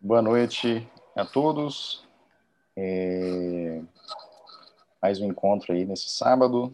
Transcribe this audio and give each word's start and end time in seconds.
Boa 0.00 0.22
noite 0.22 0.88
a 1.16 1.24
todos. 1.24 2.06
É... 2.76 3.82
Mais 5.02 5.20
um 5.20 5.26
encontro 5.26 5.72
aí 5.72 5.84
nesse 5.84 6.10
sábado 6.10 6.72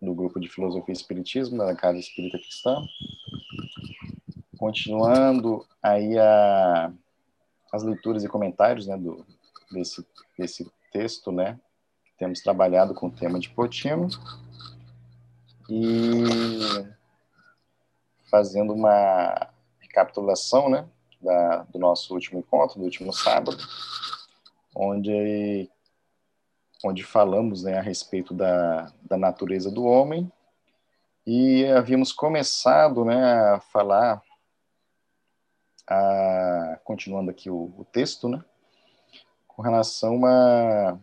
do 0.00 0.14
grupo 0.14 0.38
de 0.38 0.48
Filosofia 0.48 0.92
e 0.92 0.96
Espiritismo 0.96 1.58
da 1.58 1.74
Casa 1.74 1.98
Espírita 1.98 2.38
Cristã. 2.38 2.76
Continuando 4.56 5.66
aí 5.82 6.16
a... 6.16 6.92
as 7.72 7.82
leituras 7.82 8.22
e 8.22 8.28
comentários 8.28 8.86
né, 8.86 8.96
do, 8.96 9.26
desse, 9.72 10.06
desse 10.38 10.72
texto, 10.92 11.32
né? 11.32 11.58
Temos 12.16 12.42
trabalhado 12.42 12.94
com 12.94 13.08
o 13.08 13.12
tema 13.12 13.40
de 13.40 13.50
Plotino 13.50 14.06
e 15.68 16.22
fazendo 18.30 18.72
uma 18.72 19.50
recapitulação, 19.80 20.70
né? 20.70 20.88
Da, 21.22 21.62
do 21.64 21.78
nosso 21.78 22.12
último 22.12 22.40
encontro, 22.40 22.78
do 22.78 22.84
último 22.84 23.12
sábado, 23.12 23.56
onde, 24.74 25.70
onde 26.84 27.02
falamos 27.02 27.62
né, 27.62 27.78
a 27.78 27.82
respeito 27.82 28.34
da, 28.34 28.92
da 29.02 29.16
natureza 29.16 29.70
do 29.70 29.84
homem. 29.84 30.30
E 31.24 31.64
havíamos 31.66 32.12
começado 32.12 33.04
né, 33.04 33.22
a 33.54 33.60
falar, 33.60 34.20
a, 35.88 36.80
continuando 36.82 37.30
aqui 37.30 37.48
o, 37.48 37.72
o 37.78 37.86
texto, 37.92 38.28
né, 38.28 38.44
com 39.46 39.62
relação 39.62 40.24
a, 40.26 40.98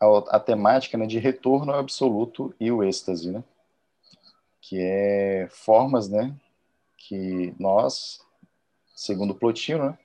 a, 0.00 0.36
a 0.36 0.40
temática 0.40 0.98
né, 0.98 1.06
de 1.06 1.18
retorno 1.20 1.72
ao 1.72 1.78
absoluto 1.78 2.52
e 2.58 2.72
o 2.72 2.82
êxtase, 2.82 3.30
né, 3.30 3.44
que 4.60 4.80
é 4.80 5.48
formas 5.50 6.08
né, 6.08 6.34
que 6.96 7.54
nós 7.60 8.26
segundo 8.98 9.32
Plotino, 9.32 9.90
né, 9.90 9.98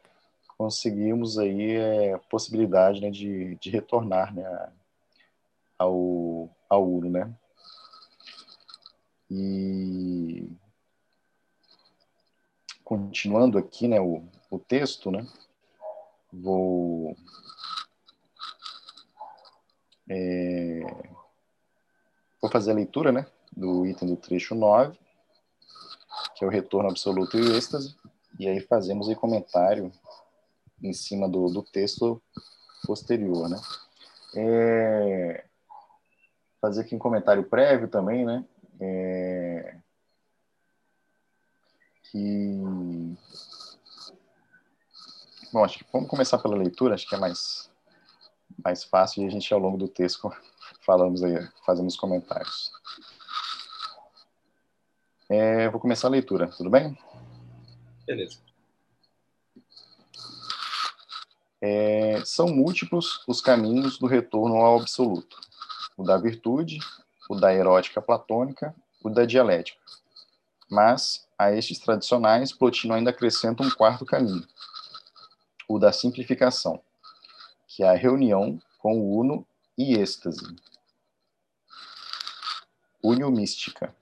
conseguimos 0.55 1.39
aí 1.39 1.71
é, 1.71 2.17
possibilidade 2.29 3.01
né, 3.01 3.09
de, 3.09 3.55
de 3.55 3.71
retornar 3.71 4.33
né, 4.33 4.71
ao, 5.79 6.47
ao 6.69 7.01
né? 7.01 7.33
E 9.31 10.47
continuando 12.83 13.57
aqui, 13.57 13.87
né, 13.87 13.99
o, 13.99 14.23
o 14.51 14.59
texto, 14.59 15.09
né, 15.09 15.25
vou 16.31 17.15
é, 20.07 20.81
vou 22.39 22.51
fazer 22.51 22.69
a 22.69 22.75
leitura, 22.75 23.11
né, 23.11 23.25
do 23.57 23.87
item 23.87 24.09
do 24.09 24.17
trecho 24.17 24.53
9, 24.53 24.95
que 26.35 26.45
é 26.45 26.47
o 26.47 26.51
retorno 26.51 26.91
absoluto 26.91 27.39
e 27.39 27.57
êxtase, 27.57 27.97
e 28.39 28.47
aí 28.47 28.59
fazemos 28.61 29.07
o 29.07 29.15
comentário 29.15 29.91
em 30.81 30.93
cima 30.93 31.29
do, 31.29 31.47
do 31.49 31.63
texto 31.63 32.21
posterior, 32.85 33.47
né? 33.47 33.59
É, 34.35 35.45
fazer 36.59 36.81
aqui 36.81 36.95
um 36.95 36.99
comentário 36.99 37.43
prévio 37.43 37.87
também, 37.87 38.25
né? 38.25 38.45
É, 38.79 39.77
que 42.11 42.61
bom, 45.51 45.63
acho 45.63 45.79
que 45.79 45.85
vamos 45.91 46.09
começar 46.09 46.37
pela 46.39 46.55
leitura, 46.55 46.95
acho 46.95 47.07
que 47.07 47.15
é 47.15 47.19
mais 47.19 47.71
mais 48.63 48.83
fácil 48.83 49.23
e 49.23 49.27
a 49.27 49.29
gente 49.29 49.53
ao 49.53 49.59
longo 49.59 49.77
do 49.77 49.87
texto 49.87 50.31
falamos 50.85 51.23
aí, 51.23 51.35
fazemos 51.65 51.95
comentários. 51.95 52.71
É, 55.29 55.69
vou 55.69 55.79
começar 55.79 56.07
a 56.07 56.11
leitura, 56.11 56.47
tudo 56.47 56.69
bem? 56.69 56.97
Beleza. 58.05 58.37
É, 61.61 62.21
são 62.25 62.47
múltiplos 62.47 63.23
os 63.25 63.39
caminhos 63.39 63.97
do 63.97 64.05
retorno 64.05 64.57
ao 64.57 64.79
absoluto: 64.79 65.39
o 65.95 66.03
da 66.03 66.17
virtude, 66.17 66.79
o 67.29 67.35
da 67.35 67.53
erótica 67.53 68.01
platônica, 68.01 68.75
o 69.01 69.09
da 69.09 69.25
dialética. 69.25 69.79
Mas, 70.69 71.27
a 71.37 71.51
estes 71.51 71.79
tradicionais, 71.79 72.51
Plotino 72.51 72.93
ainda 72.93 73.11
acrescenta 73.11 73.63
um 73.63 73.69
quarto 73.69 74.05
caminho, 74.05 74.45
o 75.67 75.79
da 75.79 75.93
simplificação, 75.93 76.81
que 77.67 77.83
é 77.83 77.89
a 77.89 77.95
reunião 77.95 78.61
com 78.79 78.99
o 78.99 79.17
uno 79.17 79.47
e 79.77 79.95
êxtase. 79.95 80.55
Unio 83.01 83.31
mística. 83.31 83.95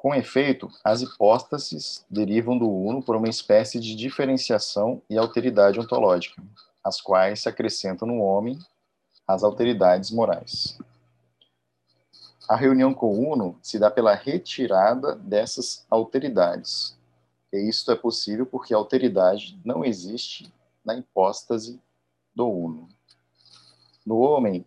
Com 0.00 0.14
efeito, 0.14 0.72
as 0.82 1.02
hipóstases 1.02 2.06
derivam 2.08 2.56
do 2.56 2.66
uno 2.66 3.02
por 3.02 3.16
uma 3.16 3.28
espécie 3.28 3.78
de 3.78 3.94
diferenciação 3.94 5.02
e 5.10 5.18
alteridade 5.18 5.78
ontológica, 5.78 6.42
as 6.82 7.02
quais 7.02 7.42
se 7.42 7.50
acrescentam 7.50 8.08
no 8.08 8.18
homem 8.22 8.58
as 9.28 9.42
alteridades 9.42 10.10
morais. 10.10 10.78
A 12.48 12.56
reunião 12.56 12.94
com 12.94 13.08
o 13.08 13.30
uno 13.30 13.58
se 13.62 13.78
dá 13.78 13.90
pela 13.90 14.14
retirada 14.14 15.16
dessas 15.16 15.84
alteridades. 15.90 16.96
E 17.52 17.68
isto 17.68 17.92
é 17.92 17.94
possível 17.94 18.46
porque 18.46 18.72
a 18.72 18.78
alteridade 18.78 19.60
não 19.62 19.84
existe 19.84 20.50
na 20.82 20.94
hipóstase 20.94 21.78
do 22.34 22.48
uno. 22.48 22.88
No 24.06 24.16
homem, 24.20 24.64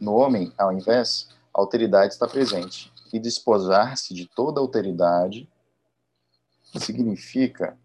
no 0.00 0.16
homem, 0.16 0.52
ao 0.58 0.72
invés, 0.72 1.28
a 1.54 1.60
alteridade 1.60 2.14
está 2.14 2.26
presente 2.26 2.89
e 3.12 3.18
despojar-se 3.18 4.14
de 4.14 4.26
toda 4.26 4.60
autoridade 4.60 5.48
significa 6.78 7.76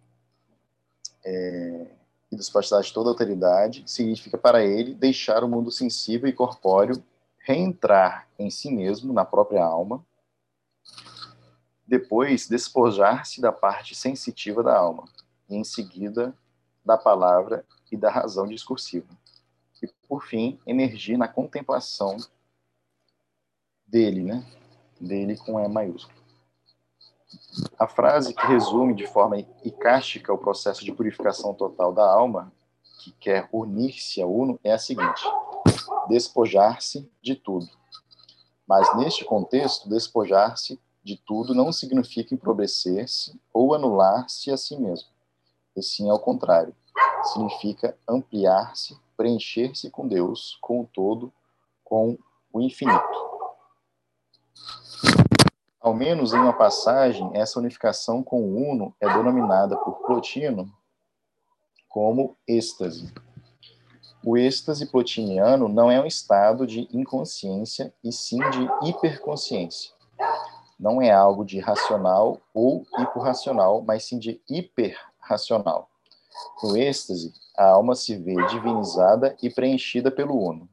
é, 1.24 1.88
e 2.32 2.36
despojar 2.36 2.82
de 2.82 2.94
toda 2.94 3.10
autoridade 3.10 3.84
significa 3.88 4.38
para 4.38 4.64
ele 4.64 4.94
deixar 4.94 5.44
o 5.44 5.48
mundo 5.48 5.72
sensível 5.72 6.30
e 6.30 6.34
corpóreo, 6.34 7.04
reentrar 7.40 8.28
em 8.38 8.50
si 8.50 8.72
mesmo, 8.72 9.14
na 9.14 9.24
própria 9.26 9.64
alma, 9.64 10.06
depois 11.88 12.48
despojar-se 12.48 13.40
da 13.40 13.52
parte 13.52 13.96
sensitiva 13.96 14.64
da 14.64 14.76
alma, 14.76 15.06
e 15.48 15.56
em 15.56 15.64
seguida 15.64 16.36
da 16.84 16.98
palavra 16.98 17.66
e 17.92 17.98
da 17.98 18.10
razão 18.10 18.48
discursiva. 18.48 19.08
E, 19.82 19.88
por 20.08 20.24
fim, 20.24 20.60
emergir 20.66 21.18
na 21.18 21.28
contemplação 21.28 22.18
dele, 23.86 24.24
né? 24.24 24.46
Dele 25.00 25.38
com 25.38 25.60
E 25.60 25.68
maiúsculo. 25.68 26.26
A 27.78 27.88
frase 27.88 28.34
que 28.34 28.46
resume 28.48 28.94
de 28.94 29.08
forma 29.08 29.40
icástica 29.64 30.34
o 30.34 30.38
processo 30.38 30.84
de 30.84 30.92
purificação 30.92 31.54
total 31.54 31.94
da 31.94 32.10
alma, 32.10 32.52
que 33.00 33.12
quer 33.14 33.50
unir-se 33.52 34.22
a 34.22 34.26
uno, 34.26 34.60
é 34.64 34.72
a 34.72 34.80
seguinte: 34.80 35.24
despojar-se 36.08 37.10
de 37.22 37.36
tudo. 37.36 37.68
Mas 38.68 38.96
neste 38.98 39.24
contexto, 39.24 39.90
despojar-se 39.90 40.80
de 41.04 41.18
tudo 41.18 41.54
não 41.54 41.72
significa 41.72 42.34
empobrecer-se 42.34 43.40
ou 43.54 43.76
anular-se 43.76 44.52
a 44.52 44.58
si 44.58 44.76
mesmo. 44.78 45.08
E 45.76 45.84
sim, 45.84 46.10
ao 46.10 46.20
contrário, 46.20 46.76
significa 47.24 47.98
ampliar-se, 48.08 48.98
preencher-se 49.16 49.90
com 49.92 50.08
Deus, 50.08 50.58
com 50.62 50.82
o 50.82 50.90
todo, 50.92 51.32
com 51.84 52.18
o 52.52 52.62
infinito. 52.62 53.35
Ao 55.86 55.94
menos 55.94 56.34
em 56.34 56.40
uma 56.40 56.52
passagem, 56.52 57.30
essa 57.36 57.60
unificação 57.60 58.24
com 58.24 58.42
o 58.42 58.72
uno 58.72 58.96
é 59.00 59.08
denominada 59.08 59.78
por 59.78 60.00
Plotino 60.00 60.68
como 61.88 62.36
êxtase. 62.48 63.14
O 64.26 64.36
êxtase 64.36 64.88
plotiniano 64.88 65.70
não 65.70 65.92
é 65.92 66.02
um 66.02 66.06
estado 66.08 66.66
de 66.66 66.90
inconsciência, 66.92 67.94
e 68.04 68.12
sim 68.12 68.40
de 68.50 68.90
hiperconsciência. 68.90 69.92
Não 70.80 71.00
é 71.00 71.12
algo 71.12 71.46
de 71.46 71.60
racional 71.60 72.42
ou 72.52 72.84
hiporracional, 72.98 73.84
mas 73.84 74.06
sim 74.06 74.18
de 74.18 74.42
hiperracional. 74.50 75.88
No 76.64 76.76
êxtase, 76.76 77.32
a 77.56 77.70
alma 77.70 77.94
se 77.94 78.18
vê 78.18 78.34
divinizada 78.48 79.38
e 79.40 79.52
preenchida 79.52 80.10
pelo 80.10 80.36
uno. 80.36 80.68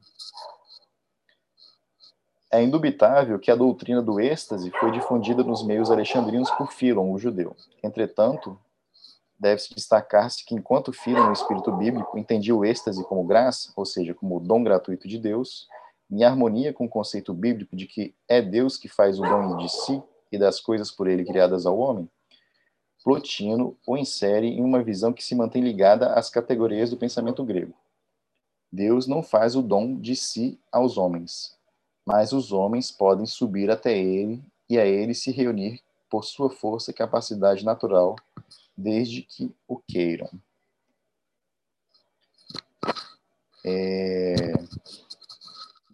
É 2.53 2.63
indubitável 2.63 3.39
que 3.39 3.51
a 3.51 3.57
doutrina 3.57 4.03
do 4.03 4.21
êxtase 4.21 4.71
foi 4.73 4.91
difundida 4.91 5.43
nos 5.43 5.65
meios 5.65 5.91
alexandrinos 5.91 6.51
por 6.51 6.71
Filon, 6.71 7.11
o 7.11 7.19
judeu. 7.19 7.57
Entretanto, 7.83 8.59
deve-se 9.39 9.75
destacar-se 9.75 10.45
que 10.45 10.55
enquanto 10.55 10.93
Filon, 10.93 11.29
no 11.29 11.33
espírito 11.33 11.73
bíblico, 11.73 12.19
entendia 12.19 12.55
o 12.55 12.63
êxtase 12.63 13.03
como 13.05 13.25
graça, 13.25 13.73
ou 13.75 13.87
seja, 13.87 14.13
como 14.13 14.39
dom 14.39 14.63
gratuito 14.63 15.09
de 15.09 15.19
Deus, 15.19 15.67
em 16.11 16.25
harmonia 16.25 16.75
com 16.75 16.85
o 16.85 16.91
conceito 16.91 17.33
bíblico 17.33 17.75
de 17.75 17.87
que 17.87 18.15
é 18.29 18.43
Deus 18.43 18.77
que 18.77 18.87
faz 18.87 19.19
o 19.19 19.23
dom 19.23 19.57
de 19.57 19.71
si 19.71 20.03
e 20.31 20.37
das 20.37 20.61
coisas 20.61 20.91
por 20.91 21.09
ele 21.09 21.25
criadas 21.25 21.65
ao 21.65 21.79
homem, 21.79 22.07
Plotino 23.03 23.77
o 23.87 23.97
insere 23.97 24.47
em 24.47 24.63
uma 24.63 24.83
visão 24.83 25.13
que 25.13 25.25
se 25.25 25.35
mantém 25.35 25.63
ligada 25.63 26.13
às 26.13 26.29
categorias 26.29 26.91
do 26.91 26.99
pensamento 26.99 27.43
grego. 27.45 27.75
Deus 28.71 29.07
não 29.07 29.23
faz 29.23 29.57
o 29.57 29.63
dom 29.63 29.99
de 29.99 30.15
si 30.15 30.61
aos 30.71 30.97
homens, 30.97 31.59
mas 32.05 32.33
os 32.33 32.53
homens 32.53 32.91
podem 32.91 33.27
subir 33.27 33.71
até 33.71 33.97
ele 33.97 34.43
e 34.69 34.79
a 34.79 34.85
ele 34.85 35.15
se 35.15 35.31
reunir 35.31 35.81
por 36.11 36.25
sua 36.25 36.51
força 36.51 36.91
e 36.91 36.95
capacidade 36.95 37.65
natural 37.65 38.17
desde 38.77 39.23
que 39.23 39.55
o 39.67 39.79
queiram. 39.79 40.29
É, 43.65 44.55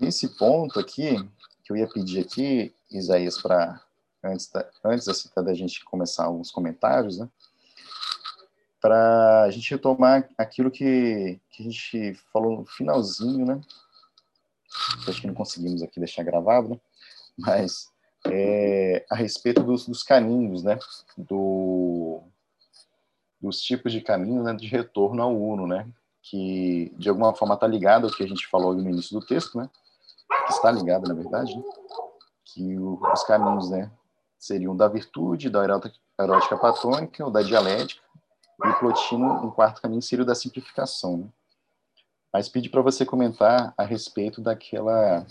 nesse 0.00 0.28
ponto 0.36 0.80
aqui, 0.80 1.16
que 1.62 1.72
eu 1.72 1.76
ia 1.76 1.86
pedir 1.86 2.20
aqui, 2.20 2.74
Isaías, 2.90 3.40
para 3.40 3.80
antes, 4.24 4.50
da, 4.50 4.68
antes 4.84 5.06
assim, 5.08 5.28
da 5.36 5.54
gente 5.54 5.84
começar 5.84 6.24
alguns 6.24 6.50
comentários, 6.50 7.18
né? 7.18 7.28
Para 8.80 9.42
a 9.42 9.50
gente 9.50 9.70
retomar 9.70 10.28
aquilo 10.38 10.70
que, 10.70 11.38
que 11.50 11.62
a 11.62 11.64
gente 11.64 12.14
falou 12.32 12.60
no 12.60 12.64
finalzinho, 12.64 13.44
né? 13.44 13.60
Acho 15.06 15.20
que 15.20 15.26
não 15.26 15.34
conseguimos 15.34 15.82
aqui 15.82 15.98
deixar 15.98 16.22
gravado, 16.22 16.70
né? 16.70 16.80
Mas 17.36 17.90
é, 18.26 19.04
a 19.10 19.14
respeito 19.14 19.62
dos, 19.62 19.86
dos 19.86 20.02
caminhos, 20.02 20.62
né? 20.62 20.78
Do, 21.16 22.22
dos 23.40 23.60
tipos 23.60 23.92
de 23.92 24.00
caminhos 24.00 24.44
né, 24.44 24.54
de 24.54 24.66
retorno 24.66 25.22
ao 25.22 25.36
Uno, 25.36 25.66
né? 25.66 25.88
Que 26.22 26.92
de 26.98 27.08
alguma 27.08 27.34
forma 27.34 27.54
está 27.54 27.66
ligado 27.66 28.06
ao 28.06 28.12
que 28.12 28.24
a 28.24 28.28
gente 28.28 28.46
falou 28.46 28.74
no 28.74 28.88
início 28.88 29.18
do 29.18 29.24
texto, 29.24 29.58
né? 29.58 29.68
Está 30.48 30.70
ligado, 30.70 31.08
na 31.08 31.14
verdade, 31.14 31.56
né? 31.56 31.62
que 32.44 32.78
o, 32.78 33.00
os 33.12 33.24
caminhos, 33.24 33.70
né? 33.70 33.90
Seriam 34.38 34.76
da 34.76 34.86
virtude, 34.86 35.50
da 35.50 35.64
erótica 35.64 36.56
platônica 36.56 37.24
ou 37.24 37.30
da 37.30 37.42
dialética, 37.42 38.00
e 38.64 38.72
Plotino, 38.74 39.46
um 39.46 39.50
quarto 39.50 39.80
caminho, 39.80 40.02
seria 40.02 40.24
o 40.24 40.26
da 40.26 40.34
simplificação. 40.34 41.18
Né? 41.18 41.28
Mas 42.32 42.48
pedi 42.48 42.68
para 42.68 42.82
você 42.82 43.04
comentar 43.04 43.72
a 43.76 43.84
respeito 43.84 44.40
daquela 44.40 45.26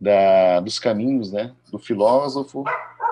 da, 0.00 0.60
dos 0.60 0.78
caminhos, 0.78 1.32
né, 1.32 1.54
do 1.70 1.78
filósofo, 1.78 2.64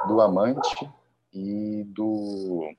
do 0.06 0.20
amante 0.20 0.90
e 1.32 1.84
do 1.84 2.74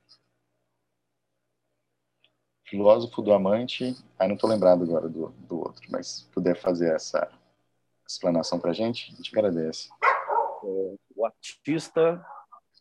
filósofo, 2.65 3.21
do 3.21 3.33
amante. 3.33 3.95
Ah, 4.17 4.27
não 4.27 4.35
estou 4.35 4.49
lembrado 4.49 4.83
agora 4.83 5.09
do, 5.09 5.29
do 5.29 5.59
outro, 5.59 5.85
mas 5.89 6.07
se 6.07 6.25
puder 6.27 6.55
fazer 6.55 6.93
essa 6.93 7.29
explanação 8.07 8.59
para 8.59 8.71
a 8.71 8.73
gente, 8.73 9.11
a 9.11 9.15
gente 9.15 9.31
agradece. 9.37 9.89
É, 10.63 10.95
o 11.15 11.25
artista, 11.25 12.25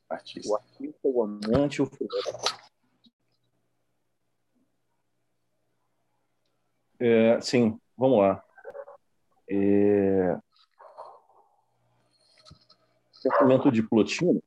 artista, 0.09 0.49
o 0.51 0.57
artista, 0.57 1.01
o 1.05 1.23
amante, 1.23 1.83
o 1.83 1.87
filósofo. 1.87 2.64
É, 7.01 7.41
sim, 7.41 7.79
vamos 7.97 8.19
lá. 8.21 8.43
É, 9.49 10.39
pensamento 13.23 13.71
de 13.73 13.83
Plotino, 13.83 14.43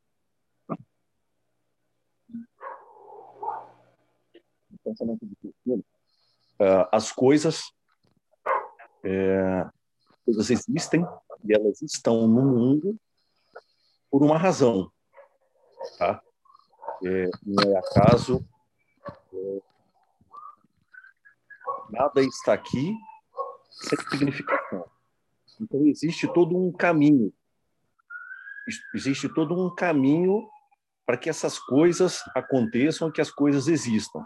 pensamento 4.84 5.26
de 5.26 5.36
Plotino, 5.36 5.84
uh, 6.60 6.88
as 6.92 7.12
coisas, 7.12 7.72
é, 9.04 9.68
coisas 10.26 10.50
existem 10.50 11.06
e 11.44 11.54
elas 11.54 11.82
estão 11.82 12.28
no 12.28 12.44
mundo 12.44 13.00
por 14.10 14.24
uma 14.24 14.38
razão, 14.38 14.92
tá? 15.98 16.22
É, 17.04 17.30
não 17.44 17.74
é 17.74 17.78
acaso, 17.78 18.48
é, 19.34 19.62
nada 21.90 22.22
está 22.22 22.54
aqui 22.54 22.96
sem 23.70 23.98
significação. 24.10 24.86
Então 25.60 25.86
existe 25.86 26.32
todo 26.34 26.58
um 26.58 26.72
caminho 26.72 27.34
existe 28.94 29.30
todo 29.30 29.56
um 29.56 29.74
caminho 29.74 30.48
para 31.06 31.18
que 31.18 31.30
essas 31.30 31.58
coisas 31.58 32.22
aconteçam, 32.36 33.12
que 33.12 33.22
as 33.22 33.32
coisas 33.32 33.68
existam. 33.68 34.26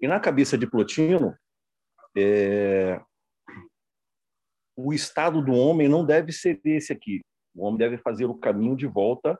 E 0.00 0.06
na 0.06 0.20
cabeça 0.20 0.56
de 0.56 0.66
Plotino, 0.66 1.36
é... 2.16 3.00
o 4.76 4.92
estado 4.92 5.42
do 5.42 5.52
homem 5.52 5.88
não 5.88 6.04
deve 6.04 6.32
ser 6.32 6.60
esse 6.64 6.92
aqui. 6.92 7.20
O 7.54 7.64
homem 7.64 7.78
deve 7.78 7.98
fazer 7.98 8.26
o 8.26 8.34
caminho 8.34 8.76
de 8.76 8.86
volta, 8.86 9.38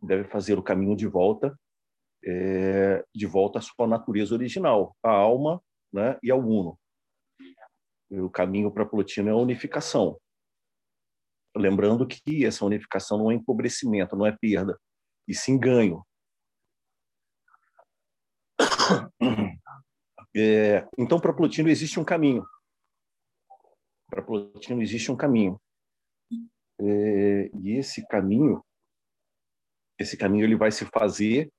deve 0.00 0.24
fazer 0.24 0.58
o 0.58 0.62
caminho 0.62 0.96
de 0.96 1.06
volta, 1.06 1.58
é... 2.24 3.04
de 3.14 3.26
volta 3.26 3.58
à 3.58 3.62
sua 3.62 3.86
natureza 3.86 4.34
original, 4.34 4.96
à 5.02 5.10
alma, 5.10 5.62
né, 5.92 6.18
e 6.22 6.30
ao 6.30 6.40
uno. 6.40 6.78
E 8.10 8.20
o 8.20 8.30
caminho 8.30 8.70
para 8.70 8.86
Plotino 8.86 9.28
é 9.28 9.32
a 9.32 9.36
unificação. 9.36 10.18
Lembrando 11.56 12.06
que 12.06 12.44
essa 12.44 12.64
unificação 12.64 13.18
não 13.18 13.30
é 13.30 13.34
empobrecimento, 13.34 14.16
não 14.16 14.26
é 14.26 14.36
perda, 14.36 14.78
e 15.26 15.34
sim 15.34 15.58
ganho. 15.58 16.04
É, 20.36 20.86
então, 20.96 21.18
para 21.18 21.32
Plotino 21.32 21.68
existe 21.68 21.98
um 21.98 22.04
caminho. 22.04 22.46
Para 24.08 24.22
Plotino 24.22 24.80
existe 24.82 25.10
um 25.10 25.16
caminho. 25.16 25.60
É, 26.80 27.50
e 27.54 27.76
esse 27.76 28.06
caminho, 28.06 28.64
esse 29.98 30.16
caminho 30.16 30.44
ele 30.44 30.54
vai 30.54 30.70
se 30.70 30.84
fazer 30.86 31.50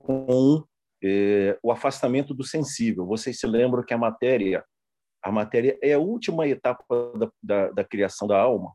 com 0.00 0.64
é, 1.02 1.58
o 1.62 1.70
afastamento 1.70 2.34
do 2.34 2.44
sensível. 2.44 3.06
Vocês 3.06 3.38
se 3.38 3.46
lembram 3.46 3.84
que 3.84 3.94
a 3.94 3.98
matéria, 3.98 4.64
a 5.22 5.30
matéria 5.30 5.78
é 5.82 5.92
a 5.92 5.98
última 5.98 6.46
etapa 6.48 7.12
da, 7.16 7.30
da, 7.42 7.70
da 7.70 7.84
criação 7.84 8.26
da 8.26 8.40
alma 8.40 8.74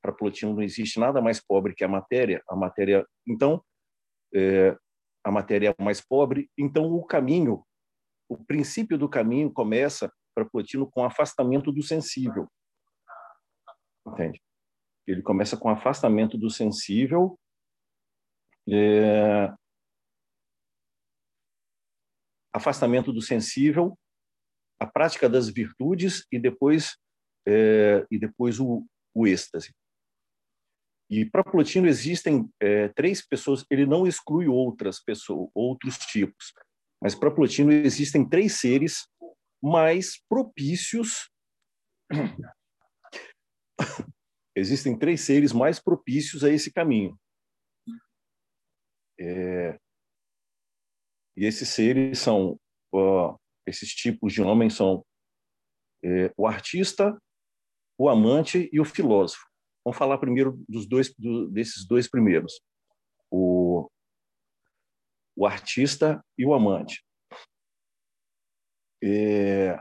para 0.00 0.12
Plotino 0.12 0.54
não 0.54 0.62
existe 0.62 0.98
nada 0.98 1.20
mais 1.20 1.40
pobre 1.40 1.74
que 1.74 1.84
a 1.84 1.88
matéria. 1.88 2.42
A 2.48 2.56
matéria, 2.56 3.06
então, 3.26 3.62
é, 4.34 4.76
a 5.24 5.30
matéria 5.30 5.74
é 5.78 5.82
mais 5.82 6.00
pobre. 6.00 6.50
Então, 6.56 6.92
o 6.92 7.04
caminho, 7.04 7.64
o 8.28 8.36
princípio 8.36 8.96
do 8.96 9.08
caminho 9.08 9.52
começa 9.52 10.12
para 10.34 10.48
Plotino 10.48 10.90
com 10.90 11.04
afastamento 11.04 11.72
do 11.72 11.82
sensível. 11.82 12.48
Entende? 14.06 14.40
Ele 15.06 15.22
começa 15.22 15.56
com 15.56 15.68
afastamento 15.68 16.38
do 16.38 16.48
sensível. 16.48 17.38
É, 18.70 19.52
afastamento 22.52 23.12
do 23.12 23.20
sensível, 23.20 23.98
a 24.80 24.86
prática 24.86 25.28
das 25.28 25.48
virtudes 25.48 26.26
e 26.30 26.38
depois 26.38 26.96
é, 27.46 28.06
e 28.10 28.18
depois 28.18 28.60
o, 28.60 28.86
o 29.14 29.26
êxtase. 29.26 29.74
E 31.10 31.24
para 31.24 31.42
Plotino 31.42 31.88
existem 31.88 32.48
é, 32.60 32.88
três 32.88 33.26
pessoas, 33.26 33.64
ele 33.70 33.86
não 33.86 34.06
exclui 34.06 34.46
outras 34.46 35.02
pessoas, 35.02 35.48
outros 35.54 35.96
tipos, 35.96 36.52
mas 37.02 37.14
para 37.14 37.30
Plotino 37.30 37.72
existem 37.72 38.28
três 38.28 38.60
seres 38.60 39.08
mais 39.62 40.22
propícios. 40.28 41.30
existem 44.54 44.98
três 44.98 45.22
seres 45.22 45.52
mais 45.52 45.80
propícios 45.80 46.44
a 46.44 46.50
esse 46.50 46.70
caminho. 46.70 47.18
É, 49.18 49.78
e 51.38 51.44
esses 51.44 51.68
seres 51.68 52.18
são, 52.18 52.58
esses 53.64 53.94
tipos 53.94 54.32
de 54.32 54.42
homens 54.42 54.74
são 54.74 55.06
é, 56.04 56.34
o 56.36 56.48
artista, 56.48 57.16
o 57.96 58.08
amante 58.08 58.68
e 58.72 58.80
o 58.80 58.84
filósofo. 58.84 59.46
Vamos 59.84 59.96
falar 59.96 60.18
primeiro 60.18 60.60
dos 60.68 60.84
dois, 60.84 61.14
do, 61.16 61.48
desses 61.48 61.86
dois 61.86 62.10
primeiros. 62.10 62.60
O, 63.30 63.88
o 65.36 65.46
artista 65.46 66.20
e 66.36 66.44
o 66.44 66.52
amante. 66.52 67.06
É, 69.00 69.76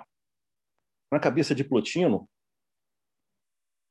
na 1.11 1.19
cabeça 1.19 1.55
de 1.55 1.63
Plotino, 1.63 2.29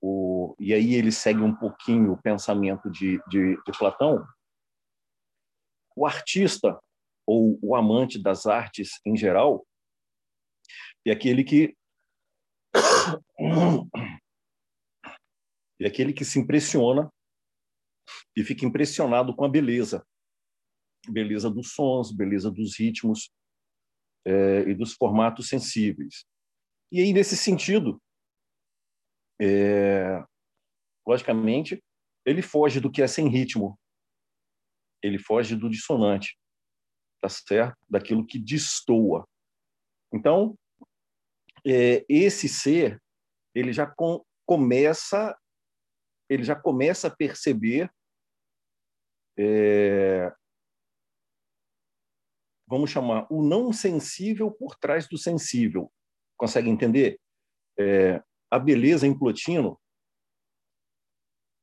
o, 0.00 0.54
e 0.60 0.72
aí 0.72 0.94
ele 0.94 1.10
segue 1.10 1.40
um 1.40 1.54
pouquinho 1.54 2.12
o 2.12 2.22
pensamento 2.22 2.88
de, 2.88 3.20
de, 3.26 3.60
de 3.60 3.76
Platão, 3.76 4.24
o 5.96 6.06
artista 6.06 6.80
ou 7.26 7.58
o 7.60 7.74
amante 7.74 8.22
das 8.22 8.46
artes 8.46 9.00
em 9.04 9.16
geral 9.16 9.66
é 11.06 11.10
aquele 11.10 11.42
que 11.44 11.76
é 15.80 15.86
aquele 15.86 16.12
que 16.12 16.24
se 16.24 16.38
impressiona 16.38 17.10
e 18.36 18.44
fica 18.44 18.64
impressionado 18.64 19.34
com 19.34 19.44
a 19.44 19.48
beleza, 19.48 20.06
beleza 21.08 21.50
dos 21.50 21.72
sons, 21.72 22.12
beleza 22.12 22.50
dos 22.50 22.78
ritmos 22.78 23.30
é, 24.24 24.60
e 24.68 24.74
dos 24.74 24.92
formatos 24.92 25.48
sensíveis. 25.48 26.24
E 26.92 27.00
aí, 27.00 27.12
nesse 27.12 27.36
sentido, 27.36 28.00
é, 29.40 30.24
logicamente, 31.06 31.82
ele 32.24 32.42
foge 32.42 32.80
do 32.80 32.90
que 32.90 33.02
é 33.02 33.06
sem 33.06 33.28
ritmo, 33.28 33.78
ele 35.02 35.18
foge 35.18 35.54
do 35.54 35.68
dissonante, 35.68 36.36
tá 37.28 37.42
certo? 37.46 37.76
Daquilo 37.88 38.26
que 38.26 38.38
destoa. 38.38 39.26
Então, 40.12 40.56
é, 41.66 42.04
esse 42.08 42.48
ser, 42.48 43.02
ele 43.54 43.72
já 43.72 43.86
com, 43.86 44.24
começa 44.46 45.36
ele 46.28 46.42
já 46.42 46.56
começa 46.56 47.06
a 47.06 47.14
perceber 47.14 47.88
é, 49.38 50.32
vamos 52.66 52.90
chamar 52.90 53.26
o 53.30 53.42
não 53.42 53.72
sensível 53.72 54.50
por 54.50 54.76
trás 54.76 55.06
do 55.08 55.18
sensível. 55.18 55.92
Consegue 56.36 56.68
entender? 56.68 57.20
É, 57.78 58.22
a 58.50 58.58
beleza 58.58 59.06
em 59.06 59.16
Plotino, 59.16 59.78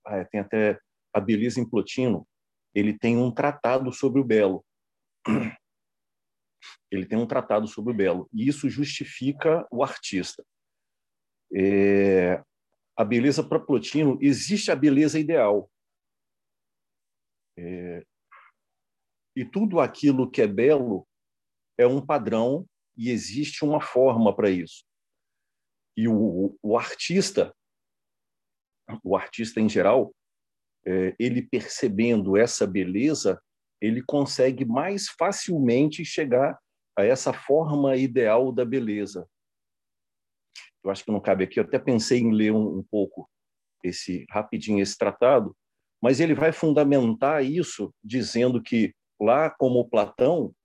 ah, 0.05 0.24
tem 0.25 0.39
até 0.39 0.79
a 1.13 1.20
beleza 1.20 1.60
em 1.60 1.70
Plotino, 1.70 2.27
ele 2.74 2.98
tem 2.98 3.17
um 3.17 3.32
tratado 3.32 3.91
sobre 3.91 4.20
o 4.20 4.24
belo. 4.24 4.63
Ele 6.92 7.06
tem 7.06 7.18
um 7.18 7.27
tratado 7.27 7.68
sobre 7.68 7.94
o 7.94 7.96
belo 7.96 8.30
e 8.32 8.48
isso 8.48 8.70
justifica 8.70 9.68
o 9.72 9.84
artista. 9.84 10.46
É, 11.56 12.44
a 12.96 13.03
beleza 13.03 13.44
para 13.44 13.60
Plotino 13.60 14.18
existe 14.22 14.72
a 14.72 14.75
beleza 14.75 15.20
ideal. 15.20 15.70
É, 17.58 18.06
e 19.36 19.44
tudo 19.44 19.80
aquilo 19.80 20.30
que 20.30 20.42
é 20.42 20.48
belo 20.48 21.08
é 21.77 21.88
um 21.88 22.03
padrão 22.06 22.68
e 22.96 23.10
existe 23.10 23.65
uma 23.65 23.82
forma 23.82 24.36
para 24.36 24.50
isso. 24.50 24.86
E 25.98 26.08
o, 26.08 26.58
o, 26.62 26.77
artista, 26.77 27.56
o 29.03 29.15
artista 29.15 29.60
em 29.60 29.70
geral, 29.70 30.13
é, 30.86 31.15
ele 31.18 31.42
percebendo 31.42 32.38
essa 32.38 32.68
beleza, 32.68 33.42
ele 33.84 34.02
consegue 34.02 34.63
mais 34.63 35.10
facilmente 35.10 36.06
chegar 36.06 36.58
a 36.98 37.04
essa 37.04 37.34
forma 37.34 37.98
ideal 37.98 38.50
da 38.50 38.63
beleza. 38.63 39.28
Eu 40.82 40.90
acho 40.90 41.04
que 41.04 41.12
não 41.12 41.20
cabe 41.20 41.44
aqui. 41.44 41.60
Eu 41.60 41.66
até 41.66 41.78
pensei 41.78 42.20
em 42.20 42.32
ler 42.32 42.54
um, 42.54 42.78
um 42.78 42.84
pouco 42.84 43.30
esse 43.84 44.25
rapidinho 44.30 44.82
esse 44.82 44.98
tratado, 44.98 45.54
mas 46.02 46.22
ele 46.22 46.34
vai 46.34 46.54
fundamentar 46.54 47.44
isso 47.44 47.94
dizendo 48.02 48.63
que 48.63 48.96
lá 49.20 49.50
como 49.50 49.90
Platão, 49.90 50.56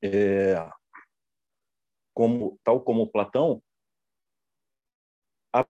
é, 0.00 0.54
como 2.14 2.56
tal 2.62 2.80
como 2.80 3.10
Platão, 3.10 3.60
a 5.52 5.66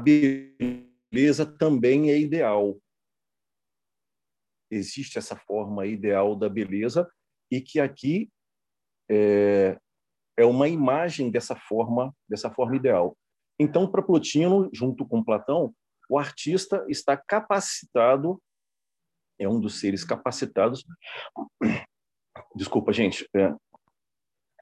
beleza 0.00 1.46
também 1.46 2.10
é 2.10 2.18
ideal. 2.18 2.80
Existe 4.70 5.18
essa 5.18 5.36
forma 5.36 5.86
ideal 5.86 6.36
da 6.36 6.48
beleza 6.48 7.08
e 7.50 7.60
que 7.60 7.80
aqui 7.80 8.30
é, 9.10 9.78
é 10.36 10.44
uma 10.44 10.68
imagem 10.68 11.30
dessa 11.30 11.56
forma 11.56 12.14
dessa 12.28 12.50
forma 12.50 12.76
ideal. 12.76 13.16
Então, 13.58 13.90
para 13.90 14.02
Plotino, 14.02 14.70
junto 14.72 15.06
com 15.06 15.24
Platão, 15.24 15.74
o 16.08 16.18
artista 16.18 16.84
está 16.88 17.16
capacitado 17.16 18.40
é 19.38 19.48
um 19.48 19.60
dos 19.60 19.78
seres 19.80 20.04
capacitados. 20.04 20.84
Desculpa, 22.56 22.92
gente. 22.92 23.28
É, 23.34 23.54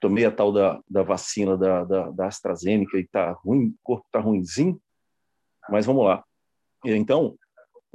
tomei 0.01 0.25
a 0.27 0.31
tal 0.31 0.53
da, 0.53 0.81
da 0.89 1.03
vacina 1.03 1.57
da, 1.57 1.85
da, 1.85 2.11
da 2.11 2.27
AstraZeneca 2.27 2.99
e 2.99 3.09
tá 3.09 3.33
ruim, 3.33 3.69
o 3.69 3.79
corpo 3.83 4.07
está 4.07 4.21
ruimzinho. 4.21 4.81
Mas 5.71 5.87
vamos 5.87 6.05
lá. 6.05 6.23
Então, 6.85 7.37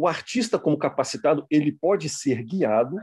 o 0.01 0.07
artista 0.07 0.57
como 0.57 0.79
capacitado, 0.79 1.45
ele 1.47 1.71
pode 1.71 2.09
ser 2.09 2.43
guiado, 2.43 2.97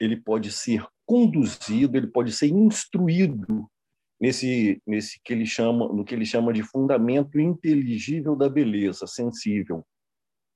ele 0.00 0.16
pode 0.16 0.50
ser 0.50 0.86
conduzido, 1.04 1.98
ele 1.98 2.06
pode 2.06 2.32
ser 2.32 2.46
instruído 2.46 3.70
nesse 4.18 4.80
nesse 4.86 5.20
que 5.22 5.34
ele 5.34 5.44
chama, 5.44 5.86
no 5.88 6.02
que 6.02 6.14
ele 6.14 6.24
chama 6.24 6.50
de 6.50 6.62
fundamento 6.62 7.38
inteligível 7.38 8.34
da 8.34 8.48
beleza, 8.48 9.06
sensível, 9.06 9.86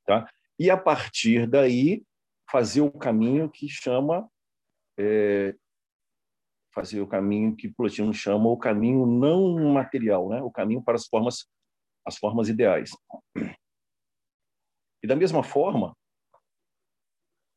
tá? 0.06 0.26
e 0.58 0.70
a 0.70 0.76
partir 0.76 1.46
daí 1.46 2.02
fazer 2.50 2.80
o 2.80 2.90
caminho 2.90 3.50
que 3.50 3.68
chama 3.68 4.26
é, 4.98 5.54
fazer 6.74 7.02
o 7.02 7.06
caminho 7.06 7.54
que 7.54 7.68
Plotino 7.68 8.14
chama 8.14 8.48
o 8.48 8.56
caminho 8.56 9.04
não 9.04 9.70
material, 9.70 10.30
né? 10.30 10.40
O 10.40 10.50
caminho 10.50 10.82
para 10.82 10.94
as 10.94 11.06
formas 11.06 11.46
as 12.06 12.16
formas 12.16 12.48
ideais. 12.48 12.90
E 15.04 15.06
da 15.06 15.14
mesma 15.14 15.44
forma, 15.44 15.94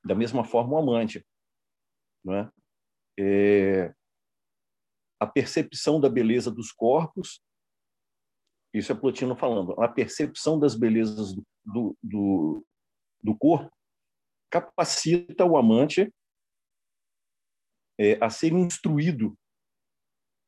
da 0.04 0.14
mesma 0.14 0.44
forma 0.44 0.74
o 0.74 0.78
amante, 0.78 1.26
né? 2.22 2.52
É, 3.18 3.96
a 5.18 5.26
percepção 5.26 5.98
da 5.98 6.10
beleza 6.10 6.52
dos 6.52 6.74
corpos, 6.74 7.42
isso 8.74 8.92
é 8.92 8.96
Plotino 8.96 9.34
falando, 9.34 9.82
a 9.82 9.88
percepção 9.88 10.60
das 10.60 10.76
belezas 10.76 11.34
do, 11.34 11.46
do, 11.64 11.98
do, 12.04 12.66
do 13.24 13.38
corpo 13.38 13.74
capacita 14.52 15.46
o 15.46 15.56
amante 15.56 16.14
é, 17.98 18.22
a 18.22 18.30
ser 18.30 18.52
instruído 18.52 19.40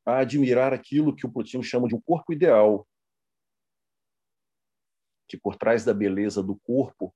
a 0.06 0.18
admirar 0.18 0.74
aquilo 0.74 1.15
que 1.15 1.25
o 1.25 1.32
Plotino 1.32 1.63
chama 1.63 1.88
de 1.88 1.96
um 1.96 2.01
corpo 2.01 2.34
ideal, 2.34 2.86
que 5.30 5.38
por 5.38 5.56
trás 5.56 5.86
da 5.86 5.94
beleza 5.94 6.42
do 6.42 6.58
corpo, 6.58 7.16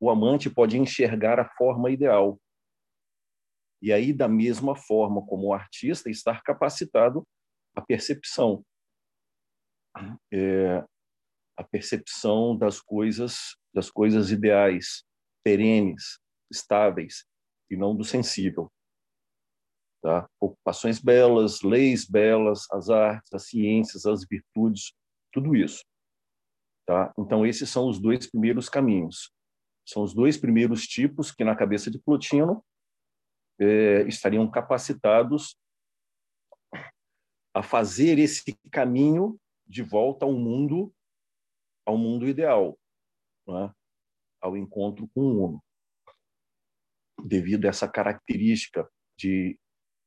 o 0.00 0.08
amante 0.08 0.48
pode 0.48 0.78
enxergar 0.78 1.40
a 1.40 1.48
forma 1.56 1.90
ideal. 1.90 2.40
E 3.82 3.92
aí, 3.92 4.12
da 4.12 4.28
mesma 4.28 4.76
forma 4.76 5.24
como 5.26 5.48
o 5.48 5.52
artista, 5.52 6.08
estar 6.08 6.42
capacitado 6.42 7.26
à 7.74 7.82
percepção. 7.82 8.64
É, 10.32 10.84
a 11.56 11.64
percepção 11.64 12.56
das 12.56 12.80
coisas, 12.80 13.56
das 13.74 13.90
coisas 13.90 14.30
ideais, 14.30 15.04
perenes, 15.42 16.18
estáveis, 16.50 17.26
e 17.70 17.76
não 17.76 17.94
do 17.94 18.04
sensível. 18.04 18.70
Tá? 20.02 20.28
Ocupações 20.38 21.00
belas, 21.00 21.62
leis 21.62 22.04
belas, 22.04 22.66
as 22.70 22.90
artes, 22.90 23.32
as 23.32 23.48
ciências, 23.48 24.06
as 24.06 24.26
virtudes, 24.28 24.92
tudo 25.32 25.56
isso. 25.56 25.82
Tá? 26.86 27.12
Então, 27.18 27.46
esses 27.46 27.68
são 27.70 27.88
os 27.88 27.98
dois 27.98 28.26
primeiros 28.30 28.68
caminhos. 28.68 29.32
São 29.86 30.02
os 30.02 30.14
dois 30.14 30.36
primeiros 30.36 30.86
tipos 30.86 31.30
que, 31.30 31.44
na 31.44 31.56
cabeça 31.56 31.90
de 31.90 31.98
Plotino, 31.98 32.64
é, 33.58 34.02
estariam 34.02 34.50
capacitados 34.50 35.56
a 37.54 37.62
fazer 37.62 38.18
esse 38.18 38.42
caminho 38.70 39.38
de 39.66 39.82
volta 39.82 40.26
ao 40.26 40.32
mundo 40.32 40.92
ao 41.86 41.98
mundo 41.98 42.26
ideal, 42.26 42.78
é? 43.48 43.70
ao 44.40 44.56
encontro 44.56 45.06
com 45.08 45.20
o 45.20 45.44
Uno, 45.44 45.64
devido 47.22 47.66
a 47.66 47.68
essa 47.68 47.86
característica 47.86 48.90
de, 49.18 49.58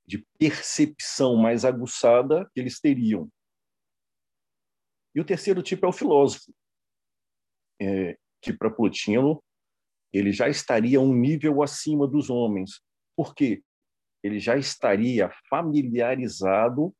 de 0.06 0.26
percepção 0.40 1.36
mais 1.36 1.64
aguçada 1.64 2.50
que 2.52 2.60
eles 2.60 2.80
teriam. 2.80 3.30
E 5.14 5.22
o 5.22 5.26
terceiro 5.26 5.62
tipo 5.62 5.86
é 5.86 5.90
o 5.90 5.94
filósofo, 5.94 6.52
é, 7.82 8.18
que 8.42 8.54
para 8.54 8.70
Plotino 8.70 9.44
ele 10.14 10.32
já 10.32 10.48
estaria 10.48 11.00
um 11.00 11.14
nível 11.14 11.62
acima 11.62 12.08
dos 12.08 12.30
homens. 12.30 12.82
Por 13.16 13.36
quê? 13.36 13.62
Ele 14.24 14.40
já 14.40 14.58
estaria 14.58 15.30
familiarizado, 15.50 16.94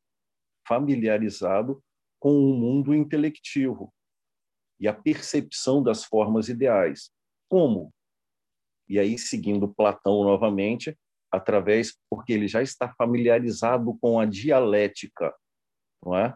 familiarizado 0.66 1.82
com 2.20 2.32
o 2.32 2.54
mundo 2.54 2.94
intelectivo 2.94 3.92
e 4.80 4.86
a 4.86 4.94
percepção 4.94 5.82
das 5.82 6.04
formas 6.04 6.48
ideais. 6.48 7.10
Como? 7.48 7.92
E 8.88 8.98
aí, 8.98 9.18
seguindo 9.18 9.72
Platão 9.74 10.22
novamente, 10.22 10.96
através, 11.30 11.98
porque 12.08 12.32
ele 12.32 12.48
já 12.48 12.62
está 12.62 12.92
familiarizado 12.94 13.96
com 14.00 14.18
a 14.18 14.24
dialética, 14.24 15.34
não 16.02 16.16
é? 16.16 16.34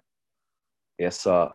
Essa, 0.98 1.54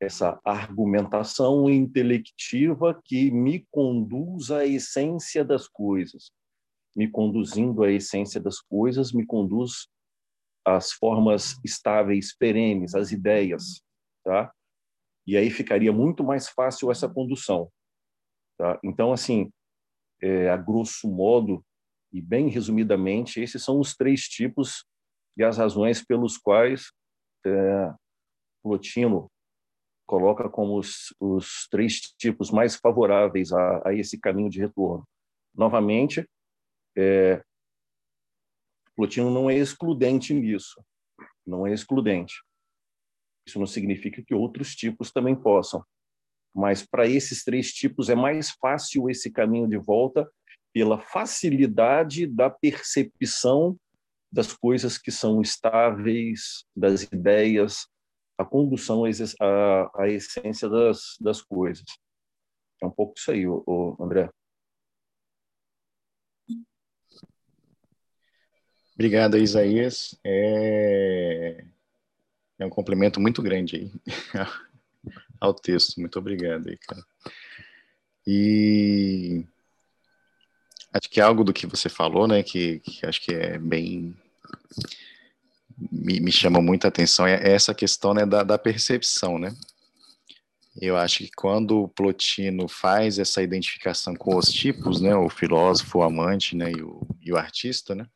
essa 0.00 0.38
argumentação 0.44 1.70
intelectiva 1.70 3.00
que 3.04 3.30
me 3.30 3.66
conduz 3.70 4.50
à 4.50 4.66
essência 4.66 5.44
das 5.44 5.68
coisas. 5.68 6.30
Me 6.94 7.10
conduzindo 7.10 7.82
à 7.82 7.90
essência 7.90 8.40
das 8.40 8.60
coisas, 8.60 9.12
me 9.12 9.24
conduz 9.24 9.88
às 10.64 10.92
formas 10.92 11.58
estáveis, 11.64 12.36
perenes, 12.36 12.94
às 12.94 13.12
ideias, 13.12 13.82
tá? 14.24 14.52
e 15.26 15.36
aí 15.36 15.50
ficaria 15.50 15.92
muito 15.92 16.22
mais 16.22 16.48
fácil 16.48 16.90
essa 16.90 17.08
condução. 17.08 17.70
Tá? 18.56 18.78
Então, 18.82 19.12
assim, 19.12 19.50
é, 20.22 20.48
a 20.48 20.56
grosso 20.56 21.08
modo 21.08 21.64
e 22.12 22.20
bem 22.20 22.48
resumidamente, 22.48 23.40
esses 23.40 23.62
são 23.62 23.80
os 23.80 23.94
três 23.94 24.22
tipos 24.22 24.84
e 25.36 25.42
as 25.42 25.58
razões 25.58 26.04
pelos 26.04 26.38
quais 26.38 26.92
é, 27.44 27.94
Plotino 28.62 29.30
coloca 30.06 30.48
como 30.48 30.78
os, 30.78 31.14
os, 31.20 31.66
três 31.68 32.00
tipos 32.00 32.50
mais 32.50 32.76
favoráveis 32.76 33.52
a, 33.52 33.88
a, 33.88 33.94
esse 33.94 34.18
caminho 34.18 34.48
de 34.48 34.60
retorno. 34.60 35.06
Novamente, 35.54 36.26
é, 36.96 37.42
Plotino 38.94 39.30
não 39.30 39.50
é 39.50 39.56
excludente 39.56 40.32
nisso, 40.32 40.82
não 41.46 41.66
é 41.66 41.72
excludente. 41.72 42.34
Isso 43.46 43.58
não 43.58 43.66
significa 43.66 44.22
que 44.22 44.34
outros 44.34 44.74
tipos 44.74 45.12
também 45.12 45.34
possam. 45.34 45.84
Mas 46.54 46.84
para 46.84 47.06
esses 47.06 47.44
três 47.44 47.72
tipos 47.72 48.08
é 48.08 48.14
mais 48.14 48.50
fácil 48.50 49.10
esse 49.10 49.30
caminho 49.30 49.68
de 49.68 49.76
volta 49.76 50.28
pela 50.72 51.00
facilidade 51.00 52.26
da 52.26 52.48
percepção 52.48 53.78
das 54.32 54.52
coisas 54.52 54.98
que 54.98 55.10
são 55.10 55.40
estáveis, 55.40 56.64
das 56.74 57.02
ideias, 57.04 57.86
a 58.38 58.44
condução 58.44 59.04
à, 59.40 60.02
à 60.02 60.08
essência 60.08 60.68
das, 60.68 61.16
das 61.20 61.40
coisas. 61.40 61.84
É 62.82 62.86
um 62.86 62.90
pouco 62.90 63.14
isso 63.16 63.30
aí, 63.30 63.46
o, 63.46 63.96
André. 64.00 64.30
Obrigado, 68.94 69.36
Isaías. 69.36 70.18
É... 70.24 71.64
é 72.58 72.66
um 72.66 72.70
complemento 72.70 73.20
muito 73.20 73.42
grande 73.42 73.76
aí 73.76 73.92
ao 75.40 75.54
texto. 75.54 76.00
Muito 76.00 76.18
obrigado 76.18 76.68
aí, 76.68 76.76
cara. 76.78 77.04
E 78.26 79.44
acho 80.92 81.08
que 81.08 81.20
é 81.20 81.22
algo 81.22 81.44
do 81.44 81.52
que 81.52 81.66
você 81.66 81.88
falou, 81.88 82.26
né, 82.26 82.42
que, 82.42 82.80
que 82.80 83.06
acho 83.06 83.20
que 83.22 83.32
é 83.32 83.58
bem 83.58 84.16
me, 85.78 86.20
me 86.20 86.32
chama 86.32 86.60
muita 86.60 86.88
atenção 86.88 87.26
é, 87.26 87.34
é 87.34 87.52
essa 87.52 87.74
questão 87.74 88.14
né, 88.14 88.24
da, 88.24 88.42
da 88.42 88.58
percepção, 88.58 89.38
né? 89.38 89.54
Eu 90.78 90.96
acho 90.96 91.18
que 91.18 91.30
quando 91.34 91.82
o 91.82 91.88
Plotino 91.88 92.68
faz 92.68 93.18
essa 93.18 93.42
identificação 93.42 94.14
com 94.14 94.36
os 94.36 94.52
tipos, 94.52 95.00
né, 95.00 95.14
o 95.16 95.30
filósofo, 95.30 95.98
o 95.98 96.02
amante, 96.02 96.54
né, 96.54 96.70
e 96.70 96.82
o, 96.82 97.00
e 97.22 97.32
o 97.32 97.36
artista, 97.36 97.94
né, 97.94 98.06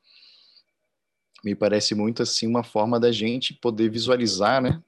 me 1.42 1.54
parece 1.54 1.94
muito 1.94 2.22
assim 2.22 2.46
uma 2.46 2.62
forma 2.62 3.00
da 3.00 3.10
gente 3.10 3.54
poder 3.54 3.88
visualizar, 3.88 4.60
né, 4.60 4.82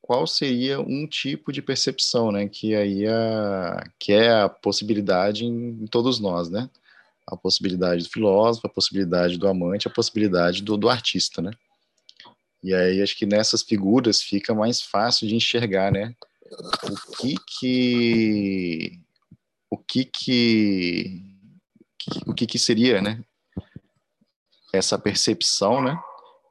qual 0.00 0.24
seria 0.24 0.80
um 0.80 1.04
tipo 1.04 1.52
de 1.52 1.60
percepção, 1.60 2.30
né, 2.30 2.48
que 2.48 2.76
aí 2.76 3.08
a, 3.08 3.90
que 3.98 4.12
é 4.12 4.30
a 4.30 4.48
possibilidade 4.48 5.44
em, 5.44 5.82
em 5.82 5.86
todos 5.88 6.20
nós, 6.20 6.48
né, 6.48 6.70
a 7.26 7.36
possibilidade 7.36 8.04
do 8.04 8.10
filósofo, 8.10 8.68
a 8.68 8.70
possibilidade 8.70 9.36
do 9.36 9.48
amante, 9.48 9.88
a 9.88 9.90
possibilidade 9.90 10.62
do, 10.62 10.76
do 10.76 10.88
artista, 10.88 11.42
né? 11.42 11.50
E 12.62 12.74
aí 12.74 13.02
acho 13.02 13.16
que 13.16 13.26
nessas 13.26 13.62
figuras 13.62 14.20
fica 14.20 14.54
mais 14.54 14.80
fácil 14.80 15.28
de 15.28 15.36
enxergar, 15.36 15.92
né? 15.92 16.14
O 16.82 17.16
que 17.16 17.34
que 17.46 19.00
o 19.70 19.76
que 19.76 20.04
que, 20.04 21.22
o 22.26 22.34
que 22.34 22.46
que 22.46 22.58
seria, 22.58 23.00
né? 23.00 23.22
Essa 24.72 24.98
percepção, 24.98 25.82
né? 25.82 25.98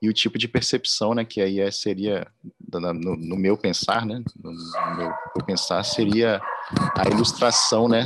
E 0.02 0.08
o 0.08 0.14
tipo 0.14 0.38
de 0.38 0.48
percepção, 0.48 1.16
né? 1.16 1.26
Que 1.26 1.42
aí 1.42 1.60
é, 1.60 1.72
seria 1.72 2.28
no, 2.72 2.94
no, 2.94 3.36
meu 3.36 3.58
pensar, 3.58 4.06
né? 4.06 4.24
No, 4.36 4.52
no 4.52 4.96
meu, 4.96 5.14
meu 5.36 5.46
pensar 5.46 5.84
seria 5.84 6.40
a 6.96 7.10
ilustração, 7.10 7.88
né? 7.88 8.06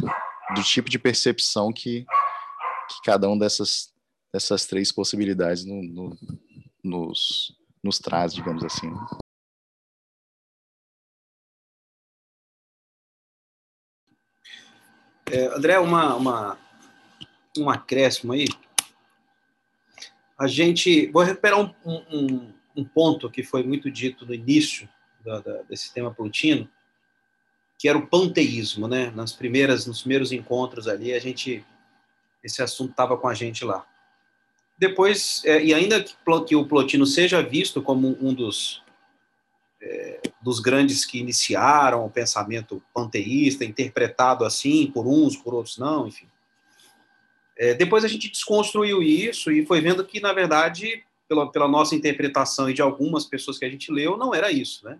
Do 0.55 0.63
tipo 0.63 0.89
de 0.89 0.97
percepção 0.97 1.71
que 1.71 2.05
que 2.91 3.01
cada 3.03 3.27
uma 3.27 3.39
dessas, 3.39 3.93
dessas 4.33 4.65
três 4.65 4.91
possibilidades 4.91 5.65
no, 5.65 5.81
no, 5.81 6.17
nos, 6.83 7.55
nos 7.83 7.99
traz, 7.99 8.33
digamos 8.33 8.63
assim. 8.63 8.91
É, 15.31 15.45
André, 15.55 15.79
uma, 15.79 16.15
uma, 16.15 16.59
um 17.57 17.69
acréscimo 17.69 18.33
aí. 18.33 18.47
A 20.37 20.47
gente. 20.47 21.07
Vou 21.11 21.23
recuperar 21.23 21.59
um, 21.59 21.73
um, 21.85 22.53
um 22.75 22.83
ponto 22.85 23.29
que 23.29 23.43
foi 23.43 23.63
muito 23.63 23.89
dito 23.89 24.25
no 24.25 24.33
início 24.33 24.89
da, 25.23 25.39
da, 25.39 25.61
desse 25.63 25.93
tema 25.93 26.13
plutino, 26.13 26.69
que 27.79 27.87
era 27.87 27.97
o 27.97 28.07
panteísmo, 28.07 28.87
né? 28.87 29.11
Nas 29.11 29.33
primeiras, 29.33 29.85
nos 29.85 30.01
primeiros 30.01 30.31
encontros 30.31 30.87
ali, 30.87 31.13
a 31.13 31.19
gente 31.19 31.65
esse 32.43 32.61
assunto 32.61 32.91
estava 32.91 33.17
com 33.17 33.27
a 33.27 33.33
gente 33.33 33.63
lá. 33.63 33.87
Depois, 34.81 35.43
é, 35.45 35.63
e 35.63 35.75
ainda 35.75 36.03
que, 36.03 36.15
que, 36.47 36.55
o 36.55 36.65
Plotino 36.65 37.05
seja 37.05 37.39
visto 37.39 37.83
como 37.83 38.17
um 38.19 38.33
dos, 38.33 38.81
é, 39.79 40.19
dos 40.41 40.59
grandes 40.59 41.05
que 41.05 41.19
iniciaram 41.19 42.03
o 42.03 42.09
pensamento 42.09 42.81
panteísta, 42.91 43.63
interpretado 43.63 44.43
assim 44.43 44.87
por 44.87 45.05
uns, 45.05 45.37
por 45.37 45.53
outros 45.53 45.77
não, 45.77 46.07
enfim. 46.07 46.25
É, 47.55 47.75
depois 47.75 48.03
a 48.03 48.07
gente 48.07 48.27
desconstruiu 48.27 49.03
isso 49.03 49.51
e 49.51 49.63
foi 49.67 49.81
vendo 49.81 50.03
que, 50.03 50.19
na 50.19 50.33
verdade, 50.33 51.03
pela, 51.29 51.51
pela 51.51 51.67
nossa 51.67 51.93
interpretação 51.93 52.67
e 52.67 52.73
de 52.73 52.81
algumas 52.81 53.23
pessoas 53.23 53.59
que 53.59 53.65
a 53.65 53.69
gente 53.69 53.91
leu, 53.91 54.17
não 54.17 54.33
era 54.33 54.51
isso, 54.51 54.83
né? 54.83 54.99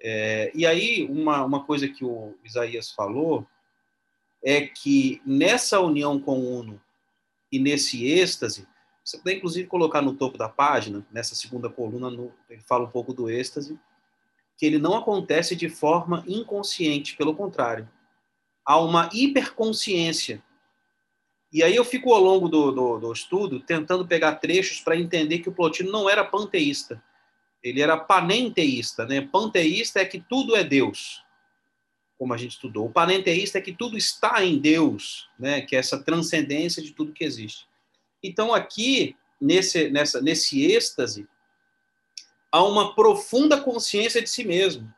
É, 0.00 0.52
e 0.54 0.64
aí, 0.64 1.04
uma, 1.10 1.44
uma 1.44 1.64
coisa 1.64 1.88
que 1.88 2.04
o 2.04 2.38
Isaías 2.44 2.92
falou, 2.92 3.44
é 4.40 4.60
que 4.60 5.20
nessa 5.26 5.80
união 5.80 6.20
com 6.20 6.38
o 6.38 6.60
Uno 6.60 6.80
e 7.50 7.58
nesse 7.58 8.06
êxtase, 8.06 8.68
você 9.04 9.18
pode 9.18 9.36
inclusive 9.36 9.68
colocar 9.68 10.00
no 10.00 10.14
topo 10.14 10.38
da 10.38 10.48
página, 10.48 11.06
nessa 11.12 11.34
segunda 11.34 11.68
coluna, 11.68 12.10
no, 12.10 12.32
ele 12.48 12.62
fala 12.62 12.84
um 12.84 12.90
pouco 12.90 13.12
do 13.12 13.28
êxtase, 13.28 13.78
que 14.56 14.64
ele 14.64 14.78
não 14.78 14.94
acontece 14.94 15.54
de 15.54 15.68
forma 15.68 16.24
inconsciente, 16.26 17.16
pelo 17.16 17.34
contrário. 17.34 17.88
Há 18.64 18.80
uma 18.80 19.10
hiperconsciência. 19.12 20.42
E 21.52 21.62
aí 21.62 21.76
eu 21.76 21.84
fico 21.84 22.14
ao 22.14 22.20
longo 22.20 22.48
do, 22.48 22.72
do, 22.72 22.98
do 22.98 23.12
estudo 23.12 23.60
tentando 23.60 24.06
pegar 24.06 24.36
trechos 24.36 24.80
para 24.80 24.96
entender 24.96 25.40
que 25.40 25.48
o 25.50 25.52
Plotino 25.52 25.92
não 25.92 26.08
era 26.08 26.24
panteísta. 26.24 27.02
Ele 27.62 27.82
era 27.82 27.96
panenteísta. 27.96 29.04
Né? 29.04 29.20
Panteísta 29.20 30.00
é 30.00 30.04
que 30.04 30.18
tudo 30.18 30.56
é 30.56 30.64
Deus 30.64 31.22
como 32.16 32.32
a 32.32 32.36
gente 32.36 32.52
estudou. 32.52 32.86
O 32.86 32.92
panenteísta 32.92 33.58
é 33.58 33.60
que 33.60 33.72
tudo 33.72 33.98
está 33.98 34.42
em 34.42 34.58
Deus, 34.58 35.28
né? 35.38 35.60
que 35.60 35.76
é 35.76 35.78
essa 35.78 36.02
transcendência 36.02 36.82
de 36.82 36.92
tudo 36.92 37.12
que 37.12 37.24
existe. 37.24 37.66
Então, 38.24 38.54
aqui, 38.54 39.14
nesse, 39.40 39.90
nessa, 39.90 40.20
nesse 40.20 40.64
êxtase, 40.64 41.28
há 42.50 42.64
uma 42.64 42.94
profunda 42.94 43.60
consciência 43.60 44.22
de 44.22 44.30
si 44.30 44.44
mesmo, 44.44 44.92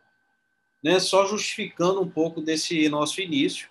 né? 0.82 1.00
só 1.00 1.26
justificando 1.26 2.00
um 2.00 2.08
pouco 2.08 2.40
desse 2.40 2.88
nosso 2.88 3.20
início, 3.20 3.68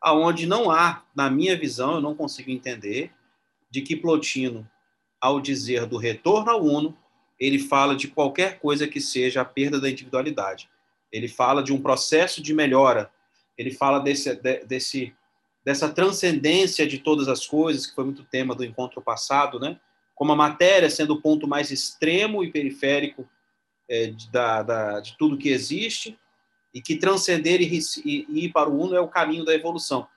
aonde 0.00 0.46
não 0.46 0.70
há, 0.70 1.04
na 1.14 1.30
minha 1.30 1.56
visão, 1.56 1.94
eu 1.94 2.00
não 2.00 2.14
consigo 2.14 2.50
entender, 2.50 3.12
de 3.70 3.82
que 3.82 3.94
Plotino, 3.94 4.68
ao 5.20 5.40
dizer 5.40 5.86
do 5.86 5.98
retorno 5.98 6.50
ao 6.50 6.64
uno, 6.64 6.96
ele 7.38 7.58
fala 7.58 7.94
de 7.94 8.08
qualquer 8.08 8.58
coisa 8.58 8.88
que 8.88 9.00
seja 9.00 9.42
a 9.42 9.44
perda 9.44 9.80
da 9.80 9.90
individualidade 9.90 10.68
ele 11.14 11.28
fala 11.28 11.62
de 11.62 11.72
um 11.72 11.80
processo 11.80 12.42
de 12.42 12.52
melhora, 12.52 13.08
ele 13.56 13.70
fala 13.70 14.00
desse, 14.00 14.34
desse, 14.66 15.14
dessa 15.64 15.88
transcendência 15.88 16.86
de 16.86 16.98
todas 16.98 17.28
as 17.28 17.46
coisas, 17.46 17.86
que 17.86 17.94
foi 17.94 18.04
muito 18.04 18.24
tema 18.24 18.54
do 18.54 18.64
encontro 18.64 19.00
passado, 19.00 19.58
né? 19.58 19.78
como 20.14 20.32
a 20.32 20.36
matéria 20.36 20.88
sendo 20.88 21.14
o 21.14 21.20
ponto 21.20 21.48
mais 21.48 21.70
extremo 21.70 22.44
e 22.44 22.52
periférico 22.52 23.28
é, 23.88 24.06
de, 24.06 24.30
da, 24.30 24.62
da, 24.62 25.00
de 25.00 25.16
tudo 25.18 25.38
que 25.38 25.48
existe, 25.48 26.18
e 26.72 26.82
que 26.82 26.96
transcender 26.96 27.60
e, 27.60 27.78
e, 28.04 28.26
e 28.28 28.44
ir 28.46 28.52
para 28.52 28.68
o 28.68 28.80
uno 28.80 28.96
é 28.96 29.00
o 29.00 29.08
caminho 29.08 29.44
da 29.44 29.54
evolução, 29.54 30.08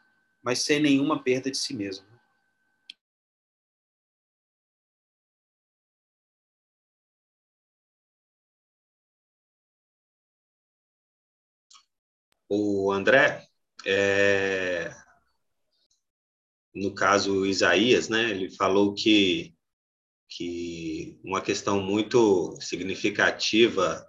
mas 0.44 0.60
sem 0.60 0.80
nenhuma 0.80 1.22
perda 1.22 1.52
de 1.52 1.58
si 1.58 1.76
mesmo. 1.76 2.06
o 12.50 12.92
André, 12.92 13.48
é, 13.86 14.94
no 16.78 16.94
caso 16.94 17.46
Isaías, 17.46 18.08
né, 18.08 18.30
ele 18.30 18.50
falou 18.52 18.94
que, 18.94 19.54
que 20.30 21.20
uma 21.24 21.42
questão 21.42 21.82
muito 21.82 22.58
significativa 22.62 24.06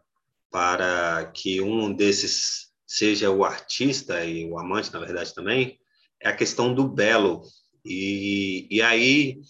para 0.50 1.31
que 1.35 1.61
um 1.61 1.92
desses 1.92 2.68
seja 2.87 3.31
o 3.31 3.44
artista 3.44 4.24
e 4.24 4.46
o 4.46 4.59
amante, 4.59 4.92
na 4.92 4.98
verdade, 4.98 5.35
também, 5.35 5.78
é 6.20 6.28
a 6.28 6.37
questão 6.37 6.74
do 6.74 6.88
belo. 6.88 7.42
E, 7.85 8.66
e 8.70 8.81
aí 8.81 9.40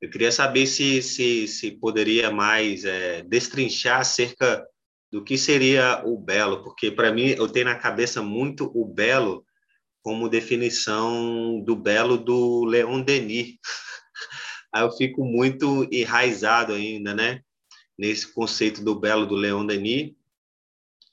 eu 0.00 0.10
queria 0.10 0.32
saber 0.32 0.66
se, 0.66 1.02
se, 1.02 1.46
se 1.46 1.72
poderia 1.72 2.30
mais 2.30 2.84
é, 2.84 3.22
destrinchar 3.22 4.00
acerca 4.00 4.66
do 5.10 5.22
que 5.24 5.36
seria 5.38 6.02
o 6.04 6.18
belo, 6.18 6.62
porque 6.62 6.90
para 6.90 7.12
mim 7.12 7.28
eu 7.28 7.48
tenho 7.48 7.66
na 7.66 7.76
cabeça 7.76 8.22
muito 8.22 8.70
o 8.74 8.84
belo 8.84 9.44
como 10.08 10.26
definição 10.26 11.62
do 11.62 11.76
belo 11.76 12.16
do 12.16 12.64
Leon 12.64 13.02
Denis. 13.02 13.58
Aí 14.72 14.82
eu 14.82 14.90
fico 14.90 15.22
muito 15.22 15.86
enraizado 15.92 16.72
ainda, 16.72 17.14
né, 17.14 17.42
nesse 17.98 18.32
conceito 18.32 18.82
do 18.82 18.98
belo 18.98 19.26
do 19.26 19.34
Leon 19.34 19.66
Denis 19.66 20.14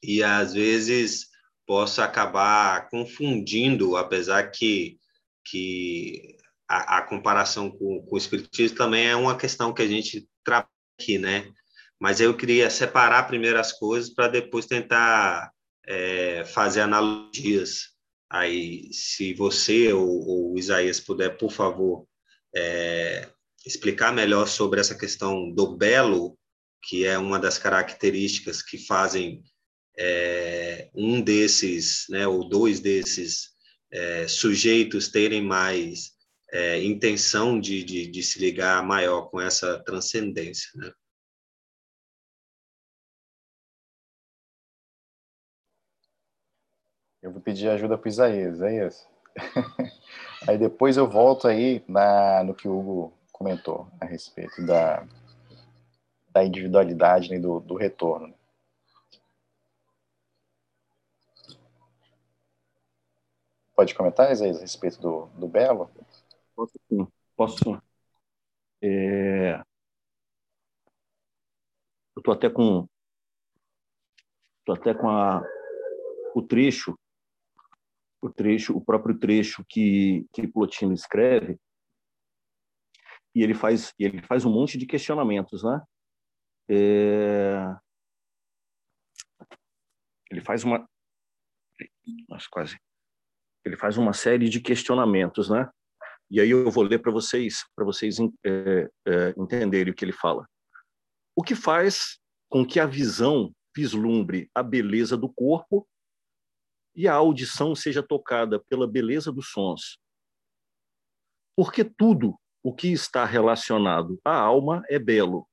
e 0.02 0.24
às 0.24 0.54
vezes 0.54 1.28
posso 1.68 2.02
acabar 2.02 2.90
confundindo, 2.90 3.98
apesar 3.98 4.50
que 4.50 4.98
que 5.46 6.38
a, 6.66 7.00
a 7.00 7.02
comparação 7.02 7.70
com, 7.70 8.02
com 8.02 8.16
o 8.16 8.18
espiritismo 8.18 8.78
também 8.78 9.08
é 9.08 9.16
uma 9.16 9.38
questão 9.38 9.74
que 9.74 9.82
a 9.82 9.88
gente 9.88 10.26
trabalha 10.42 10.70
aqui, 10.98 11.18
né? 11.18 11.52
mas 12.00 12.22
eu 12.22 12.36
queria 12.36 12.70
separar 12.70 13.28
primeiro 13.28 13.60
as 13.60 13.74
coisas 13.74 14.10
para 14.10 14.30
depois 14.30 14.66
tentar 14.66 15.52
é, 15.86 16.46
fazer 16.46 16.80
analogias 16.80 17.95
Aí, 18.30 18.90
se 18.92 19.34
você 19.34 19.94
ou, 19.94 20.54
o 20.54 20.58
Isaías 20.58 21.00
puder, 21.00 21.38
por 21.38 21.52
favor, 21.52 22.08
é, 22.56 23.30
explicar 23.66 24.14
melhor 24.14 24.48
sobre 24.48 24.80
essa 24.80 24.98
questão 24.98 25.52
do 25.52 25.76
belo, 25.76 26.38
que 26.84 27.06
é 27.06 27.18
uma 27.18 27.40
das 27.40 27.58
características 27.58 28.62
que 28.62 28.78
fazem 28.78 29.44
é, 29.98 30.90
um 30.94 31.22
desses, 31.22 32.06
né, 32.10 32.28
ou 32.28 32.48
dois 32.48 32.80
desses 32.80 33.50
é, 33.92 34.28
sujeitos 34.28 35.08
terem 35.08 35.42
mais 35.42 36.12
é, 36.52 36.84
intenção 36.84 37.60
de, 37.60 37.84
de, 37.84 38.08
de, 38.08 38.24
se 38.24 38.40
ligar 38.40 38.86
maior 38.86 39.30
com 39.30 39.42
essa 39.42 39.80
transcendência. 39.84 40.70
Né? 40.76 40.92
Eu 47.26 47.32
vou 47.32 47.42
pedir 47.42 47.68
ajuda 47.70 47.98
para 47.98 48.06
o 48.06 48.08
Isaías, 48.08 48.58
Isaías. 48.58 49.08
aí 50.48 50.60
depois 50.60 50.96
eu 50.96 51.10
volto 51.10 51.48
aí 51.48 51.84
na, 51.88 52.44
no 52.44 52.54
que 52.54 52.68
o 52.68 52.78
Hugo 52.78 53.14
comentou 53.32 53.88
a 54.00 54.06
respeito 54.06 54.64
da, 54.64 55.04
da 56.30 56.46
individualidade 56.46 57.32
né, 57.32 57.40
do, 57.40 57.60
do 57.62 57.76
retorno. 57.76 58.32
Pode 63.76 63.96
comentar, 63.96 64.32
Isaías, 64.32 64.58
a 64.58 64.62
respeito 64.62 65.02
do, 65.02 65.26
do 65.30 65.48
Belo? 65.48 65.90
Posso 66.56 66.80
sim, 66.88 67.08
posso 67.36 67.58
sim. 67.64 67.82
É... 68.84 69.56
Eu 72.16 72.20
estou 72.20 72.36
até 72.36 72.52
com 72.52 72.88
tô 74.64 74.74
até 74.74 74.94
com 74.94 75.10
a, 75.10 75.44
o 76.36 76.42
trecho 76.44 76.96
o 78.26 78.34
trecho, 78.34 78.76
o 78.76 78.84
próprio 78.84 79.18
trecho 79.18 79.64
que, 79.68 80.26
que 80.34 80.48
Plotino 80.48 80.94
escreve, 80.94 81.60
e 83.34 83.44
ele 83.44 83.54
faz, 83.54 83.94
ele 84.00 84.22
faz 84.22 84.46
um 84.46 84.52
monte 84.52 84.78
de 84.78 84.86
questionamentos, 84.86 85.64
né? 85.64 85.82
É... 86.70 87.76
Ele 90.32 90.42
faz 90.42 90.64
uma, 90.64 90.88
nossa, 92.28 92.48
quase, 92.50 92.78
ele 93.64 93.78
faz 93.78 93.98
uma 93.98 94.14
série 94.14 94.50
de 94.50 94.62
questionamentos, 94.62 95.50
né? 95.50 95.70
E 96.30 96.40
aí 96.40 96.50
eu 96.50 96.72
vou 96.72 96.84
ler 96.84 97.00
para 97.00 97.12
vocês, 97.12 97.64
para 97.76 97.86
vocês 97.86 98.18
é, 98.44 98.90
é, 99.08 99.34
entenderem 99.38 99.92
o 99.94 99.96
que 99.96 100.04
ele 100.04 100.12
fala. 100.12 100.48
O 101.36 101.44
que 101.44 101.54
faz 101.54 102.20
com 102.50 102.66
que 102.66 102.80
a 102.80 102.86
visão 102.86 103.54
vislumbre 103.76 104.50
a 104.56 104.64
beleza 104.64 105.16
do 105.16 105.32
corpo 105.32 105.88
e 106.96 107.08
a 107.08 107.14
audição 107.14 107.76
seja 107.76 108.02
tocada 108.02 108.60
pela 108.60 108.88
beleza 108.88 109.32
dos 109.32 109.50
sons. 109.50 110.00
Porque 111.56 111.84
tudo 111.84 112.40
o 112.64 112.74
que 112.74 112.92
está 112.92 113.26
relacionado 113.26 114.20
à 114.24 114.36
alma 114.36 114.84
é 114.90 114.98
belo. 114.98 115.48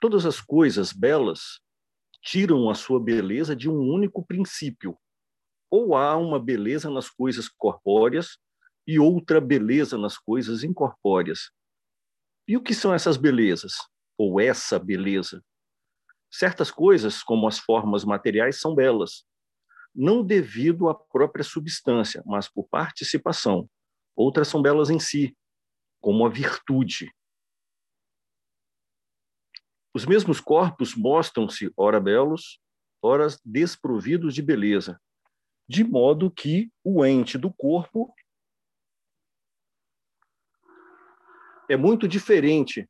Todas 0.00 0.24
as 0.24 0.40
coisas 0.40 0.92
belas 0.92 1.60
tiram 2.22 2.70
a 2.70 2.74
sua 2.74 3.00
beleza 3.00 3.56
de 3.56 3.68
um 3.68 3.78
único 3.78 4.24
princípio. 4.24 4.96
Ou 5.70 5.96
há 5.96 6.16
uma 6.16 6.38
beleza 6.38 6.90
nas 6.90 7.10
coisas 7.10 7.48
corpóreas 7.48 8.38
e 8.86 8.98
outra 8.98 9.40
beleza 9.40 9.98
nas 9.98 10.16
coisas 10.16 10.62
incorpóreas. 10.62 11.50
E 12.46 12.56
o 12.56 12.62
que 12.62 12.74
são 12.74 12.94
essas 12.94 13.16
belezas? 13.16 13.72
Ou 14.16 14.40
essa 14.40 14.78
beleza? 14.78 15.44
Certas 16.30 16.70
coisas, 16.70 17.22
como 17.22 17.46
as 17.46 17.58
formas 17.58 18.04
materiais, 18.04 18.60
são 18.60 18.74
belas, 18.74 19.24
não 19.98 20.24
devido 20.24 20.88
à 20.88 20.94
própria 20.94 21.42
substância, 21.42 22.22
mas 22.24 22.48
por 22.48 22.68
participação. 22.68 23.68
Outras 24.14 24.46
são 24.46 24.62
belas 24.62 24.90
em 24.90 25.00
si, 25.00 25.36
como 26.00 26.24
a 26.24 26.28
virtude. 26.28 27.12
Os 29.92 30.06
mesmos 30.06 30.40
corpos 30.40 30.94
mostram-se 30.94 31.72
ora 31.76 31.98
belos, 31.98 32.60
ora 33.02 33.26
desprovidos 33.44 34.34
de 34.36 34.40
beleza, 34.40 35.00
de 35.68 35.82
modo 35.82 36.30
que 36.30 36.70
o 36.84 37.04
ente 37.04 37.36
do 37.36 37.52
corpo 37.52 38.14
é 41.68 41.76
muito 41.76 42.06
diferente 42.06 42.88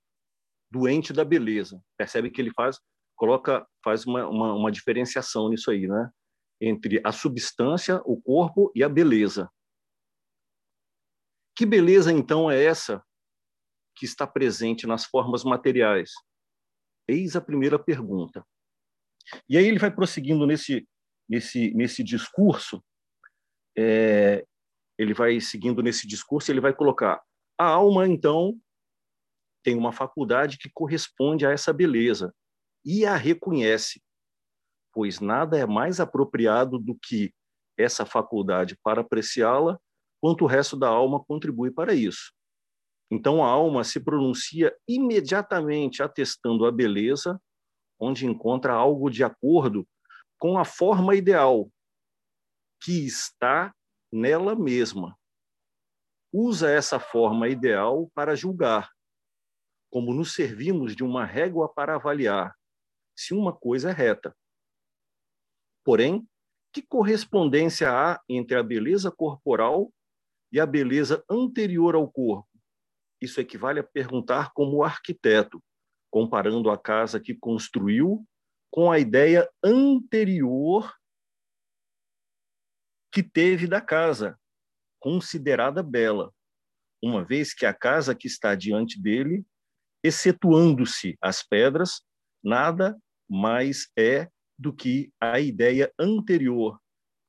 do 0.71 0.87
ente 0.87 1.15
da 1.15 1.25
beleza. 1.25 1.83
Percebe 1.97 2.31
que 2.31 2.39
ele 2.39 2.53
faz, 2.53 2.79
coloca, 3.17 3.67
faz 3.83 4.05
uma, 4.05 4.29
uma, 4.29 4.53
uma 4.53 4.71
diferenciação 4.71 5.49
nisso 5.49 5.71
aí, 5.71 5.89
né? 5.89 6.13
Entre 6.61 7.01
a 7.05 7.13
substância, 7.13 8.01
o 8.05 8.21
corpo 8.21 8.73
e 8.75 8.83
a 8.83 8.89
beleza. 8.89 9.51
Que 11.57 11.67
beleza, 11.67 12.13
então, 12.13 12.51
é 12.51 12.63
essa 12.63 13.05
que 13.97 14.05
está 14.05 14.27
presente 14.27 14.87
nas 14.87 15.05
formas 15.05 15.45
materiais? 15.45 16.13
Eis 17.09 17.35
a 17.35 17.41
primeira 17.41 17.79
pergunta. 17.79 18.45
E 19.49 19.57
aí 19.57 19.65
ele 19.67 19.79
vai 19.79 19.91
prosseguindo 19.91 20.47
nesse, 20.47 20.89
nesse, 21.29 21.73
nesse 21.75 22.03
discurso, 22.03 22.83
é, 23.77 24.45
ele 24.99 25.15
vai 25.15 25.41
seguindo 25.41 25.83
nesse 25.83 26.07
discurso, 26.07 26.51
ele 26.51 26.61
vai 26.61 26.75
colocar 26.75 27.23
a 27.59 27.65
alma, 27.65 28.07
então, 28.07 28.59
tem 29.65 29.77
uma 29.77 29.93
faculdade 29.93 30.59
que 30.59 30.71
corresponde 30.73 31.45
a 31.45 31.51
essa 31.51 31.73
beleza 31.73 32.35
e 32.85 33.05
a 33.05 33.17
reconhece 33.17 34.01
pois 34.99 35.21
nada 35.21 35.57
é 35.57 35.65
mais 35.65 36.01
apropriado 36.01 36.77
do 36.77 36.93
que 36.93 37.33
essa 37.79 38.05
faculdade 38.05 38.77
para 38.83 39.03
apreciá-la, 39.03 39.79
quanto 40.21 40.43
o 40.43 40.49
resto 40.49 40.77
da 40.77 40.89
alma 40.89 41.25
contribui 41.25 41.71
para 41.71 41.95
isso. 41.95 42.33
Então 43.09 43.45
a 43.45 43.49
alma 43.49 43.85
se 43.85 44.01
pronuncia 44.01 44.77
imediatamente 44.89 46.03
atestando 46.03 46.67
a 46.67 46.73
beleza, 46.73 47.41
onde 47.97 48.27
encontra 48.27 48.73
algo 48.73 49.09
de 49.09 49.23
acordo 49.23 49.87
com 50.37 50.59
a 50.59 50.65
forma 50.65 51.15
ideal 51.15 51.71
que 52.83 53.07
está 53.07 53.73
nela 54.13 54.57
mesma. 54.57 55.17
Usa 56.33 56.73
essa 56.73 56.99
forma 56.99 57.49
ideal 57.49 58.11
para 58.17 58.35
julgar, 58.35 58.91
como 59.93 60.13
nos 60.13 60.35
servimos 60.35 60.97
de 60.97 61.05
uma 61.05 61.25
régua 61.25 61.73
para 61.73 61.95
avaliar 61.95 62.53
se 63.17 63.33
uma 63.33 63.53
coisa 63.53 63.91
é 63.91 63.93
reta. 63.93 64.35
Porém, 65.89 66.29
que 66.71 66.83
correspondência 66.83 67.91
há 67.91 68.21
entre 68.29 68.59
a 68.59 68.63
beleza 68.63 69.11
corporal 69.11 69.91
e 70.53 70.61
a 70.61 70.67
beleza 70.67 71.25
anterior 71.31 71.95
ao 71.95 72.07
corpo? 72.13 72.47
Isso 73.19 73.41
equivale 73.41 73.81
a 73.81 73.83
perguntar 73.83 74.53
como 74.53 74.77
o 74.77 74.85
arquiteto, 74.85 75.65
comparando 76.11 76.71
a 76.71 76.77
casa 76.77 77.19
que 77.19 77.35
construiu 77.35 78.23
com 78.71 78.93
a 78.93 78.99
ideia 78.99 79.51
anterior 79.65 80.95
que 83.11 83.23
teve 83.23 83.67
da 83.67 83.81
casa, 83.81 84.39
considerada 85.01 85.83
bela, 85.83 86.35
uma 87.03 87.25
vez 87.25 87.55
que 87.55 87.65
a 87.65 87.73
casa 87.73 88.15
que 88.15 88.27
está 88.27 88.55
diante 88.55 89.01
dele, 89.01 89.43
excetuando-se 90.05 91.17
as 91.19 91.43
pedras, 91.43 92.03
nada 92.45 92.95
mais 93.27 93.91
é 93.99 94.31
do 94.59 94.73
que 94.73 95.13
a 95.21 95.39
ideia 95.39 95.93
anterior, 95.99 96.81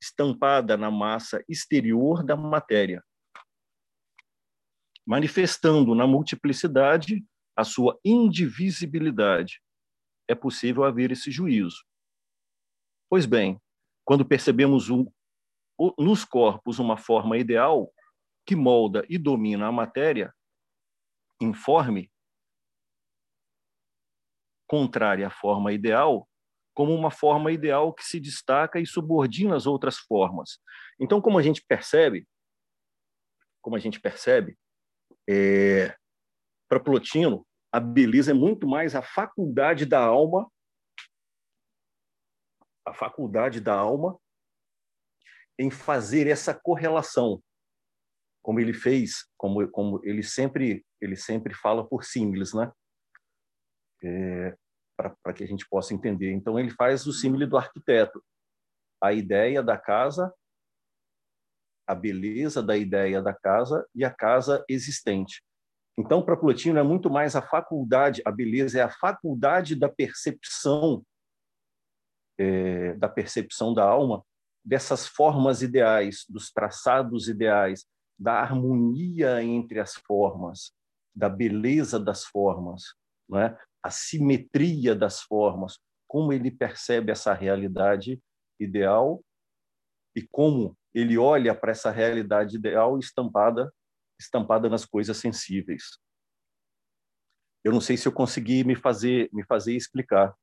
estampada 0.02 0.76
na 0.76 0.90
massa 0.90 1.44
exterior 1.48 2.24
da 2.24 2.34
matéria, 2.34 3.04
manifestando 5.06 5.94
na 5.94 6.06
multiplicidade 6.06 7.24
a 7.56 7.64
sua 7.64 7.98
indivisibilidade. 8.04 9.62
É 10.28 10.34
possível 10.34 10.84
haver 10.84 11.12
esse 11.12 11.30
juízo. 11.30 11.84
Pois 13.08 13.26
bem, 13.26 13.60
quando 14.04 14.24
percebemos 14.24 14.88
um, 14.88 15.06
nos 15.98 16.24
corpos 16.24 16.78
uma 16.78 16.96
forma 16.96 17.36
ideal 17.36 17.92
que 18.46 18.54
molda 18.56 19.04
e 19.08 19.18
domina 19.18 19.66
a 19.66 19.72
matéria, 19.72 20.34
informe, 21.40 22.10
contrária 24.68 25.26
à 25.26 25.30
forma 25.30 25.72
ideal, 25.72 26.29
como 26.80 26.94
uma 26.94 27.10
forma 27.10 27.52
ideal 27.52 27.92
que 27.92 28.02
se 28.02 28.18
destaca 28.18 28.80
e 28.80 28.86
subordina 28.86 29.54
as 29.54 29.66
outras 29.66 29.98
formas. 29.98 30.58
Então, 30.98 31.20
como 31.20 31.38
a 31.38 31.42
gente 31.42 31.62
percebe, 31.62 32.26
como 33.60 33.76
a 33.76 33.78
gente 33.78 34.00
percebe, 34.00 34.58
é, 35.28 35.94
para 36.66 36.80
Plotino, 36.80 37.46
a 37.70 37.78
beleza 37.78 38.30
é 38.30 38.34
muito 38.34 38.66
mais 38.66 38.94
a 38.94 39.02
faculdade 39.02 39.84
da 39.84 40.02
alma, 40.02 40.50
a 42.86 42.94
faculdade 42.94 43.60
da 43.60 43.74
alma 43.74 44.18
em 45.58 45.70
fazer 45.70 46.28
essa 46.28 46.54
correlação, 46.54 47.42
como 48.42 48.58
ele 48.58 48.72
fez, 48.72 49.28
como, 49.36 49.70
como 49.70 50.00
ele 50.02 50.22
sempre 50.22 50.82
ele 50.98 51.14
sempre 51.14 51.52
fala 51.52 51.86
por 51.86 52.04
símiles, 52.04 52.54
né? 52.54 52.72
É, 54.02 54.56
para 55.22 55.32
que 55.32 55.44
a 55.44 55.46
gente 55.46 55.66
possa 55.68 55.94
entender. 55.94 56.32
Então, 56.32 56.58
ele 56.58 56.70
faz 56.70 57.06
o 57.06 57.12
símile 57.12 57.46
do 57.46 57.56
arquiteto. 57.56 58.22
A 59.02 59.12
ideia 59.12 59.62
da 59.62 59.78
casa 59.78 60.32
a 61.90 61.94
beleza 61.94 62.62
da 62.62 62.76
ideia 62.76 63.20
da 63.20 63.34
casa 63.34 63.84
e 63.92 64.04
a 64.04 64.10
casa 64.10 64.64
existente. 64.68 65.42
Então, 65.98 66.22
para 66.22 66.36
Plotino 66.36 66.78
é 66.78 66.84
muito 66.84 67.10
mais 67.10 67.34
a 67.34 67.42
faculdade, 67.42 68.22
a 68.24 68.30
beleza 68.30 68.78
é 68.78 68.82
a 68.82 68.90
faculdade 68.90 69.74
da 69.74 69.88
percepção 69.88 71.04
é, 72.38 72.94
da 72.94 73.08
percepção 73.08 73.74
da 73.74 73.84
alma 73.84 74.24
dessas 74.64 75.06
formas 75.06 75.62
ideais, 75.62 76.24
dos 76.28 76.50
traçados 76.52 77.28
ideais, 77.28 77.84
da 78.18 78.34
harmonia 78.40 79.42
entre 79.42 79.80
as 79.80 79.94
formas, 79.94 80.72
da 81.14 81.28
beleza 81.28 81.98
das 81.98 82.24
formas, 82.24 82.94
não 83.28 83.40
é? 83.40 83.58
A 83.82 83.90
simetria 83.90 84.94
das 84.94 85.20
formas, 85.20 85.78
como 86.06 86.32
ele 86.32 86.50
percebe 86.50 87.12
essa 87.12 87.32
realidade 87.32 88.20
ideal 88.58 89.24
e 90.14 90.26
como 90.28 90.76
ele 90.92 91.16
olha 91.16 91.54
para 91.54 91.70
essa 91.70 91.90
realidade 91.90 92.56
ideal 92.56 92.98
estampada 92.98 93.72
estampada 94.18 94.68
nas 94.68 94.84
coisas 94.84 95.16
sensíveis. 95.16 95.98
Eu 97.64 97.72
não 97.72 97.80
sei 97.80 97.96
se 97.96 98.06
eu 98.06 98.12
consegui 98.12 98.64
me 98.64 98.76
fazer 98.76 99.30
me 99.32 99.44
fazer 99.44 99.74
explicar. 99.74 100.34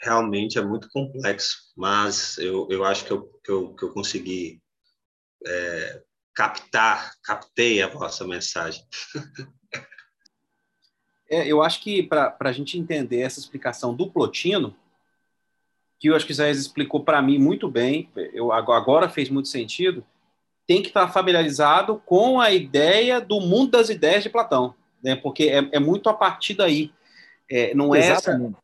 Realmente 0.00 0.58
é 0.58 0.62
muito 0.62 0.88
complexo, 0.90 1.72
mas 1.76 2.38
eu, 2.38 2.68
eu 2.70 2.84
acho 2.84 3.04
que 3.04 3.10
eu, 3.10 3.26
que 3.42 3.50
eu, 3.50 3.74
que 3.74 3.84
eu 3.84 3.92
consegui 3.92 4.62
é, 5.44 6.04
captar, 6.34 7.12
captei 7.24 7.82
a 7.82 7.88
vossa 7.88 8.24
mensagem. 8.24 8.84
é, 11.30 11.46
eu 11.46 11.62
acho 11.62 11.80
que 11.80 12.02
para 12.02 12.36
a 12.40 12.52
gente 12.52 12.78
entender 12.78 13.20
essa 13.20 13.38
explicação 13.38 13.94
do 13.94 14.10
Plotino, 14.10 14.74
que 15.98 16.08
eu 16.08 16.16
acho 16.16 16.26
que 16.26 16.34
Zé 16.34 16.50
explicou 16.50 17.04
para 17.04 17.20
mim 17.20 17.38
muito 17.38 17.68
bem, 17.68 18.08
eu, 18.32 18.52
agora 18.52 19.08
fez 19.08 19.28
muito 19.28 19.48
sentido, 19.48 20.04
tem 20.66 20.82
que 20.82 20.88
estar 20.88 21.08
familiarizado 21.08 22.00
com 22.04 22.40
a 22.40 22.52
ideia 22.52 23.20
do 23.20 23.40
mundo 23.40 23.72
das 23.72 23.88
ideias 23.88 24.22
de 24.22 24.30
Platão, 24.30 24.74
né? 25.02 25.16
porque 25.16 25.44
é, 25.44 25.68
é 25.72 25.80
muito 25.80 26.08
a 26.08 26.14
partir 26.14 26.54
daí. 26.54 26.92
É, 27.50 27.74
não 27.74 27.94
é 27.94 28.00
Exatamente. 28.00 28.56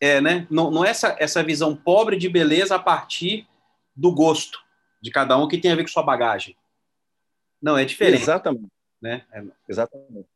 essa, 0.00 0.14
é, 0.14 0.20
né? 0.20 0.46
não, 0.48 0.70
não 0.70 0.84
é 0.84 0.90
essa, 0.90 1.16
essa 1.18 1.42
visão 1.42 1.74
pobre 1.74 2.16
de 2.16 2.28
beleza 2.28 2.76
a 2.76 2.78
partir 2.78 3.46
do 3.94 4.12
gosto 4.12 4.60
de 5.02 5.10
cada 5.10 5.36
um 5.36 5.48
que 5.48 5.58
tem 5.58 5.72
a 5.72 5.74
ver 5.74 5.82
com 5.82 5.88
sua 5.88 6.02
bagagem. 6.02 6.56
Não, 7.60 7.76
é 7.76 7.84
diferente. 7.84 8.22
Exatamente. 8.22 8.70
Né? 9.02 9.24
É... 9.32 9.42
Exatamente. 9.68 10.28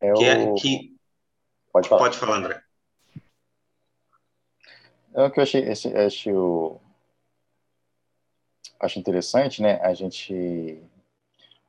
É 0.00 0.12
que, 0.12 0.24
é, 0.24 0.54
que... 0.54 0.96
Pode 1.72 1.88
falar. 1.88 2.02
Pode 2.02 2.18
falar, 2.18 2.36
André. 2.36 2.62
É 5.14 5.24
o 5.24 5.30
que 5.30 5.40
eu 5.40 5.42
achei, 5.42 5.62
esse, 5.62 5.88
acho, 5.96 6.80
acho 8.78 8.98
interessante, 8.98 9.60
né? 9.60 9.80
A 9.82 9.92
gente, 9.92 10.82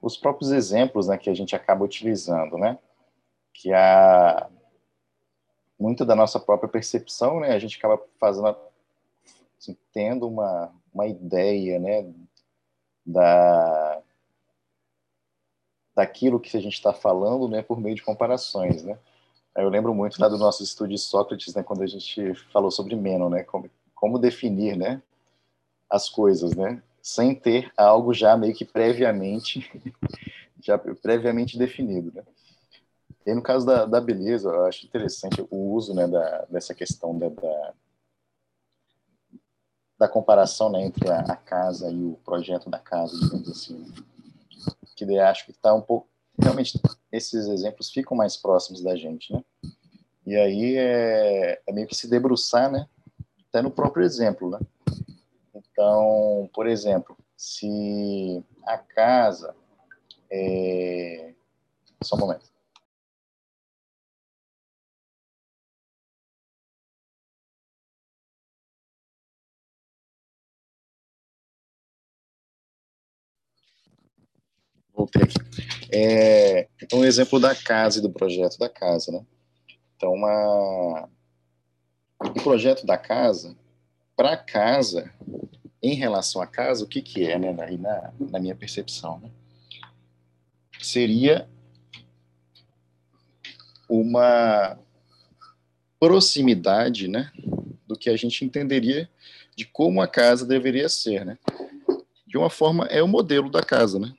os 0.01 0.15
próprios 0.15 0.51
exemplos, 0.51 1.07
né, 1.07 1.17
que 1.17 1.29
a 1.29 1.33
gente 1.33 1.55
acaba 1.55 1.83
utilizando, 1.83 2.57
né? 2.57 2.77
Que 3.53 3.73
a 3.73 4.49
muito 5.79 6.05
da 6.05 6.15
nossa 6.15 6.39
própria 6.39 6.69
percepção, 6.69 7.39
né? 7.39 7.53
A 7.53 7.59
gente 7.59 7.77
acaba 7.77 7.99
fazendo, 8.19 8.55
assim, 9.57 9.75
tendo 9.91 10.27
uma 10.27 10.71
uma 10.93 11.07
ideia, 11.07 11.79
né? 11.79 12.13
Da 13.05 14.01
daquilo 15.95 16.39
que 16.39 16.55
a 16.55 16.61
gente 16.61 16.73
está 16.73 16.93
falando, 16.93 17.47
né? 17.47 17.61
Por 17.61 17.79
meio 17.79 17.95
de 17.95 18.03
comparações, 18.03 18.83
né? 18.83 18.97
Eu 19.55 19.69
lembro 19.69 19.93
muito 19.93 20.19
lá 20.19 20.29
do 20.29 20.37
nosso 20.37 20.63
estudo 20.63 20.89
de 20.89 20.97
Sócrates, 20.97 21.53
né, 21.53 21.61
quando 21.61 21.83
a 21.83 21.87
gente 21.87 22.33
falou 22.51 22.71
sobre 22.71 22.95
Meno, 22.95 23.29
né, 23.29 23.43
como, 23.43 23.69
como 23.93 24.17
definir, 24.17 24.77
né, 24.77 25.01
as 25.89 26.07
coisas, 26.09 26.55
né, 26.55 26.81
sem 27.01 27.35
ter 27.35 27.71
algo 27.75 28.13
já 28.13 28.37
meio 28.37 28.55
que 28.55 28.63
previamente, 28.63 29.69
já 30.61 30.77
previamente 30.77 31.57
definido, 31.57 32.11
né. 32.15 32.23
E 33.25 33.33
no 33.33 33.41
caso 33.41 33.65
da, 33.65 33.85
da 33.85 34.01
beleza, 34.01 34.49
eu 34.49 34.65
acho 34.65 34.85
interessante 34.85 35.45
o 35.51 35.73
uso, 35.73 35.93
né, 35.93 36.07
da, 36.07 36.45
dessa 36.49 36.73
questão 36.73 37.17
da, 37.17 37.29
da, 37.29 37.73
da 39.99 40.07
comparação, 40.07 40.71
né, 40.71 40.81
entre 40.81 41.11
a, 41.11 41.19
a, 41.19 41.35
casa 41.35 41.91
e 41.91 42.03
o 42.03 42.17
projeto 42.23 42.69
da 42.69 42.79
casa, 42.79 43.19
digamos 43.19 43.49
assim, 43.49 43.93
que 45.05 45.19
acho 45.19 45.45
que 45.45 45.51
está 45.51 45.73
um 45.73 45.81
pouco 45.81 46.07
realmente 46.39 46.79
esses 47.11 47.47
exemplos 47.47 47.91
ficam 47.91 48.15
mais 48.15 48.37
próximos 48.37 48.81
da 48.81 48.95
gente, 48.95 49.31
né? 49.33 49.43
E 50.25 50.35
aí 50.35 50.77
é, 50.77 51.61
é 51.67 51.73
meio 51.73 51.87
que 51.87 51.95
se 51.95 52.09
debruçar, 52.09 52.71
né? 52.71 52.87
Até 53.49 53.61
no 53.61 53.71
próprio 53.71 54.03
exemplo, 54.03 54.49
né? 54.49 54.59
Então, 55.53 56.49
por 56.53 56.67
exemplo, 56.67 57.17
se 57.35 58.43
a 58.65 58.77
casa 58.77 59.55
é... 60.29 61.33
Só 62.03 62.15
um 62.15 62.19
momento. 62.19 62.50
Voltei 75.01 75.23
aqui. 75.23 75.35
É, 75.91 76.67
então, 76.81 76.99
um 76.99 77.05
exemplo 77.05 77.39
da 77.39 77.55
casa 77.55 77.99
e 77.99 78.01
do 78.01 78.09
projeto 78.09 78.57
da 78.57 78.69
casa, 78.69 79.11
né? 79.11 79.25
Então, 79.95 80.13
uma... 80.13 81.09
o 82.19 82.41
projeto 82.41 82.85
da 82.85 82.97
casa, 82.97 83.55
para 84.15 84.37
casa, 84.37 85.11
em 85.81 85.95
relação 85.95 86.41
à 86.41 86.47
casa, 86.47 86.83
o 86.83 86.87
que, 86.87 87.01
que 87.01 87.25
é, 87.25 87.37
né, 87.37 87.51
na, 87.51 88.13
na 88.19 88.39
minha 88.39 88.55
percepção, 88.55 89.19
né? 89.19 89.29
Seria 90.79 91.49
uma 93.89 94.77
proximidade, 95.99 97.07
né, 97.07 97.31
do 97.85 97.95
que 97.95 98.09
a 98.09 98.17
gente 98.17 98.43
entenderia 98.43 99.09
de 99.55 99.65
como 99.65 100.01
a 100.01 100.07
casa 100.07 100.45
deveria 100.45 100.89
ser, 100.89 101.25
né? 101.25 101.37
De 102.25 102.37
uma 102.37 102.49
forma, 102.49 102.85
é 102.85 103.03
o 103.03 103.07
modelo 103.07 103.51
da 103.51 103.61
casa, 103.61 103.99
né? 103.99 104.13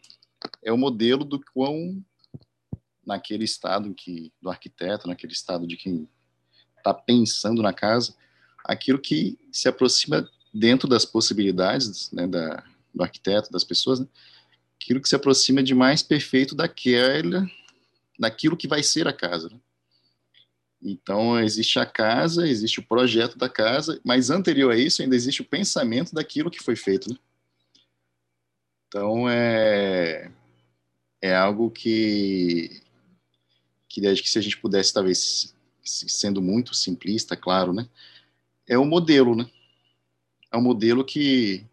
É 0.63 0.73
o 0.73 0.79
modelo 0.79 1.25
do 1.25 1.41
quão 1.53 2.05
naquele 3.05 3.45
estado 3.45 3.93
que 3.95 4.33
do 4.41 4.49
arquiteto, 4.49 5.09
naquele 5.09 5.33
estado 5.33 5.67
de 5.67 5.77
quem 5.77 6.09
está 6.77 6.95
pensando 6.95 7.63
na 7.63 7.73
casa, 7.73 8.15
aquilo 8.65 8.99
que 8.99 9.39
se 9.51 9.69
aproxima 9.69 10.29
dentro 10.55 10.89
das 10.89 11.05
possibilidades 11.05 12.11
né, 12.13 12.27
da, 12.27 12.63
do 12.95 13.03
arquiteto, 13.03 13.51
das 13.51 13.65
pessoas, 13.65 14.01
né, 14.01 14.07
aquilo 14.81 15.01
que 15.01 15.09
se 15.09 15.17
aproxima 15.17 15.63
de 15.63 15.75
mais 15.75 16.03
perfeito 16.03 16.55
daquela, 16.55 17.47
daquilo 18.19 18.57
que 18.57 18.69
vai 18.69 18.83
ser 18.83 19.09
a 19.09 19.13
casa. 19.13 19.49
Né? 19.49 19.59
Então, 20.83 21.39
existe 21.39 21.79
a 21.79 21.87
casa, 21.87 22.47
existe 22.47 22.81
o 22.81 22.87
projeto 22.87 23.39
da 23.39 23.49
casa, 23.49 24.01
mas 24.05 24.31
anterior 24.31 24.73
a 24.73 24.77
isso 24.77 25.01
ainda 25.01 25.15
existe 25.15 25.41
o 25.41 25.45
pensamento 25.45 26.13
daquilo 26.13 26.51
que 26.51 26.63
foi 26.63 26.75
feito. 26.75 27.09
Né? 27.09 27.17
Então, 28.89 29.29
é, 29.29 30.31
é 31.23 31.35
algo 31.35 31.71
que, 31.71 32.83
que 33.89 34.05
acho 34.09 34.23
que 34.23 34.29
se 34.29 34.39
a 34.39 34.43
gente 34.43 34.59
pudesse, 34.59 34.93
talvez, 34.93 35.55
sendo 35.85 36.43
muito 36.43 36.75
simplista, 36.75 37.37
claro, 37.37 37.73
né? 37.73 37.89
É 38.67 38.77
um 38.77 38.85
modelo, 38.85 39.37
né? 39.37 39.49
É 40.51 40.57
um 40.57 40.63
modelo 40.63 41.05
que, 41.05 41.65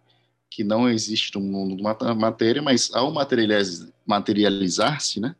que 0.51 0.63
não 0.63 0.87
existe 0.87 1.33
no 1.35 1.41
mundo 1.41 1.81
da 1.81 2.13
matéria, 2.13 2.61
mas 2.61 2.93
ao 2.93 3.11
materializar-se, 3.11 5.19
né? 5.19 5.35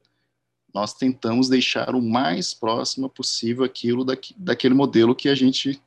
Nós 0.74 0.94
tentamos 0.94 1.48
deixar 1.48 1.96
o 1.96 2.02
mais 2.02 2.54
próximo 2.54 3.10
possível 3.10 3.64
aquilo 3.64 4.06
daquele 4.38 4.74
modelo 4.74 5.16
que 5.16 5.30
a 5.30 5.36
gente 5.36 5.82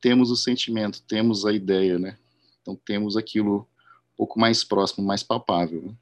temos 0.00 0.30
o 0.30 0.36
sentimento, 0.36 1.02
temos 1.02 1.44
a 1.44 1.52
ideia, 1.52 1.98
né? 1.98 2.16
Então 2.60 2.76
temos 2.76 3.16
aquilo 3.16 3.68
um 4.12 4.16
pouco 4.16 4.38
mais 4.38 4.64
próximo, 4.64 5.06
mais 5.06 5.22
palpável. 5.22 5.82
Né? 5.82 5.94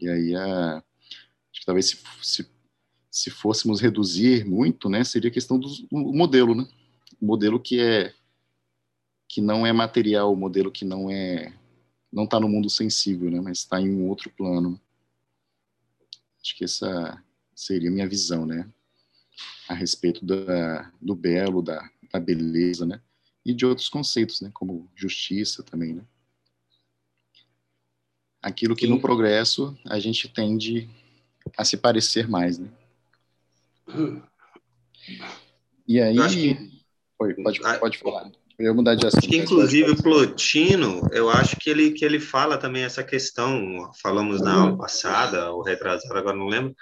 E 0.00 0.08
aí, 0.08 0.34
a, 0.34 0.76
acho 0.76 1.60
que 1.60 1.66
talvez 1.66 1.86
se, 1.86 1.98
se, 2.22 2.50
se 3.10 3.30
fôssemos 3.30 3.80
reduzir 3.80 4.44
muito, 4.44 4.88
né, 4.88 5.04
seria 5.04 5.30
a 5.30 5.32
questão 5.32 5.58
do 5.58 5.68
modelo, 5.90 6.54
né? 6.54 6.66
O 7.20 7.26
modelo 7.26 7.60
que 7.60 7.80
é 7.80 8.12
que 9.28 9.40
não 9.40 9.66
é 9.66 9.72
material, 9.72 10.32
o 10.32 10.36
modelo 10.36 10.70
que 10.70 10.84
não 10.84 11.10
é 11.10 11.52
não 12.12 12.24
está 12.24 12.38
no 12.38 12.48
mundo 12.48 12.70
sensível, 12.70 13.28
né, 13.30 13.40
mas 13.40 13.58
está 13.58 13.80
em 13.80 13.90
um 13.90 14.08
outro 14.08 14.30
plano. 14.30 14.80
Acho 16.40 16.56
que 16.56 16.64
essa 16.64 17.20
seria 17.54 17.88
a 17.88 17.92
minha 17.92 18.08
visão, 18.08 18.46
né, 18.46 18.70
a 19.68 19.74
respeito 19.74 20.24
da, 20.24 20.92
do 21.00 21.14
belo, 21.14 21.60
da, 21.60 21.90
da 22.12 22.20
beleza, 22.20 22.86
né, 22.86 23.00
e 23.44 23.52
de 23.52 23.66
outros 23.66 23.88
conceitos, 23.88 24.40
né, 24.40 24.50
como 24.54 24.88
justiça 24.94 25.62
também, 25.62 25.94
né 25.94 26.04
aquilo 28.44 28.76
que 28.76 28.86
Sim. 28.86 28.92
no 28.92 29.00
progresso 29.00 29.76
a 29.86 29.98
gente 29.98 30.28
tende 30.28 30.88
a 31.56 31.64
se 31.64 31.78
parecer 31.78 32.28
mais, 32.28 32.58
né? 32.58 32.68
E 35.86 36.00
aí, 36.00 36.16
que... 36.30 36.56
Oi, 37.18 37.34
pode, 37.34 37.60
pode 37.60 37.98
falar. 37.98 38.32
Eu 38.58 38.64
ia 38.64 38.72
mudar 38.72 38.94
de 38.94 39.06
assunto. 39.06 39.28
Que, 39.28 39.36
inclusive, 39.36 39.90
o 39.90 40.02
Plotino, 40.02 41.06
eu 41.12 41.28
acho 41.28 41.56
que 41.56 41.68
ele, 41.68 41.90
que 41.90 42.06
ele 42.06 42.18
fala 42.18 42.56
também 42.56 42.84
essa 42.84 43.04
questão, 43.04 43.90
falamos 44.00 44.40
na 44.40 44.54
aula 44.54 44.78
passada, 44.78 45.50
ou 45.50 45.62
retrasada, 45.62 46.18
agora 46.18 46.34
não 46.34 46.46
lembro, 46.46 46.74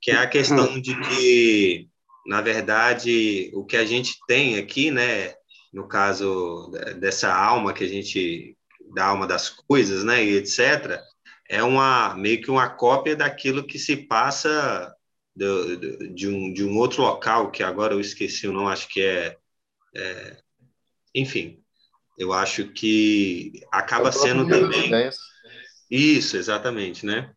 que 0.00 0.10
é 0.10 0.16
a 0.16 0.26
questão 0.26 0.80
de 0.80 0.98
que, 0.98 1.88
na 2.26 2.40
verdade, 2.40 3.50
o 3.52 3.66
que 3.66 3.76
a 3.76 3.84
gente 3.84 4.14
tem 4.26 4.56
aqui, 4.56 4.90
né, 4.90 5.34
no 5.72 5.86
caso 5.86 6.70
dessa 6.98 7.30
alma 7.34 7.74
que 7.74 7.84
a 7.84 7.88
gente, 7.88 8.56
da 8.94 9.06
alma 9.06 9.26
das 9.26 9.48
coisas, 9.48 10.04
né, 10.04 10.24
e 10.24 10.36
etc., 10.36 11.00
é 11.48 11.62
uma, 11.62 12.14
meio 12.14 12.40
que 12.40 12.50
uma 12.50 12.68
cópia 12.70 13.14
daquilo 13.14 13.66
que 13.66 13.78
se 13.78 13.96
passa 13.96 14.94
de, 15.36 15.76
de, 15.76 16.14
de 16.14 16.28
um, 16.28 16.52
de 16.52 16.64
um 16.64 16.76
outro 16.78 17.02
local, 17.02 17.50
que 17.50 17.62
agora 17.62 17.94
eu 17.94 18.00
esqueci 18.00 18.48
o 18.48 18.52
nome, 18.52 18.72
acho 18.72 18.88
que 18.88 19.02
é, 19.02 19.36
é 19.94 20.36
enfim, 21.14 21.62
eu 22.18 22.32
acho 22.32 22.68
que 22.68 23.52
acaba 23.70 24.12
sendo 24.12 24.48
também. 24.48 25.10
Isso, 25.90 26.36
exatamente, 26.36 27.04
né? 27.04 27.32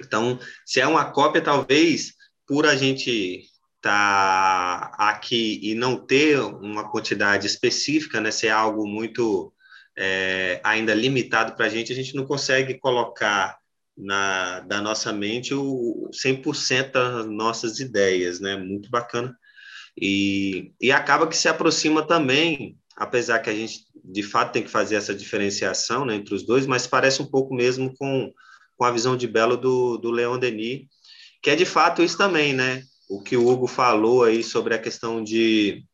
Então, 0.00 0.38
se 0.64 0.80
é 0.80 0.86
uma 0.86 1.10
cópia, 1.10 1.42
talvez 1.42 2.14
por 2.46 2.64
a 2.64 2.76
gente 2.76 3.44
estar 3.76 4.90
tá 4.90 5.10
aqui 5.10 5.58
e 5.62 5.74
não 5.74 5.96
ter 5.96 6.38
uma 6.40 6.90
quantidade 6.90 7.46
específica, 7.46 8.20
né? 8.20 8.30
Ser 8.30 8.50
algo 8.50 8.86
muito 8.86 9.52
é, 9.98 10.60
ainda 10.62 10.94
limitado 10.94 11.56
para 11.56 11.66
a 11.66 11.68
gente, 11.68 11.92
a 11.92 11.96
gente 11.96 12.14
não 12.14 12.24
consegue 12.24 12.78
colocar 12.78 13.58
na, 13.96 14.60
da 14.60 14.80
nossa 14.80 15.12
mente 15.12 15.52
o 15.52 16.08
100% 16.12 16.92
das 16.92 17.26
nossas 17.26 17.80
ideias, 17.80 18.38
né? 18.38 18.56
Muito 18.56 18.88
bacana. 18.88 19.36
E, 20.00 20.72
e 20.80 20.92
acaba 20.92 21.26
que 21.26 21.36
se 21.36 21.48
aproxima 21.48 22.06
também 22.06 22.78
apesar 22.98 23.38
que 23.38 23.48
a 23.48 23.54
gente 23.54 23.86
de 24.04 24.22
fato 24.22 24.52
tem 24.52 24.62
que 24.62 24.70
fazer 24.70 24.96
essa 24.96 25.14
diferenciação 25.14 26.04
né, 26.04 26.16
entre 26.16 26.34
os 26.34 26.44
dois, 26.44 26.66
mas 26.66 26.86
parece 26.86 27.22
um 27.22 27.26
pouco 27.26 27.54
mesmo 27.54 27.94
com, 27.96 28.32
com 28.76 28.84
a 28.84 28.90
visão 28.90 29.16
de 29.16 29.28
Belo 29.28 29.56
do, 29.56 29.96
do 29.98 30.10
Leon 30.10 30.38
Denis, 30.38 30.86
que 31.42 31.50
é 31.50 31.56
de 31.56 31.64
fato 31.64 32.02
isso 32.02 32.18
também, 32.18 32.52
né? 32.52 32.82
O 33.08 33.22
que 33.22 33.36
o 33.36 33.46
Hugo 33.46 33.66
falou 33.66 34.24
aí 34.24 34.42
sobre 34.42 34.74
a 34.74 34.78
questão 34.78 35.22
de 35.22 35.84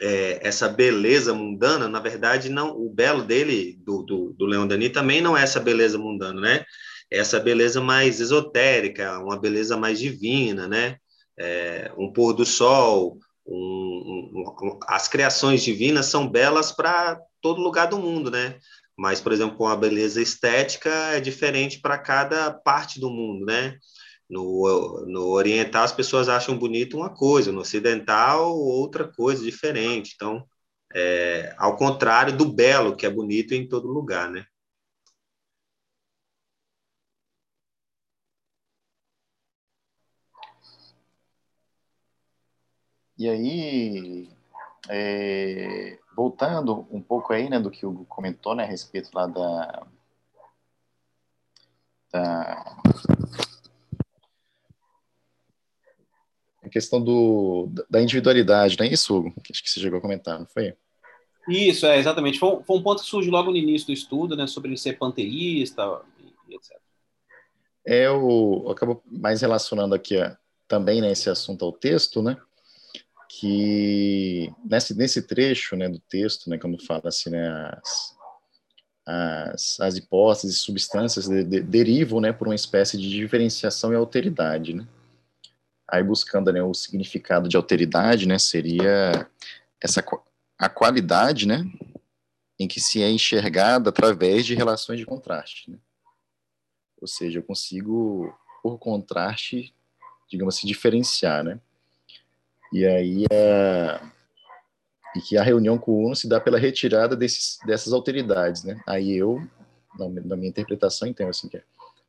é, 0.00 0.40
essa 0.46 0.68
beleza 0.68 1.32
mundana, 1.32 1.88
na 1.88 2.00
verdade, 2.00 2.48
não 2.48 2.70
o 2.70 2.90
belo 2.90 3.22
dele, 3.22 3.78
do, 3.84 4.02
do, 4.02 4.34
do 4.36 4.90
também 4.90 5.20
não 5.20 5.36
é 5.36 5.42
essa 5.42 5.60
beleza 5.60 5.98
mundana, 5.98 6.40
né? 6.40 6.64
É 7.10 7.18
essa 7.18 7.38
beleza 7.40 7.80
mais 7.80 8.20
esotérica, 8.20 9.18
uma 9.20 9.38
beleza 9.38 9.76
mais 9.76 9.98
divina, 9.98 10.68
né? 10.68 10.96
É, 11.38 11.92
um 11.96 12.12
pôr 12.12 12.32
do 12.32 12.44
sol, 12.44 13.18
um, 13.46 14.44
um, 14.44 14.78
as 14.86 15.06
criações 15.08 15.62
divinas 15.62 16.06
são 16.06 16.28
belas 16.28 16.72
para 16.72 17.18
todo 17.40 17.60
lugar 17.60 17.86
do 17.86 17.98
mundo, 17.98 18.30
né? 18.30 18.58
Mas, 18.96 19.20
por 19.20 19.32
exemplo, 19.32 19.56
com 19.56 19.68
a 19.68 19.76
beleza 19.76 20.20
estética 20.20 20.90
é 21.12 21.20
diferente 21.20 21.80
para 21.80 21.98
cada 21.98 22.50
parte 22.50 22.98
do 22.98 23.10
mundo, 23.10 23.44
né? 23.44 23.76
No, 24.28 25.04
no 25.06 25.28
oriental 25.28 25.84
as 25.84 25.92
pessoas 25.92 26.28
acham 26.28 26.58
bonito 26.58 26.96
uma 26.96 27.10
coisa, 27.10 27.52
no 27.52 27.60
ocidental 27.60 28.56
outra 28.56 29.06
coisa 29.06 29.42
diferente. 29.44 30.12
Então, 30.14 30.44
é, 30.94 31.54
ao 31.58 31.76
contrário 31.76 32.36
do 32.36 32.52
belo, 32.52 32.96
que 32.96 33.06
é 33.06 33.10
bonito 33.10 33.54
em 33.54 33.68
todo 33.68 33.88
lugar, 33.88 34.30
né? 34.30 34.46
E 43.18 43.28
aí, 43.28 44.28
é, 44.88 45.98
voltando 46.14 46.86
um 46.90 47.00
pouco 47.00 47.32
aí, 47.32 47.48
né, 47.48 47.58
do 47.58 47.70
que 47.70 47.86
o 47.86 47.90
Hugo 47.90 48.04
comentou, 48.06 48.54
né, 48.54 48.64
a 48.64 48.66
respeito 48.66 49.10
lá 49.14 49.26
da, 49.26 49.86
da 52.12 52.76
a 56.66 56.70
questão 56.70 57.02
do, 57.02 57.70
da 57.88 58.00
individualidade, 58.00 58.76
não 58.78 58.86
é 58.86 58.90
isso, 58.90 59.16
Hugo? 59.16 59.32
Acho 59.50 59.62
que 59.62 59.70
você 59.70 59.80
chegou 59.80 59.98
a 59.98 60.02
comentar, 60.02 60.38
não 60.38 60.46
foi? 60.46 60.74
Isso, 61.48 61.86
é, 61.86 61.98
exatamente. 61.98 62.38
Foi, 62.38 62.62
foi 62.64 62.76
um 62.76 62.82
ponto 62.82 63.02
que 63.02 63.08
surge 63.08 63.30
logo 63.30 63.50
no 63.50 63.56
início 63.56 63.86
do 63.86 63.92
estudo, 63.92 64.36
né, 64.36 64.46
sobre 64.46 64.70
ele 64.70 64.76
ser 64.76 64.98
panteísta 64.98 65.82
e, 66.48 66.54
etc. 66.54 66.76
É, 67.86 68.06
eu 68.06 68.66
acabo 68.68 69.02
mais 69.06 69.40
relacionando 69.40 69.94
aqui 69.94 70.18
ó, 70.18 70.32
também 70.66 71.00
né, 71.00 71.12
esse 71.12 71.30
assunto 71.30 71.64
ao 71.64 71.72
texto, 71.72 72.20
né, 72.20 72.36
que 73.28 74.52
nesse, 74.64 74.94
nesse 74.94 75.22
trecho 75.22 75.76
né, 75.76 75.88
do 75.88 76.00
texto, 76.00 76.50
né, 76.50 76.58
quando 76.58 76.84
fala 76.84 77.02
assim, 77.06 77.30
né, 77.30 77.48
as, 77.80 78.16
as, 79.06 79.80
as 79.80 79.96
hipóteses 79.96 80.56
e 80.56 80.60
substâncias 80.60 81.28
de, 81.28 81.44
de, 81.44 81.60
derivam 81.60 82.20
né, 82.20 82.32
por 82.32 82.48
uma 82.48 82.56
espécie 82.56 82.98
de 82.98 83.08
diferenciação 83.08 83.92
e 83.92 83.96
alteridade. 83.96 84.74
Né? 84.74 84.86
Aí 85.88 86.02
buscando 86.02 86.52
né, 86.52 86.62
o 86.62 86.74
significado 86.74 87.48
de 87.48 87.56
alteridade, 87.56 88.26
né, 88.26 88.38
seria 88.38 89.28
essa, 89.80 90.04
a 90.58 90.68
qualidade 90.68 91.46
né, 91.46 91.64
em 92.58 92.66
que 92.66 92.80
se 92.80 93.02
é 93.02 93.10
enxergada 93.10 93.90
através 93.90 94.44
de 94.44 94.54
relações 94.54 94.98
de 94.98 95.06
contraste. 95.06 95.70
Né? 95.70 95.78
Ou 97.00 97.06
seja, 97.06 97.38
eu 97.38 97.42
consigo, 97.42 98.34
por 98.62 98.78
contraste, 98.78 99.74
digamos 100.28 100.56
assim, 100.56 100.66
diferenciar, 100.66 101.44
né? 101.44 101.60
E 102.72 102.84
aí 102.84 103.24
a, 103.30 104.10
e 105.14 105.20
que 105.20 105.36
a 105.36 105.42
reunião 105.42 105.78
com 105.78 105.92
o 105.92 106.06
UNO 106.06 106.16
se 106.16 106.28
dá 106.28 106.40
pela 106.40 106.58
retirada 106.58 107.14
desses, 107.14 107.58
dessas 107.64 107.92
alteridades, 107.92 108.64
né? 108.64 108.80
Aí 108.86 109.16
eu, 109.16 109.40
na, 109.98 110.36
minha 110.36 110.48
interpretação, 110.48 111.06
entendo 111.06 111.30
assim 111.30 111.48
que 111.48 111.62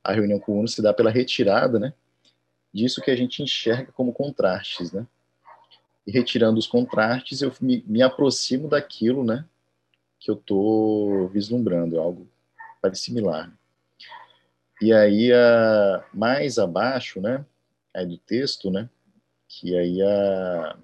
a 0.03 0.13
reunião 0.13 0.39
com 0.39 0.53
o 0.53 0.59
UNO 0.59 0.67
se 0.67 0.81
dá 0.81 0.93
pela 0.93 1.11
retirada, 1.11 1.79
né? 1.79 1.93
Disso 2.77 3.01
que 3.01 3.11
a 3.11 3.15
gente 3.15 3.41
enxerga 3.41 3.91
como 3.91 4.13
contrastes, 4.13 4.91
né? 4.91 5.07
E 6.05 6.11
retirando 6.11 6.59
os 6.59 6.67
contrastes, 6.67 7.41
eu 7.41 7.51
me, 7.59 7.83
me 7.87 8.01
aproximo 8.01 8.67
daquilo, 8.67 9.23
né? 9.23 9.45
Que 10.19 10.29
eu 10.29 10.35
estou 10.35 11.27
vislumbrando, 11.29 11.99
algo 11.99 12.27
parecido 12.81 13.05
similar. 13.05 13.51
E 14.81 14.93
aí, 14.93 15.33
a, 15.33 16.05
mais 16.13 16.59
abaixo, 16.59 17.19
né? 17.19 17.45
Aí 17.93 18.05
do 18.05 18.17
texto, 18.17 18.69
né? 18.69 18.89
que 19.47 19.75
aí 19.75 20.01
a 20.01 20.77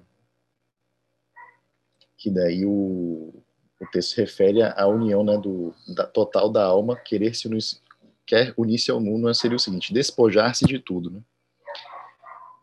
que 2.18 2.32
daí 2.32 2.66
o, 2.66 3.34
o 3.82 3.86
texto 3.92 4.12
se 4.12 4.22
refere 4.22 4.64
à 4.64 4.88
união 4.88 5.26
né, 5.26 5.38
do, 5.38 5.76
da, 5.94 6.08
total 6.08 6.50
da 6.50 6.64
alma, 6.64 6.96
querer 6.96 7.36
se 7.36 7.48
unir, 7.50 7.62
quer 8.26 8.54
unir-se 8.58 8.90
ao 8.90 9.02
mundo, 9.02 9.28
né, 9.28 9.34
seria 9.34 9.58
o 9.58 9.60
seguinte, 9.60 9.94
despojar-se 9.94 10.66
de 10.66 10.80
tudo. 10.80 11.12
Né? 11.12 11.20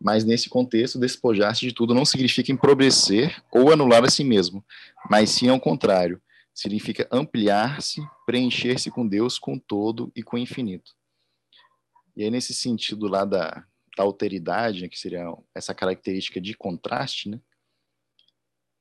Mas 0.01 0.25
nesse 0.25 0.49
contexto, 0.49 0.99
despojar-se 0.99 1.61
de 1.61 1.75
tudo 1.75 1.95
não 1.95 2.07
significa 2.07 2.51
empobrecer 2.51 3.43
ou 3.53 3.71
anular 3.71 4.03
a 4.03 4.11
si 4.11 4.25
mesmo, 4.25 4.65
mas 5.11 5.31
sim 5.31 5.49
ao 5.49 5.61
contrário, 5.61 6.21
significa 6.55 7.07
ampliar-se, 7.13 8.01
preencher-se 8.25 8.91
com 8.91 9.07
Deus, 9.07 9.39
com 9.39 9.59
todo 9.59 10.11
e 10.17 10.23
com 10.23 10.37
o 10.37 10.39
infinito. 10.39 10.93
E 12.17 12.25
aí, 12.25 12.31
nesse 12.31 12.55
sentido 12.55 13.07
lá 13.07 13.25
da, 13.25 13.65
da 13.97 14.03
alteridade, 14.03 14.83
né, 14.83 14.89
que 14.89 14.99
seria 14.99 15.25
essa 15.55 15.75
característica 15.75 16.41
de 16.41 16.55
contraste, 16.55 17.29
né? 17.29 17.41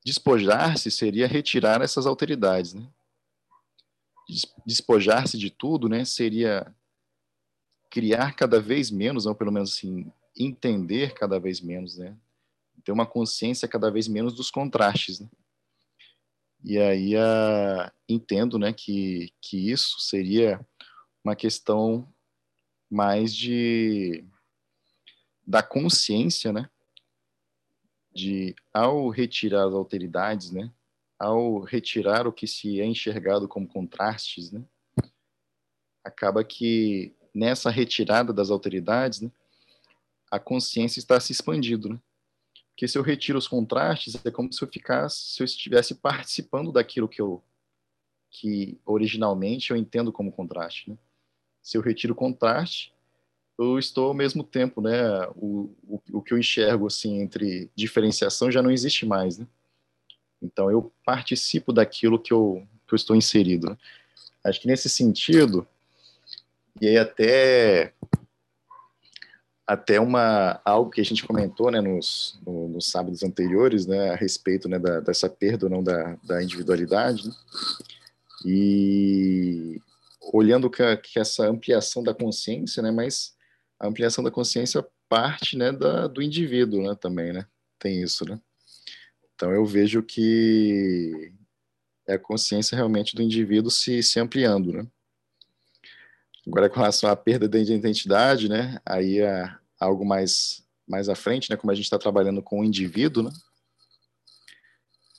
Despojar-se 0.04 0.90
seria 0.90 1.26
retirar 1.26 1.82
essas 1.82 2.06
alteridades, 2.06 2.74
né? 2.74 2.86
Despojar-se 4.66 5.36
de 5.36 5.50
tudo, 5.50 5.88
né, 5.88 6.04
seria 6.04 6.74
criar 7.90 8.34
cada 8.34 8.60
vez 8.60 8.90
menos, 8.90 9.26
ou 9.26 9.34
pelo 9.34 9.52
menos 9.52 9.72
assim, 9.72 10.10
entender 10.36 11.14
cada 11.14 11.38
vez 11.38 11.60
menos, 11.60 11.98
né? 11.98 12.16
Ter 12.84 12.92
uma 12.92 13.06
consciência 13.06 13.68
cada 13.68 13.90
vez 13.90 14.08
menos 14.08 14.34
dos 14.34 14.50
contrastes, 14.50 15.20
né? 15.20 15.28
E 16.62 16.78
aí 16.78 17.16
a, 17.16 17.92
entendo, 18.08 18.58
né, 18.58 18.72
que, 18.72 19.32
que 19.40 19.70
isso 19.70 19.98
seria 19.98 20.60
uma 21.24 21.34
questão 21.34 22.06
mais 22.90 23.34
de 23.34 24.24
da 25.46 25.62
consciência, 25.62 26.52
né? 26.52 26.68
De 28.12 28.54
ao 28.72 29.08
retirar 29.08 29.66
as 29.66 29.72
alteridades, 29.74 30.50
né? 30.50 30.70
Ao 31.18 31.60
retirar 31.60 32.26
o 32.26 32.32
que 32.32 32.46
se 32.46 32.80
é 32.80 32.84
enxergado 32.84 33.48
como 33.48 33.66
contrastes, 33.66 34.52
né? 34.52 34.64
Acaba 36.04 36.44
que 36.44 37.14
nessa 37.34 37.70
retirada 37.70 38.32
das 38.32 38.50
alteridades, 38.50 39.20
né? 39.20 39.30
A 40.30 40.38
consciência 40.38 40.98
está 40.98 41.18
se 41.18 41.32
expandindo, 41.32 41.88
né? 41.88 41.98
Porque 42.70 42.88
se 42.88 42.96
eu 42.96 43.02
retiro 43.02 43.38
os 43.38 43.48
contrastes, 43.48 44.14
é 44.24 44.30
como 44.30 44.52
se 44.52 44.62
eu 44.62 44.68
ficasse, 44.68 45.34
se 45.34 45.42
eu 45.42 45.44
estivesse 45.44 45.96
participando 46.00 46.72
daquilo 46.72 47.08
que 47.08 47.20
eu 47.20 47.42
que 48.32 48.78
originalmente 48.86 49.72
eu 49.72 49.76
entendo 49.76 50.12
como 50.12 50.30
contraste, 50.30 50.88
né? 50.88 50.96
Se 51.60 51.76
eu 51.76 51.82
retiro 51.82 52.12
o 52.12 52.16
contraste, 52.16 52.92
eu 53.58 53.78
estou 53.78 54.06
ao 54.06 54.14
mesmo 54.14 54.44
tempo, 54.44 54.80
né? 54.80 55.26
O, 55.34 55.74
o, 55.82 56.00
o 56.12 56.22
que 56.22 56.32
eu 56.32 56.38
enxergo 56.38 56.86
assim 56.86 57.20
entre 57.20 57.68
diferenciação 57.74 58.50
já 58.50 58.62
não 58.62 58.70
existe 58.70 59.04
mais, 59.04 59.36
né? 59.36 59.46
Então, 60.42 60.70
eu 60.70 60.90
participo 61.04 61.72
daquilo 61.72 62.18
que 62.18 62.32
eu, 62.32 62.66
que 62.86 62.94
eu 62.94 62.96
estou 62.96 63.14
inserido. 63.14 63.70
Né? 63.70 63.78
Acho 64.44 64.60
que 64.60 64.66
nesse 64.66 64.88
sentido, 64.88 65.66
e 66.80 66.86
aí 66.86 66.96
até 66.96 67.92
até 69.70 70.00
uma 70.00 70.60
algo 70.64 70.90
que 70.90 71.00
a 71.00 71.04
gente 71.04 71.24
comentou 71.24 71.70
né, 71.70 71.80
nos, 71.80 72.40
no, 72.44 72.66
nos 72.66 72.90
sábados 72.90 73.22
anteriores 73.22 73.86
né, 73.86 74.10
a 74.10 74.16
respeito 74.16 74.68
né, 74.68 74.80
da, 74.80 74.98
dessa 74.98 75.30
perda 75.30 75.66
ou 75.66 75.70
não 75.70 75.80
da, 75.80 76.18
da 76.24 76.42
individualidade 76.42 77.28
né? 77.28 77.34
e 78.44 79.80
olhando 80.32 80.68
que, 80.68 80.96
que, 80.96 81.20
essa 81.20 81.46
ampliação 81.46 82.02
da 82.02 82.12
consciência 82.12 82.82
né, 82.82 82.90
mas 82.90 83.36
a 83.78 83.86
ampliação 83.86 84.24
da 84.24 84.30
consciência 84.32 84.84
parte 85.08 85.56
né, 85.56 85.70
da, 85.70 86.08
do 86.08 86.20
indivíduo 86.20 86.82
né, 86.82 86.96
também 87.00 87.32
né? 87.32 87.46
Tem 87.78 88.02
isso 88.02 88.28
né? 88.28 88.40
Então 89.36 89.52
eu 89.52 89.64
vejo 89.64 90.02
que 90.02 91.32
é 92.08 92.14
a 92.14 92.18
consciência 92.18 92.74
realmente 92.74 93.14
do 93.14 93.22
indivíduo 93.22 93.70
se, 93.70 94.02
se 94.02 94.18
ampliando 94.18 94.72
né? 94.72 94.84
Agora, 96.44 96.68
com 96.68 96.80
relação 96.80 97.08
à 97.08 97.14
perda 97.14 97.46
da 97.46 97.58
identidade, 97.58 98.48
né, 98.48 98.80
aí 98.84 99.20
é 99.20 99.59
algo 99.80 100.04
mais, 100.04 100.62
mais 100.86 101.08
à 101.08 101.14
frente, 101.14 101.50
né, 101.50 101.56
como 101.56 101.72
a 101.72 101.74
gente 101.74 101.84
está 101.84 101.98
trabalhando 101.98 102.42
com 102.42 102.60
o 102.60 102.64
indivíduo, 102.64 103.24
né, 103.24 103.30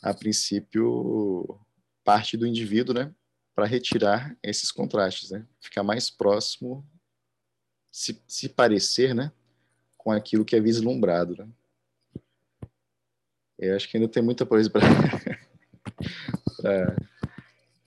a 0.02 0.14
princípio, 0.14 1.60
parte 2.04 2.38
do 2.38 2.46
indivíduo, 2.46 2.94
né, 2.94 3.14
para 3.56 3.66
retirar 3.66 4.38
esses 4.44 4.72
contrastes, 4.72 5.32
né, 5.32 5.46
ficar 5.60 5.84
mais 5.84 6.10
próximo, 6.10 6.88
se, 7.92 8.22
se 8.28 8.48
parecer, 8.48 9.16
né, 9.16 9.32
com 9.98 10.12
aquilo 10.12 10.46
que 10.46 10.56
é 10.56 10.62
vislumbrado, 10.62 11.36
né. 11.36 11.50
Eu 13.58 13.76
acho 13.76 13.88
que 13.88 13.98
ainda 13.98 14.10
tem 14.10 14.24
muita 14.24 14.44
coisa 14.44 14.72
para 14.72 14.82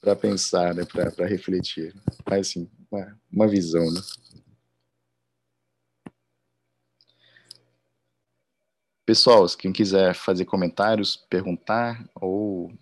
para 0.01 0.15
pensar, 0.15 0.75
né, 0.75 0.85
para 0.85 1.27
refletir. 1.27 1.95
Mas, 2.29 2.49
assim, 2.49 2.71
uma, 2.91 3.19
uma 3.33 3.49
visão, 3.49 3.91
né? 3.91 4.01
Pessoal, 9.15 9.47
quem 9.57 9.73
quiser 9.73 10.13
fazer 10.13 10.45
comentários, 10.45 11.17
perguntar 11.31 12.05
ou 12.17 12.73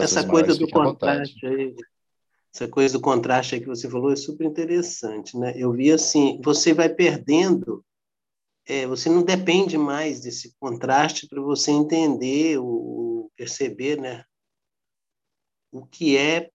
essa 0.00 0.26
coisa 0.26 0.54
do 0.56 0.66
contraste 0.66 1.46
aí, 1.46 1.76
essa 2.54 2.66
coisa 2.66 2.94
do 2.94 3.02
contraste 3.02 3.54
aí 3.54 3.60
que 3.60 3.66
você 3.66 3.86
falou 3.90 4.10
é 4.10 4.16
super 4.16 4.46
interessante, 4.46 5.36
né? 5.36 5.52
Eu 5.58 5.72
vi 5.72 5.92
assim, 5.92 6.40
você 6.42 6.72
vai 6.72 6.88
perdendo, 6.88 7.84
é, 8.64 8.86
você 8.86 9.10
não 9.10 9.22
depende 9.22 9.76
mais 9.76 10.20
desse 10.22 10.56
contraste 10.58 11.28
para 11.28 11.42
você 11.42 11.70
entender 11.70 12.56
o 12.58 13.30
perceber, 13.36 14.00
né? 14.00 14.24
O 15.70 15.84
que 15.84 16.16
é 16.16 16.50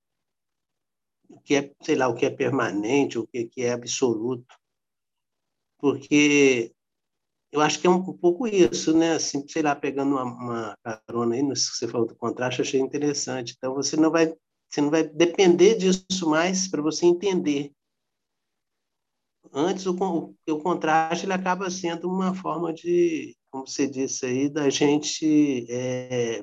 o 1.29 1.39
que 1.39 1.53
é, 1.53 1.71
sei 1.83 1.95
lá, 1.95 2.07
o 2.07 2.15
que 2.15 2.25
é 2.25 2.31
permanente, 2.31 3.19
o 3.19 3.27
que, 3.27 3.45
que 3.45 3.61
é 3.61 3.73
absoluto. 3.73 4.55
Porque 5.77 6.73
eu 7.51 7.59
acho 7.61 7.79
que 7.79 7.87
é 7.87 7.89
um, 7.89 8.01
pouco 8.01 8.47
isso, 8.47 8.97
né? 8.97 9.13
Assim, 9.13 9.45
sei 9.47 9.61
lá, 9.61 9.75
pegando 9.75 10.15
uma, 10.15 10.23
uma 10.23 10.77
carona 10.83 11.35
aí, 11.35 11.43
no 11.43 11.53
que 11.53 11.59
você 11.59 11.87
falou 11.87 12.07
do 12.07 12.15
contraste, 12.15 12.61
achei 12.61 12.79
interessante. 12.79 13.55
Então, 13.57 13.73
você 13.73 13.97
não 13.97 14.09
vai, 14.09 14.33
você 14.69 14.81
não 14.81 14.89
vai 14.89 15.03
depender 15.03 15.75
disso 15.75 16.29
mais 16.29 16.67
para 16.67 16.81
você 16.81 17.05
entender. 17.05 17.73
Antes, 19.53 19.85
o, 19.85 19.93
o, 19.93 20.35
o 20.49 20.59
contraste 20.59 21.25
ele 21.25 21.33
acaba 21.33 21.69
sendo 21.69 22.07
uma 22.09 22.33
forma 22.33 22.73
de, 22.73 23.35
como 23.49 23.67
você 23.67 23.85
disse 23.85 24.25
aí, 24.25 24.49
da 24.49 24.69
gente 24.69 25.65
é, 25.69 26.41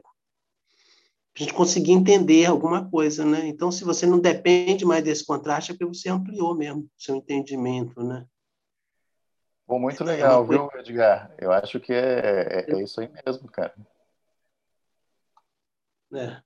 a 1.35 1.39
gente 1.39 1.55
conseguir 1.55 1.93
entender 1.93 2.45
alguma 2.45 2.91
coisa, 2.91 3.25
né? 3.25 3.47
Então, 3.47 3.71
se 3.71 3.85
você 3.85 4.05
não 4.05 4.19
depende 4.19 4.85
mais 4.85 5.03
desse 5.05 5.25
contraste, 5.25 5.71
é 5.71 5.75
porque 5.75 5.87
você 5.87 6.11
ampliou 6.11 6.55
mesmo 6.55 6.91
seu 6.99 7.17
entendimento, 7.17 8.03
né? 8.03 8.27
Bom, 9.69 9.79
muito 9.79 10.03
legal, 10.03 10.47
viu, 10.47 10.71
Edgar? 10.77 11.31
Eu 11.37 11.53
acho 11.53 11.79
que 11.79 11.93
é, 11.93 12.65
é, 12.67 12.73
é 12.73 12.83
isso 12.83 13.03
aí 13.03 13.11
mesmo, 13.27 13.47
cara. 13.51 13.75
É. 16.15 16.43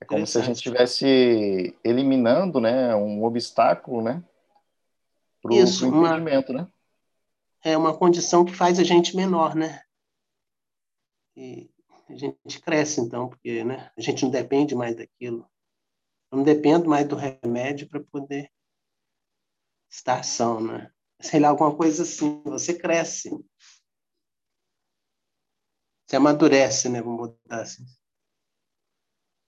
É 0.00 0.04
como 0.04 0.24
se 0.24 0.38
a 0.38 0.42
gente 0.42 0.58
estivesse 0.58 1.76
eliminando, 1.82 2.60
né, 2.60 2.94
um 2.94 3.24
obstáculo, 3.24 4.00
né, 4.00 4.22
para 5.42 5.50
o 5.50 5.54
entendimento, 5.56 6.52
uma, 6.52 6.62
né? 6.62 6.68
É 7.64 7.76
uma 7.76 7.96
condição 7.98 8.44
que 8.44 8.54
faz 8.54 8.78
a 8.78 8.84
gente 8.84 9.16
menor, 9.16 9.56
né? 9.56 9.82
E, 11.36 11.68
a 12.08 12.14
gente 12.14 12.60
cresce, 12.60 13.00
então, 13.00 13.28
porque 13.28 13.64
né, 13.64 13.90
a 13.98 14.00
gente 14.00 14.22
não 14.22 14.30
depende 14.30 14.72
mais 14.76 14.94
daquilo. 14.94 15.50
Eu 16.30 16.38
não 16.38 16.44
dependo 16.44 16.88
mais 16.88 17.08
do 17.08 17.16
remédio 17.16 17.88
para 17.88 17.98
poder 17.98 18.52
estar 19.90 20.22
são, 20.22 20.60
né? 20.60 20.92
Sei 21.20 21.40
lá, 21.40 21.48
alguma 21.48 21.74
coisa 21.76 22.02
assim. 22.02 22.42
Você 22.44 22.78
cresce. 22.78 23.30
Você 26.06 26.16
amadurece, 26.16 26.88
né? 26.88 27.02
Vamos 27.02 27.28
botar 27.28 27.62
assim. 27.62 27.84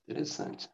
Interessante. 0.08 0.68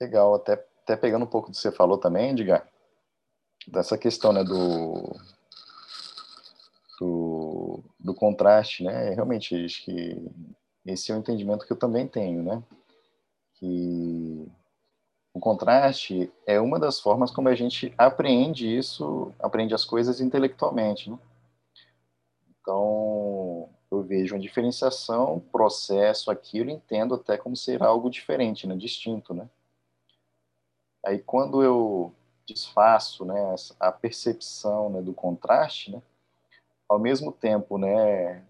Legal, 0.00 0.34
até, 0.34 0.54
até 0.82 0.96
pegando 0.96 1.24
um 1.24 1.28
pouco 1.28 1.50
do 1.50 1.54
que 1.54 1.60
você 1.60 1.70
falou 1.70 1.98
também, 1.98 2.30
Edgar, 2.30 2.66
dessa 3.68 3.98
questão 3.98 4.32
né, 4.32 4.42
do, 4.42 5.14
do, 7.00 7.82
do 7.98 8.14
contraste, 8.14 8.84
né? 8.84 9.14
Realmente, 9.14 9.64
acho 9.64 9.82
que 9.84 10.22
esse 10.84 11.10
é 11.10 11.14
o 11.14 11.18
entendimento 11.18 11.66
que 11.66 11.72
eu 11.72 11.78
também 11.78 12.06
tenho, 12.06 12.42
né? 12.42 12.62
Que 13.54 14.46
o 15.32 15.40
contraste 15.40 16.30
é 16.46 16.60
uma 16.60 16.78
das 16.78 17.00
formas 17.00 17.30
como 17.30 17.48
a 17.48 17.54
gente 17.54 17.94
aprende 17.96 18.76
isso, 18.76 19.32
aprende 19.38 19.74
as 19.74 19.84
coisas 19.84 20.20
intelectualmente, 20.20 21.10
né? 21.10 21.18
Então, 22.60 23.70
eu 23.90 24.02
vejo 24.02 24.34
uma 24.34 24.40
diferenciação, 24.40 25.40
processo, 25.50 26.30
aquilo, 26.30 26.70
entendo 26.70 27.14
até 27.14 27.38
como 27.38 27.56
ser 27.56 27.82
algo 27.82 28.10
diferente, 28.10 28.66
né? 28.66 28.76
Distinto, 28.76 29.32
né? 29.32 29.48
Aí 31.02 31.18
quando 31.18 31.62
eu 31.62 32.14
desfaço 32.46 33.24
né, 33.24 33.54
a 33.78 33.90
percepção 33.90 34.90
né, 34.90 35.00
do 35.00 35.14
contraste, 35.14 35.92
né, 35.92 36.02
ao 36.90 36.98
mesmo 36.98 37.30
tempo 37.30 37.78
né, 37.78 38.44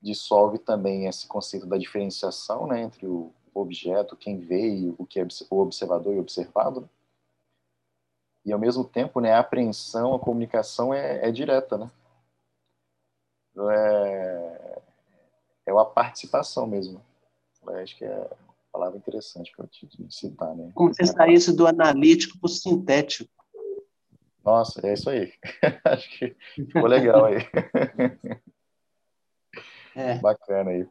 dissolve 0.00 0.58
também 0.58 1.04
esse 1.04 1.28
conceito 1.28 1.66
da 1.66 1.76
diferenciação 1.76 2.66
né, 2.66 2.80
entre 2.80 3.06
o 3.06 3.30
objeto, 3.52 4.16
quem 4.16 4.38
vê 4.38 4.90
o 4.96 5.04
que 5.04 5.20
é 5.20 5.28
o 5.50 5.58
observador 5.58 6.14
e 6.14 6.18
observado. 6.18 6.80
Né? 6.80 6.88
E 8.46 8.52
ao 8.54 8.58
mesmo 8.58 8.84
tempo, 8.84 9.20
né, 9.20 9.34
a 9.34 9.40
apreensão, 9.40 10.14
a 10.14 10.18
comunicação 10.18 10.94
é, 10.94 11.28
é 11.28 11.30
direta, 11.30 11.76
né? 11.76 11.90
É, 13.70 14.82
é 15.66 15.72
uma 15.72 15.84
participação 15.84 16.66
mesmo. 16.66 17.04
Eu 17.66 17.76
acho 17.76 17.98
que 17.98 18.04
é 18.06 18.30
palavra 18.72 18.96
interessante 18.96 19.52
para 19.54 19.66
te 19.66 19.86
citar, 20.08 20.54
né? 20.54 20.70
Como 20.72 20.94
você 20.94 21.04
saísse 21.04 21.54
do 21.54 21.66
analítico 21.66 22.38
para 22.38 22.46
o 22.46 22.48
sintético. 22.48 23.37
Nossa, 24.44 24.86
é 24.86 24.94
isso 24.94 25.10
aí. 25.10 25.32
Acho 25.84 26.18
que 26.18 26.36
ficou 26.54 26.86
legal 26.86 27.24
aí. 27.24 27.38
É. 29.94 30.16
Bacana 30.20 30.70
aí. 30.70 30.86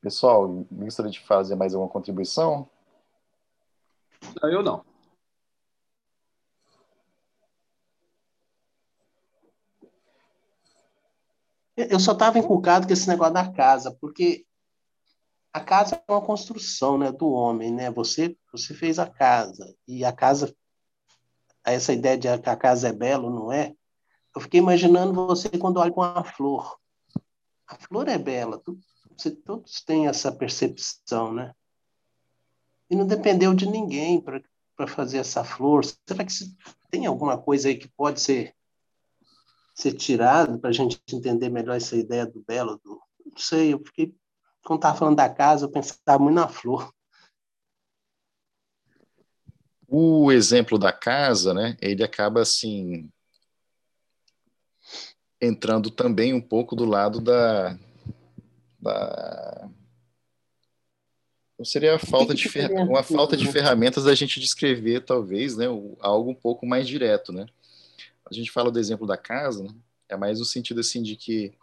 Pessoal, 0.00 0.48
gostaria 0.72 1.10
de 1.10 1.20
fazer 1.20 1.56
mais 1.56 1.74
alguma 1.74 1.92
contribuição? 1.92 2.70
Eu 4.42 4.62
não. 4.62 4.82
Eu 11.76 12.00
só 12.00 12.12
estava 12.12 12.38
inculcado 12.38 12.86
com 12.86 12.92
esse 12.92 13.08
negócio 13.08 13.34
da 13.34 13.52
casa, 13.52 13.96
porque 14.00 14.46
a 15.52 15.60
casa 15.60 15.96
é 15.96 16.12
uma 16.12 16.24
construção 16.24 16.98
né, 16.98 17.10
do 17.10 17.30
homem, 17.30 17.72
né? 17.72 17.90
Você, 17.90 18.36
você 18.52 18.74
fez 18.74 18.98
a 18.98 19.08
casa, 19.08 19.74
e 19.86 20.04
a 20.04 20.12
casa, 20.12 20.54
essa 21.64 21.92
ideia 21.92 22.16
de 22.18 22.38
que 22.38 22.50
a 22.50 22.56
casa 22.56 22.88
é 22.88 22.92
bela, 22.92 23.30
não 23.30 23.50
é? 23.52 23.74
Eu 24.34 24.40
fiquei 24.40 24.60
imaginando 24.60 25.14
você 25.26 25.48
quando 25.48 25.78
olha 25.78 25.92
para 25.92 26.12
uma 26.12 26.24
flor. 26.24 26.78
A 27.66 27.76
flor 27.76 28.08
é 28.08 28.18
bela, 28.18 28.62
você, 29.16 29.30
todos 29.30 29.82
têm 29.82 30.06
essa 30.06 30.30
percepção, 30.30 31.32
né? 31.32 31.54
E 32.90 32.96
não 32.96 33.06
dependeu 33.06 33.52
de 33.54 33.66
ninguém 33.66 34.20
para 34.20 34.86
fazer 34.86 35.18
essa 35.18 35.44
flor. 35.44 35.84
Será 35.84 36.24
que 36.24 36.32
tem 36.90 37.04
alguma 37.04 37.36
coisa 37.36 37.68
aí 37.68 37.76
que 37.76 37.88
pode 37.88 38.20
ser 38.20 38.54
ser 39.74 39.92
tirado 39.92 40.58
para 40.58 40.70
a 40.70 40.72
gente 40.72 41.00
entender 41.12 41.48
melhor 41.48 41.76
essa 41.76 41.96
ideia 41.96 42.26
do 42.26 42.42
belo? 42.42 42.80
Do, 42.82 43.00
não 43.24 43.36
sei, 43.36 43.72
eu 43.72 43.78
fiquei. 43.78 44.12
Quando 44.68 44.80
estava 44.80 44.98
falando 44.98 45.16
da 45.16 45.30
casa, 45.30 45.64
eu 45.64 45.70
pensava 45.70 46.22
muito 46.22 46.34
na 46.34 46.46
flor. 46.46 46.92
O 49.88 50.30
exemplo 50.30 50.78
da 50.78 50.92
casa, 50.92 51.54
né, 51.54 51.74
ele 51.80 52.04
acaba 52.04 52.42
assim 52.42 53.10
entrando 55.40 55.90
também 55.90 56.34
um 56.34 56.40
pouco 56.40 56.76
do 56.76 56.84
lado 56.84 57.18
da, 57.18 57.78
da 58.78 59.70
não 61.58 61.64
seria 61.64 61.94
a 61.94 61.98
falta 61.98 62.34
de 62.34 62.46
fer... 62.46 62.70
uma 62.70 63.02
falta 63.02 63.38
de 63.38 63.50
ferramentas 63.50 64.04
da 64.04 64.14
gente 64.14 64.38
descrever 64.38 65.00
talvez, 65.00 65.56
né, 65.56 65.64
algo 66.00 66.30
um 66.30 66.34
pouco 66.34 66.66
mais 66.66 66.86
direto, 66.86 67.32
né? 67.32 67.46
A 68.30 68.34
gente 68.34 68.50
fala 68.50 68.70
do 68.70 68.78
exemplo 68.78 69.06
da 69.06 69.16
casa, 69.16 69.62
né? 69.62 69.74
é 70.10 70.16
mais 70.16 70.38
no 70.38 70.44
sentido 70.44 70.80
assim 70.80 71.02
de 71.02 71.16
que 71.16 71.54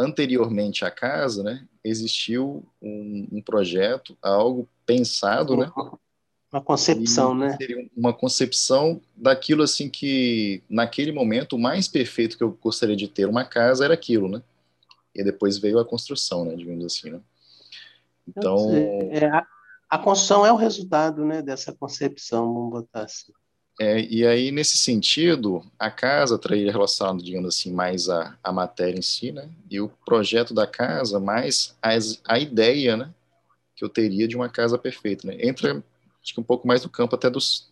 anteriormente 0.00 0.84
à 0.84 0.90
casa, 0.90 1.42
né, 1.42 1.66
existiu 1.84 2.64
um, 2.80 3.28
um 3.30 3.42
projeto, 3.42 4.16
algo 4.22 4.66
pensado, 4.86 5.56
né? 5.56 5.70
Uma 6.50 6.62
concepção, 6.62 7.34
né? 7.34 7.56
Uma 7.96 8.12
concepção 8.12 9.00
daquilo 9.14 9.62
assim 9.62 9.88
que 9.88 10.62
naquele 10.68 11.12
momento 11.12 11.54
o 11.54 11.58
mais 11.58 11.86
perfeito 11.86 12.36
que 12.36 12.42
eu 12.42 12.58
gostaria 12.60 12.96
de 12.96 13.06
ter 13.06 13.26
uma 13.28 13.44
casa 13.44 13.84
era 13.84 13.94
aquilo, 13.94 14.28
né? 14.28 14.42
E 15.14 15.22
depois 15.22 15.58
veio 15.58 15.78
a 15.78 15.84
construção, 15.84 16.44
né, 16.44 16.56
digamos 16.56 16.84
assim, 16.84 17.10
né? 17.10 17.20
Então, 18.26 18.70
é, 18.74 19.26
a, 19.26 19.46
a 19.88 19.98
construção 19.98 20.46
é 20.46 20.52
o 20.52 20.56
resultado, 20.56 21.24
né, 21.24 21.42
dessa 21.42 21.72
concepção, 21.72 22.52
vamos 22.52 22.70
botar 22.70 23.02
assim. 23.02 23.32
É, 23.82 23.98
e 23.98 24.26
aí, 24.26 24.50
nesse 24.50 24.76
sentido, 24.76 25.64
a 25.78 25.90
casa 25.90 26.36
traria 26.38 26.70
relacionado, 26.70 27.22
digamos 27.24 27.48
assim, 27.48 27.72
mais 27.72 28.10
a, 28.10 28.36
a 28.44 28.52
matéria 28.52 28.98
em 28.98 29.00
si, 29.00 29.32
né? 29.32 29.48
E 29.70 29.80
o 29.80 29.88
projeto 30.04 30.52
da 30.52 30.66
casa, 30.66 31.18
mais 31.18 31.74
as, 31.80 32.20
a 32.28 32.38
ideia, 32.38 32.94
né? 32.94 33.10
Que 33.74 33.82
eu 33.82 33.88
teria 33.88 34.28
de 34.28 34.36
uma 34.36 34.50
casa 34.50 34.76
perfeita, 34.76 35.26
né? 35.26 35.38
Entra, 35.40 35.82
acho 36.22 36.34
que 36.34 36.38
um 36.38 36.44
pouco 36.44 36.68
mais 36.68 36.84
no 36.84 36.90
campo 36.90 37.14
até 37.14 37.30
dos, 37.30 37.70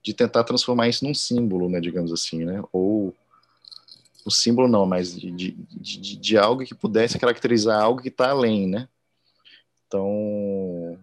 de 0.00 0.14
tentar 0.14 0.44
transformar 0.44 0.86
isso 0.86 1.04
num 1.04 1.12
símbolo, 1.12 1.68
né? 1.68 1.80
Digamos 1.80 2.12
assim, 2.12 2.44
né? 2.44 2.62
Ou 2.72 3.12
o 4.24 4.30
símbolo 4.30 4.68
não, 4.68 4.86
mas 4.86 5.18
de, 5.18 5.28
de, 5.28 5.50
de, 5.50 6.16
de 6.18 6.38
algo 6.38 6.64
que 6.64 6.74
pudesse 6.74 7.18
caracterizar 7.18 7.82
algo 7.82 8.00
que 8.00 8.10
está 8.10 8.30
além, 8.30 8.68
né? 8.68 8.88
Então, 9.88 10.96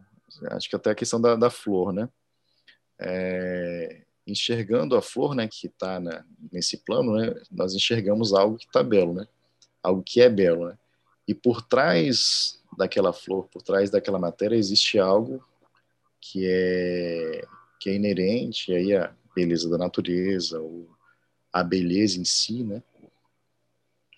acho 0.51 0.69
que 0.69 0.77
até 0.77 0.91
a 0.91 0.95
questão 0.95 1.19
da, 1.19 1.35
da 1.35 1.49
flor, 1.49 1.91
né? 1.91 2.07
É, 2.97 4.04
enxergando 4.27 4.95
a 4.95 5.01
flor, 5.01 5.35
né, 5.35 5.47
que 5.47 5.67
está 5.67 6.01
nesse 6.51 6.77
plano, 6.77 7.15
né, 7.15 7.33
nós 7.51 7.73
enxergamos 7.75 8.33
algo 8.33 8.57
que 8.57 8.65
está 8.65 8.81
belo, 8.81 9.13
né, 9.13 9.27
algo 9.83 10.01
que 10.03 10.19
é 10.21 10.29
belo, 10.29 10.67
né, 10.69 10.77
e 11.27 11.33
por 11.33 11.61
trás 11.61 12.59
daquela 12.77 13.13
flor, 13.13 13.47
por 13.47 13.61
trás 13.61 13.89
daquela 13.89 14.19
matéria 14.19 14.55
existe 14.55 14.97
algo 14.99 15.43
que 16.19 16.45
é 16.45 17.45
que 17.79 17.89
é 17.89 17.93
inerente 17.93 18.73
aí 18.73 18.95
a 18.95 19.13
beleza 19.35 19.69
da 19.69 19.77
natureza, 19.77 20.59
ou 20.59 20.89
a 21.53 21.63
beleza 21.63 22.19
em 22.19 22.25
si, 22.25 22.63
né, 22.63 22.81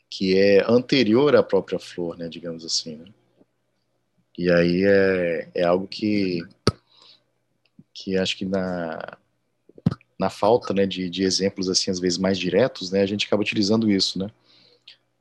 que 0.09 0.37
é 0.37 0.63
anterior 0.69 1.35
à 1.35 1.43
própria 1.43 1.79
flor, 1.79 2.17
né, 2.17 2.29
digamos 2.29 2.63
assim, 2.63 2.95
né. 2.95 3.05
E 4.37 4.51
aí 4.51 4.83
é, 4.85 5.49
é 5.55 5.63
algo 5.63 5.87
que 5.87 6.41
que 7.93 8.15
acho 8.15 8.37
que 8.37 8.45
na 8.45 9.17
na 10.19 10.29
falta 10.29 10.73
né, 10.73 10.85
de, 10.85 11.09
de 11.09 11.23
exemplos 11.23 11.69
assim 11.69 11.91
às 11.91 11.99
vezes 11.99 12.17
mais 12.17 12.37
diretos, 12.37 12.91
né, 12.91 13.01
a 13.01 13.05
gente 13.05 13.25
acaba 13.25 13.41
utilizando 13.41 13.89
isso, 13.89 14.17
né, 14.19 14.29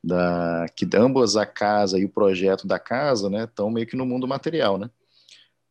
da 0.02 0.66
que 0.74 0.86
ambas 0.94 1.36
a 1.36 1.44
casa 1.44 1.98
e 1.98 2.04
o 2.04 2.08
projeto 2.08 2.66
da 2.66 2.78
casa, 2.78 3.28
né, 3.28 3.44
estão 3.44 3.70
meio 3.70 3.86
que 3.86 3.96
no 3.96 4.06
mundo 4.06 4.26
material, 4.26 4.78
né, 4.78 4.90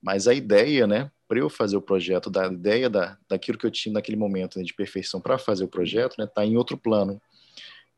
mas 0.01 0.27
a 0.27 0.33
ideia, 0.33 0.85
né, 0.85 1.09
para 1.27 1.39
eu 1.39 1.49
fazer 1.49 1.75
o 1.75 1.81
projeto, 1.81 2.29
da 2.29 2.45
ideia 2.45 2.89
da, 2.89 3.17
daquilo 3.27 3.57
que 3.57 3.65
eu 3.65 3.71
tinha 3.71 3.93
naquele 3.93 4.17
momento 4.17 4.59
né, 4.59 4.63
de 4.63 4.73
perfeição 4.73 5.19
para 5.19 5.37
fazer 5.37 5.63
o 5.63 5.67
projeto, 5.67 6.15
né, 6.19 6.25
está 6.25 6.45
em 6.45 6.55
outro 6.55 6.77
plano. 6.77 7.19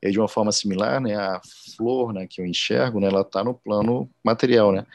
E 0.01 0.11
de 0.11 0.19
uma 0.19 0.27
forma 0.27 0.51
similar, 0.51 1.01
né, 1.01 1.15
a 1.15 1.41
flor, 1.75 2.13
né, 2.13 2.27
que 2.27 2.39
eu 2.39 2.45
enxergo, 2.45 2.99
né, 2.99 3.07
ela 3.07 3.21
está 3.21 3.43
no 3.43 3.53
plano 3.53 4.09
material, 4.23 4.71
né, 4.71 4.85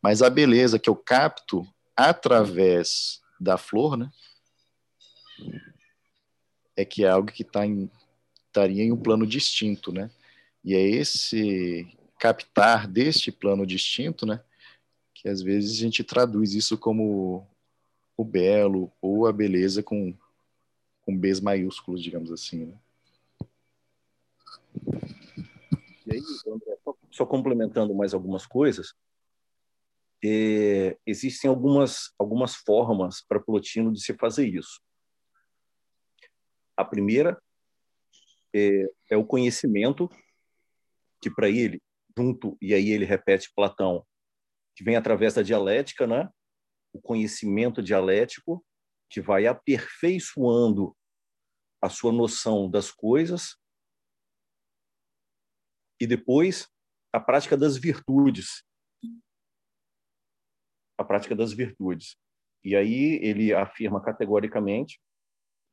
mas 0.00 0.22
a 0.22 0.30
beleza 0.30 0.78
que 0.78 0.88
eu 0.88 0.94
capto 0.94 1.66
através 1.96 3.20
da 3.40 3.58
flor, 3.58 3.96
né, 3.96 4.08
é 6.80 6.84
que 6.84 7.04
é 7.04 7.08
algo 7.08 7.30
que 7.30 7.44
tá 7.44 7.66
em, 7.66 7.90
estaria 8.46 8.82
em 8.82 8.92
um 8.92 8.96
plano 8.96 9.26
distinto, 9.26 9.92
né? 9.92 10.10
E 10.64 10.74
é 10.74 10.80
esse 10.80 11.86
captar 12.18 12.86
deste 12.86 13.32
plano 13.32 13.66
distinto, 13.66 14.26
né? 14.26 14.42
Que 15.14 15.28
às 15.28 15.40
vezes 15.40 15.78
a 15.78 15.82
gente 15.82 16.04
traduz 16.04 16.54
isso 16.54 16.76
como 16.76 17.46
o 18.16 18.24
belo 18.24 18.92
ou 19.00 19.26
a 19.26 19.32
beleza 19.32 19.82
com, 19.82 20.14
com 21.02 21.16
Bs 21.16 21.40
maiúsculos, 21.40 22.02
digamos 22.02 22.30
assim, 22.30 22.66
né? 22.66 22.74
E 26.06 26.14
aí, 26.14 26.22
André, 26.46 26.76
só, 26.84 26.96
só 27.10 27.26
complementando 27.26 27.94
mais 27.94 28.12
algumas 28.12 28.46
coisas, 28.46 28.94
é, 30.22 30.98
existem 31.06 31.48
algumas, 31.48 32.12
algumas 32.18 32.54
formas 32.54 33.22
para 33.22 33.40
Plotino 33.40 33.92
de 33.92 34.02
se 34.02 34.12
fazer 34.14 34.46
isso. 34.46 34.80
A 36.80 36.84
primeira 36.84 37.38
é, 38.54 38.86
é 39.10 39.16
o 39.18 39.26
conhecimento, 39.26 40.08
que 41.20 41.30
para 41.30 41.48
ele, 41.48 41.82
junto, 42.16 42.56
e 42.58 42.72
aí 42.72 42.88
ele 42.88 43.04
repete 43.04 43.52
Platão, 43.54 44.06
que 44.74 44.82
vem 44.82 44.96
através 44.96 45.34
da 45.34 45.42
dialética, 45.42 46.06
né? 46.06 46.26
o 46.90 47.00
conhecimento 47.00 47.82
dialético, 47.82 48.64
que 49.10 49.20
vai 49.20 49.46
aperfeiçoando 49.46 50.96
a 51.82 51.90
sua 51.90 52.12
noção 52.12 52.70
das 52.70 52.90
coisas, 52.90 53.56
e 56.00 56.06
depois 56.06 56.66
a 57.12 57.20
prática 57.20 57.58
das 57.58 57.76
virtudes. 57.76 58.64
A 60.96 61.04
prática 61.04 61.36
das 61.36 61.52
virtudes. 61.52 62.16
E 62.64 62.74
aí 62.74 63.18
ele 63.22 63.52
afirma 63.52 64.02
categoricamente, 64.02 64.98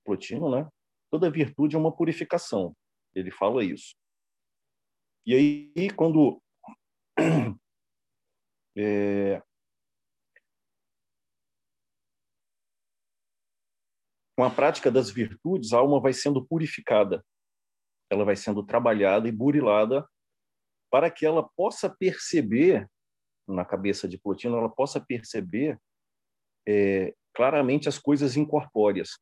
Plotino, 0.04 0.52
né, 0.52 0.70
toda 1.10 1.30
virtude 1.30 1.76
é 1.76 1.80
uma 1.80 1.96
purificação. 1.96 2.76
Ele 3.16 3.32
fala 3.32 3.64
isso. 3.64 3.96
E 5.26 5.34
aí, 5.34 5.90
quando 5.92 6.42
é, 8.78 9.42
com 14.38 14.44
a 14.44 14.50
prática 14.50 14.92
das 14.92 15.10
virtudes, 15.10 15.74
a 15.74 15.80
alma 15.80 16.00
vai 16.00 16.14
sendo 16.14 16.46
purificada, 16.46 17.26
ela 18.10 18.24
vai 18.24 18.36
sendo 18.36 18.64
trabalhada 18.64 19.28
e 19.28 19.32
burilada 19.32 20.08
para 20.92 21.12
que 21.12 21.26
ela 21.26 21.48
possa 21.56 21.90
perceber, 21.90 22.90
na 23.48 23.66
cabeça 23.66 24.08
de 24.08 24.18
Plotino, 24.18 24.58
ela 24.58 24.70
possa 24.70 25.02
perceber 25.02 25.80
é, 26.68 27.14
claramente 27.34 27.90
as 27.90 27.98
coisas 27.98 28.38
incorpóreas. 28.38 29.18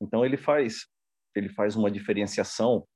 Então 0.00 0.24
ele 0.24 0.36
faz 0.36 0.86
ele 1.34 1.48
faz 1.48 1.76
uma 1.76 1.90
diferenciação 1.90 2.86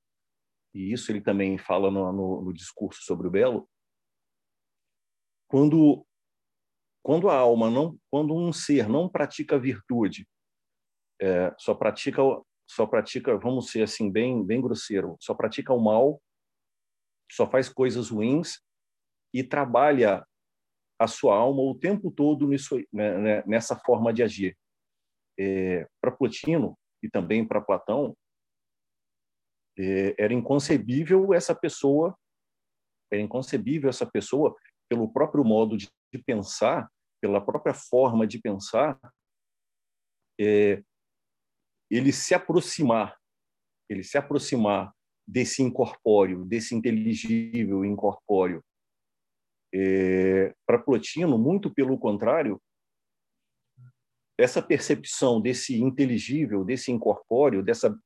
e 0.75 0.93
isso 0.93 1.13
ele 1.13 1.21
também 1.21 1.59
fala 1.59 1.91
no, 1.91 2.13
no, 2.13 2.43
no 2.43 2.53
discurso 2.53 3.03
sobre 3.03 3.29
o 3.29 3.31
belo. 3.31 3.69
Quando 5.49 6.05
quando 7.05 7.29
a 7.29 7.37
alma 7.37 7.71
não 7.71 7.99
quando 8.11 8.35
um 8.35 8.53
ser 8.53 8.89
não 8.89 9.09
pratica 9.09 9.59
virtude 9.59 10.27
é, 11.21 11.55
só 11.59 11.75
pratica 11.75 12.23
só 12.69 12.87
pratica 12.87 13.37
vamos 13.37 13.71
ser 13.71 13.83
assim 13.83 14.11
bem 14.11 14.45
bem 14.45 14.61
grosseiro 14.61 15.17
só 15.21 15.35
pratica 15.35 15.73
o 15.73 15.83
mal 15.83 16.23
só 17.31 17.51
faz 17.51 17.69
coisas 17.69 18.11
ruins 18.11 18.61
e 19.35 19.43
trabalha 19.43 20.25
a 20.99 21.07
sua 21.07 21.37
alma 21.37 21.63
o 21.63 21.75
tempo 21.75 22.11
todo 22.11 22.47
nisso, 22.47 22.77
né, 22.93 23.19
né 23.19 23.43
nessa 23.47 23.77
forma 23.77 24.13
de 24.13 24.23
agir. 24.23 24.57
É, 25.39 25.87
para 26.01 26.13
Plotino, 26.13 26.79
e 27.03 27.11
também 27.11 27.47
para 27.47 27.61
Platão, 27.61 28.17
é, 29.79 30.15
era 30.19 30.33
inconcebível 30.33 31.33
essa 31.33 31.55
pessoa, 31.55 32.17
era 33.11 33.21
inconcebível 33.21 33.89
essa 33.89 34.07
pessoa, 34.07 34.55
pelo 34.89 35.13
próprio 35.13 35.45
modo 35.45 35.77
de, 35.77 35.91
pensar, 36.27 36.91
pela 37.21 37.41
própria 37.41 37.75
forma 37.75 38.27
de 38.27 38.39
pensar, 38.39 38.99
é, 40.41 40.83
ele 41.91 42.13
se 42.13 42.35
aproximar, 42.35 43.19
ele 43.89 44.03
se 44.03 44.19
aproximar 44.19 44.93
desse 45.27 45.63
incorpóreo, 45.63 46.45
desse 46.45 46.75
inteligível 46.75 47.85
incorpóreo. 47.85 48.63
É, 49.75 50.55
para 50.67 50.79
Plotino, 50.79 51.39
muito 51.39 51.73
pelo 51.73 51.99
contrário, 51.99 52.61
essa 54.43 54.61
percepção 54.63 55.41
desse 55.41 55.81
inteligível, 55.81 56.65
desse 56.65 56.91
incorpóreo, 56.91 57.63
dessa, 57.63 57.97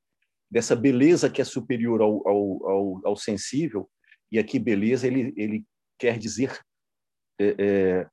dessa 0.50 0.76
beleza 0.76 1.30
que 1.30 1.40
é 1.40 1.44
superior 1.44 2.00
ao, 2.00 2.28
ao, 2.28 2.70
ao, 2.70 3.00
ao 3.08 3.16
sensível, 3.16 3.88
e 4.30 4.38
aqui 4.38 4.58
beleza 4.58 5.06
ele, 5.06 5.32
ele 5.36 5.64
quer 5.98 6.18
dizer 6.18 6.60
é, 7.40 7.56
é, 7.58 8.10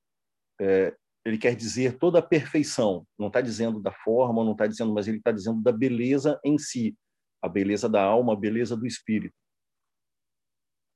é, 0.62 0.96
ele 1.26 1.38
quer 1.38 1.56
dizer 1.56 1.98
toda 1.98 2.20
a 2.20 2.22
perfeição. 2.22 3.08
Não 3.18 3.28
está 3.28 3.42
dizendo 3.42 3.80
da 3.80 3.92
forma, 3.92 4.44
não 4.44 4.52
está 4.52 4.68
dizendo, 4.68 4.94
mas 4.94 5.08
ele 5.08 5.18
está 5.18 5.32
dizendo 5.32 5.62
da 5.62 5.72
beleza 5.72 6.40
em 6.44 6.58
si, 6.58 6.96
a 7.42 7.48
beleza 7.48 7.88
da 7.88 8.04
alma, 8.04 8.34
a 8.34 8.38
beleza 8.38 8.76
do 8.76 8.86
espírito. 8.86 9.36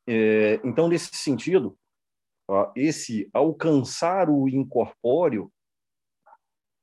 É, 0.08 0.56
então, 0.64 0.88
nesse 0.88 1.16
sentido, 1.16 1.78
ó, 2.50 2.72
esse 2.76 3.30
alcançar 3.34 4.30
o 4.30 4.48
incorpóreo 4.48 5.52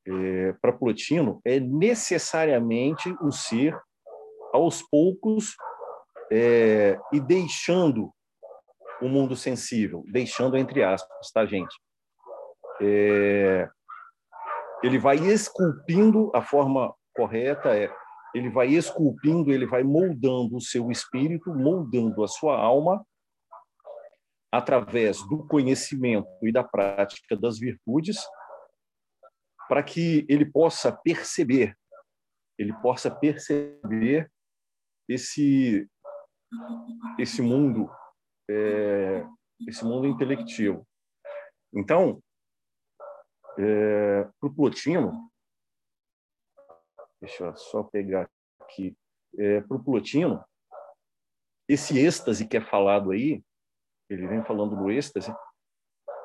é, 0.06 0.52
para 0.60 0.72
Plotino 0.72 1.40
é 1.44 1.58
necessariamente 1.58 3.14
o 3.20 3.30
ser 3.32 3.78
aos 4.52 4.82
poucos 4.82 5.56
é, 6.30 6.98
e 7.12 7.20
deixando 7.20 8.12
o 9.00 9.08
mundo 9.08 9.34
sensível, 9.34 10.04
deixando 10.06 10.56
entre 10.56 10.82
aspas, 10.82 11.30
tá, 11.32 11.44
gente? 11.44 11.74
É, 12.80 13.68
ele 14.82 14.98
vai 14.98 15.16
esculpindo 15.16 16.30
a 16.34 16.42
forma 16.42 16.94
correta 17.14 17.76
é 17.76 17.90
ele 18.34 18.50
vai 18.50 18.66
esculpindo, 18.66 19.52
ele 19.52 19.64
vai 19.64 19.84
moldando 19.84 20.56
o 20.56 20.60
seu 20.60 20.90
espírito, 20.90 21.54
moldando 21.54 22.24
a 22.24 22.28
sua 22.28 22.58
alma 22.58 23.06
através 24.50 25.22
do 25.28 25.46
conhecimento 25.46 26.28
e 26.42 26.52
da 26.52 26.64
prática 26.64 27.36
das 27.36 27.58
virtudes, 27.58 28.18
para 29.68 29.82
que 29.82 30.26
ele 30.28 30.44
possa 30.44 30.92
perceber, 30.92 31.76
ele 32.58 32.72
possa 32.80 33.10
perceber 33.10 34.30
esse 35.08 35.88
esse 37.18 37.42
mundo 37.42 37.90
é, 38.48 39.26
esse 39.66 39.84
mundo 39.84 40.06
intelectivo. 40.06 40.86
Então, 41.72 42.22
é, 43.58 44.24
para 44.38 44.48
o 44.48 44.54
Plotino, 44.54 45.30
deixa 47.20 47.44
eu 47.44 47.56
só 47.56 47.82
pegar 47.82 48.28
aqui, 48.60 48.96
é, 49.38 49.60
para 49.60 49.76
o 49.76 49.82
Plotino, 49.82 50.44
esse 51.68 51.98
êxtase 51.98 52.46
que 52.46 52.56
é 52.56 52.60
falado 52.60 53.10
aí, 53.10 53.42
ele 54.10 54.26
vem 54.26 54.44
falando 54.44 54.76
do 54.76 54.90
êxtase, 54.90 55.34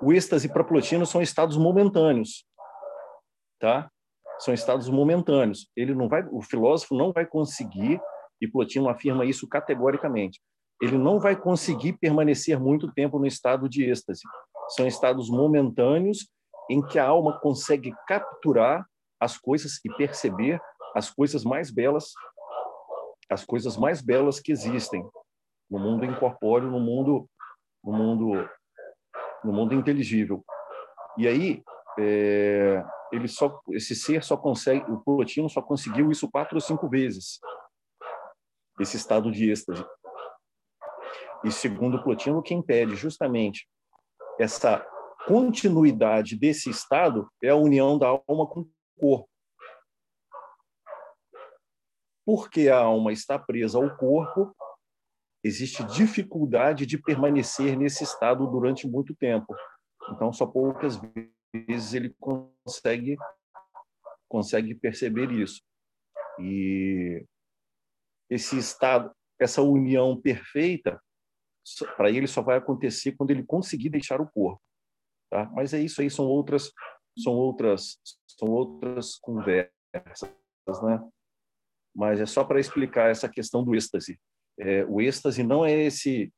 o 0.01 0.13
êxtase 0.13 0.51
para 0.51 0.63
Plotino 0.63 1.05
são 1.05 1.21
estados 1.21 1.57
momentâneos, 1.57 2.45
tá? 3.59 3.89
São 4.39 4.53
estados 4.53 4.89
momentâneos. 4.89 5.69
Ele 5.75 5.93
não 5.93 6.07
vai, 6.07 6.25
o 6.31 6.41
filósofo 6.41 6.95
não 6.95 7.11
vai 7.11 7.25
conseguir, 7.25 8.01
e 8.41 8.47
Plotino 8.47 8.89
afirma 8.89 9.25
isso 9.25 9.47
categoricamente. 9.47 10.39
Ele 10.81 10.97
não 10.97 11.19
vai 11.19 11.35
conseguir 11.35 11.93
permanecer 11.93 12.57
muito 12.57 12.91
tempo 12.93 13.19
no 13.19 13.27
estado 13.27 13.67
de 13.67 13.83
êxtase. 13.83 14.21
São 14.69 14.87
estados 14.87 15.29
momentâneos 15.29 16.29
em 16.69 16.81
que 16.81 16.97
a 16.97 17.07
alma 17.07 17.37
consegue 17.39 17.93
capturar 18.07 18.85
as 19.19 19.37
coisas 19.37 19.79
e 19.83 19.89
perceber 19.95 20.61
as 20.95 21.09
coisas 21.09 21.43
mais 21.43 21.69
belas, 21.69 22.13
as 23.29 23.43
coisas 23.43 23.75
mais 23.75 24.01
belas 24.01 24.39
que 24.39 24.51
existem 24.51 25.05
no 25.69 25.79
mundo 25.79 26.05
incorpóreo, 26.05 26.69
no 26.69 26.79
mundo, 26.79 27.29
no 27.83 27.91
mundo, 27.91 28.49
no 29.43 29.51
mundo 29.51 29.75
inteligível. 29.75 30.43
E 31.17 31.27
aí, 31.27 31.63
é, 31.99 32.83
ele 33.11 33.27
só, 33.27 33.61
esse 33.71 33.95
ser 33.95 34.23
só 34.23 34.37
consegue, 34.37 34.89
o 34.91 34.99
Plotino 34.99 35.49
só 35.49 35.61
conseguiu 35.61 36.11
isso 36.11 36.29
quatro 36.29 36.55
ou 36.55 36.61
cinco 36.61 36.87
vezes, 36.87 37.39
esse 38.79 38.97
estado 38.97 39.31
de 39.31 39.49
êxtase. 39.49 39.85
E 41.43 41.51
segundo 41.51 42.03
Plotino, 42.03 42.41
que 42.41 42.53
impede 42.53 42.95
justamente 42.95 43.67
essa 44.39 44.85
continuidade 45.27 46.37
desse 46.37 46.69
estado 46.69 47.29
é 47.41 47.49
a 47.49 47.55
união 47.55 47.97
da 47.97 48.07
alma 48.07 48.47
com 48.47 48.61
o 48.61 48.69
corpo. 48.99 49.29
Porque 52.25 52.69
a 52.69 52.77
alma 52.77 53.11
está 53.11 53.39
presa 53.39 53.77
ao 53.77 53.95
corpo, 53.97 54.55
existe 55.43 55.83
dificuldade 55.83 56.85
de 56.85 56.97
permanecer 56.97 57.77
nesse 57.77 58.03
estado 58.03 58.45
durante 58.47 58.87
muito 58.87 59.15
tempo. 59.15 59.55
Então, 60.11 60.31
só 60.31 60.45
poucas 60.45 60.99
vezes 61.53 61.93
ele 61.93 62.15
consegue 62.19 63.17
consegue 64.29 64.75
perceber 64.75 65.31
isso. 65.31 65.61
E 66.39 67.25
esse 68.29 68.57
estado, 68.57 69.11
essa 69.39 69.61
união 69.61 70.19
perfeita, 70.21 71.01
para 71.97 72.09
ele 72.09 72.27
só 72.27 72.41
vai 72.41 72.57
acontecer 72.57 73.13
quando 73.13 73.31
ele 73.31 73.43
conseguir 73.43 73.89
deixar 73.89 74.21
o 74.21 74.29
corpo. 74.29 74.61
Tá? 75.29 75.45
Mas 75.53 75.73
é 75.73 75.79
isso 75.79 76.01
aí, 76.01 76.09
são 76.09 76.25
outras, 76.25 76.71
são 77.17 77.33
outras, 77.33 77.99
são 78.27 78.49
outras 78.49 79.15
conversas, 79.15 79.71
né? 80.83 81.09
Mas 81.95 82.19
é 82.19 82.25
só 82.25 82.43
para 82.43 82.59
explicar 82.59 83.09
essa 83.09 83.27
questão 83.27 83.63
do 83.63 83.75
êxtase. 83.75 84.19
É, 84.59 84.85
o 84.85 85.01
êxtase 85.01 85.43
não 85.43 85.65
é 85.65 85.71
esse, 85.71 86.31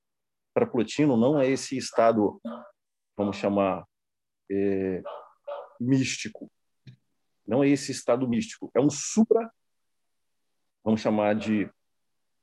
para 0.53 0.65
Plotino, 0.65 1.17
não 1.17 1.39
é 1.39 1.47
esse 1.47 1.77
estado, 1.77 2.41
vamos 3.17 3.37
chamar, 3.37 3.85
é, 4.51 5.01
místico. 5.79 6.51
Não 7.47 7.63
é 7.63 7.69
esse 7.69 7.91
estado 7.91 8.27
místico. 8.27 8.69
É 8.75 8.79
um 8.79 8.89
supra, 8.89 9.51
vamos 10.83 11.01
chamar 11.01 11.35
de 11.35 11.69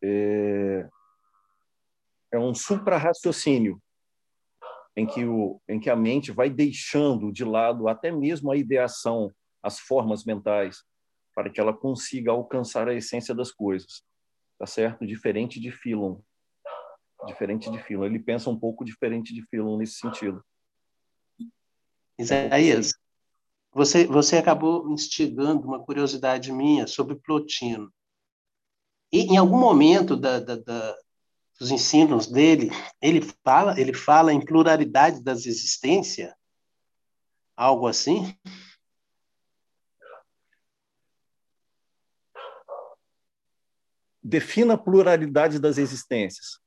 é, 0.02 0.88
é 2.32 2.38
um 2.38 2.54
supra-raciocínio 2.54 3.80
em 4.96 5.06
que, 5.06 5.24
o, 5.24 5.60
em 5.68 5.78
que 5.78 5.90
a 5.90 5.96
mente 5.96 6.32
vai 6.32 6.50
deixando 6.50 7.32
de 7.32 7.44
lado 7.44 7.88
até 7.88 8.10
mesmo 8.10 8.50
a 8.50 8.56
ideação, 8.56 9.32
as 9.62 9.78
formas 9.78 10.24
mentais, 10.24 10.82
para 11.34 11.48
que 11.48 11.60
ela 11.60 11.72
consiga 11.72 12.32
alcançar 12.32 12.88
a 12.88 12.94
essência 12.94 13.34
das 13.34 13.52
coisas. 13.52 14.02
Tá 14.58 14.66
certo? 14.66 15.06
Diferente 15.06 15.60
de 15.60 15.70
Philon. 15.70 16.20
Diferente 17.26 17.70
de 17.70 17.78
Philon. 17.78 18.06
Ele 18.06 18.18
pensa 18.18 18.50
um 18.50 18.58
pouco 18.58 18.84
diferente 18.84 19.32
de 19.32 19.46
Philon 19.46 19.78
nesse 19.78 19.98
sentido. 19.98 20.44
Isaías, 22.18 22.92
você, 23.72 24.06
você 24.06 24.38
acabou 24.38 24.90
instigando 24.90 25.66
uma 25.66 25.78
curiosidade 25.78 26.50
minha 26.52 26.86
sobre 26.86 27.14
Plotino. 27.14 27.92
E 29.12 29.20
em 29.20 29.36
algum 29.36 29.58
momento 29.58 30.16
da, 30.16 30.40
da, 30.40 30.56
da, 30.56 30.98
os 31.60 31.70
ensinos 31.70 32.26
dele, 32.26 32.70
ele 33.00 33.20
fala, 33.44 33.78
ele 33.80 33.94
fala 33.94 34.32
em 34.32 34.44
pluralidade 34.44 35.22
das 35.22 35.46
existências, 35.46 36.32
algo 37.56 37.86
assim? 37.86 38.36
Defina 44.22 44.74
a 44.74 44.78
pluralidade 44.78 45.58
das 45.58 45.78
existências. 45.78 46.60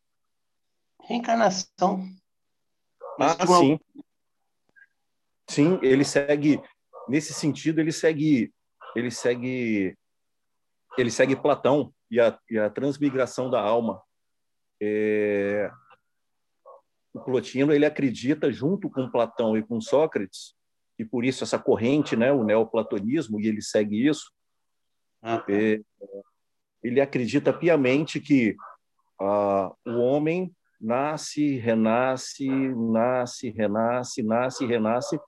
Reencarnação. 1.04 2.08
ah, 3.20 3.46
sim. 3.46 3.80
Sim, 5.52 5.78
ele 5.82 6.06
segue 6.06 6.62
nesse 7.10 7.34
sentido, 7.34 7.80
ele 7.82 7.92
segue 7.92 8.54
ele 8.96 9.12
segue 9.12 9.98
ele 10.98 11.12
segue 11.12 11.36
Platão 11.36 11.94
e 12.10 12.22
a, 12.22 12.40
e 12.50 12.58
a 12.58 12.70
transmigração 12.70 13.50
da 13.50 13.60
alma 13.60 14.02
é, 14.82 15.70
o 17.14 17.20
Plotino 17.20 17.74
ele 17.74 17.86
acredita 17.86 18.50
junto 18.50 18.90
com 18.90 19.12
Platão 19.12 19.58
e 19.58 19.62
com 19.62 19.82
Sócrates 19.82 20.56
e 20.98 21.04
por 21.04 21.26
isso 21.26 21.44
essa 21.44 21.60
corrente, 21.60 22.16
né, 22.16 22.32
o 22.32 22.46
neoplatonismo 22.46 23.38
e 23.42 23.48
ele 23.48 23.62
segue 23.62 24.08
isso. 24.08 24.32
Ah, 25.22 25.40
tá. 25.40 25.52
é, 25.52 25.82
ele 26.82 27.02
acredita 27.02 27.52
piamente 27.52 28.22
que 28.22 28.56
ah, 29.20 29.70
o 29.86 29.98
homem 29.98 30.56
nasce, 30.80 31.58
renasce, 31.58 32.48
nasce, 32.48 33.50
renasce, 33.50 34.24
nasce, 34.24 34.66
renasce 34.66 35.20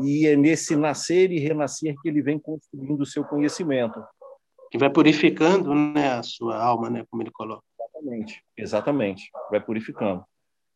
e 0.00 0.26
é 0.26 0.36
nesse 0.36 0.76
nascer 0.76 1.30
e 1.30 1.38
renascer 1.38 1.94
que 2.00 2.08
ele 2.08 2.22
vem 2.22 2.38
construindo 2.38 3.00
o 3.00 3.06
seu 3.06 3.24
conhecimento. 3.24 4.02
Que 4.70 4.78
vai 4.78 4.90
purificando 4.90 5.74
né, 5.74 6.12
a 6.12 6.22
sua 6.22 6.62
alma, 6.62 6.90
né, 6.90 7.04
como 7.10 7.22
ele 7.22 7.30
coloca. 7.30 7.64
Exatamente, 7.80 8.44
exatamente. 8.56 9.30
Vai 9.50 9.60
purificando. 9.60 10.24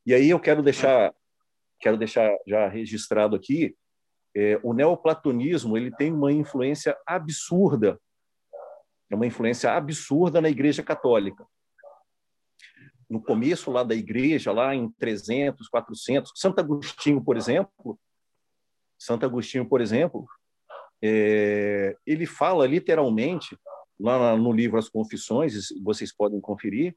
E 0.05 0.12
aí 0.12 0.31
eu 0.31 0.41
quero 0.41 0.62
deixar, 0.62 1.14
quero 1.81 1.97
deixar 1.97 2.31
já 2.47 2.66
registrado 2.68 3.37
aqui, 3.37 3.77
é, 4.35 4.59
o 4.62 4.73
neoplatonismo 4.73 5.77
ele 5.77 5.95
tem 5.95 6.12
uma 6.12 6.33
influência 6.33 6.97
absurda, 7.07 8.01
é 9.11 9.14
uma 9.14 9.27
influência 9.27 9.70
absurda 9.73 10.41
na 10.41 10.49
Igreja 10.49 10.83
Católica. 10.83 11.47
No 13.09 13.23
começo 13.23 13.70
lá 13.70 13.83
da 13.83 13.95
Igreja, 13.95 14.51
lá 14.53 14.75
em 14.75 14.91
300, 14.93 15.68
400, 15.68 16.33
Santo 16.35 16.59
Agostinho, 16.61 17.23
por 17.23 17.37
exemplo, 17.37 18.01
Santo 19.03 19.26
Agostinho, 19.26 19.68
por 19.68 19.80
exemplo, 19.80 20.28
é, 21.03 21.96
ele 22.07 22.24
fala 22.24 22.64
literalmente 22.68 23.59
lá 23.98 24.36
no 24.36 24.53
livro 24.53 24.78
As 24.78 24.88
Confissões, 24.88 25.55
vocês 25.82 26.14
podem 26.14 26.40
conferir, 26.40 26.94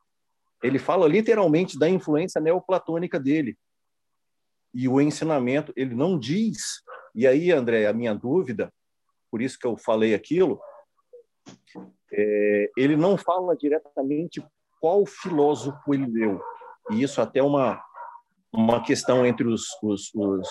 ele 0.62 0.78
fala 0.78 1.08
literalmente 1.08 1.80
da 1.80 1.90
influência 1.90 2.40
neoplatônica 2.40 3.20
dele. 3.20 3.58
E 4.72 4.88
o 4.88 5.02
ensinamento, 5.02 5.74
ele 5.76 5.96
não 5.96 6.20
diz. 6.20 6.84
E 7.16 7.26
aí, 7.26 7.52
André, 7.52 7.88
a 7.88 7.94
minha 7.94 8.14
dúvida, 8.14 8.72
por 9.32 9.42
isso 9.42 9.58
que 9.58 9.66
eu 9.66 9.76
falei 9.76 10.14
aquilo, 10.14 10.62
é, 12.12 12.72
ele 12.78 12.96
não 12.96 13.18
fala 13.18 13.56
diretamente 13.56 14.46
qual 14.80 15.08
filósofo 15.08 15.92
ele 15.92 16.06
leu. 16.06 16.40
E 16.92 17.02
isso 17.02 17.20
até 17.20 17.42
uma, 17.42 17.84
uma 18.54 18.84
questão 18.84 19.26
entre 19.26 19.48
os, 19.48 19.64
os, 19.82 20.14
os, 20.14 20.48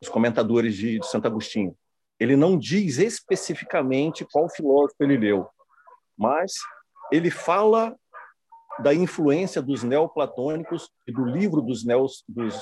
os 0.00 0.08
comentadores 0.08 0.74
de, 0.76 0.98
de 0.98 1.06
Santo 1.06 1.26
Agostinho. 1.26 1.76
Ele 2.18 2.36
não 2.36 2.58
diz 2.58 2.98
especificamente 2.98 4.26
qual 4.30 4.48
filósofo 4.48 4.96
ele 5.00 5.16
leu, 5.16 5.48
mas 6.16 6.52
ele 7.12 7.30
fala 7.30 7.94
da 8.78 8.94
influência 8.94 9.62
dos 9.62 9.82
neoplatônicos 9.82 10.90
e 11.06 11.12
do 11.12 11.24
livro 11.24 11.60
dos, 11.60 11.84
neos, 11.84 12.24
dos 12.28 12.54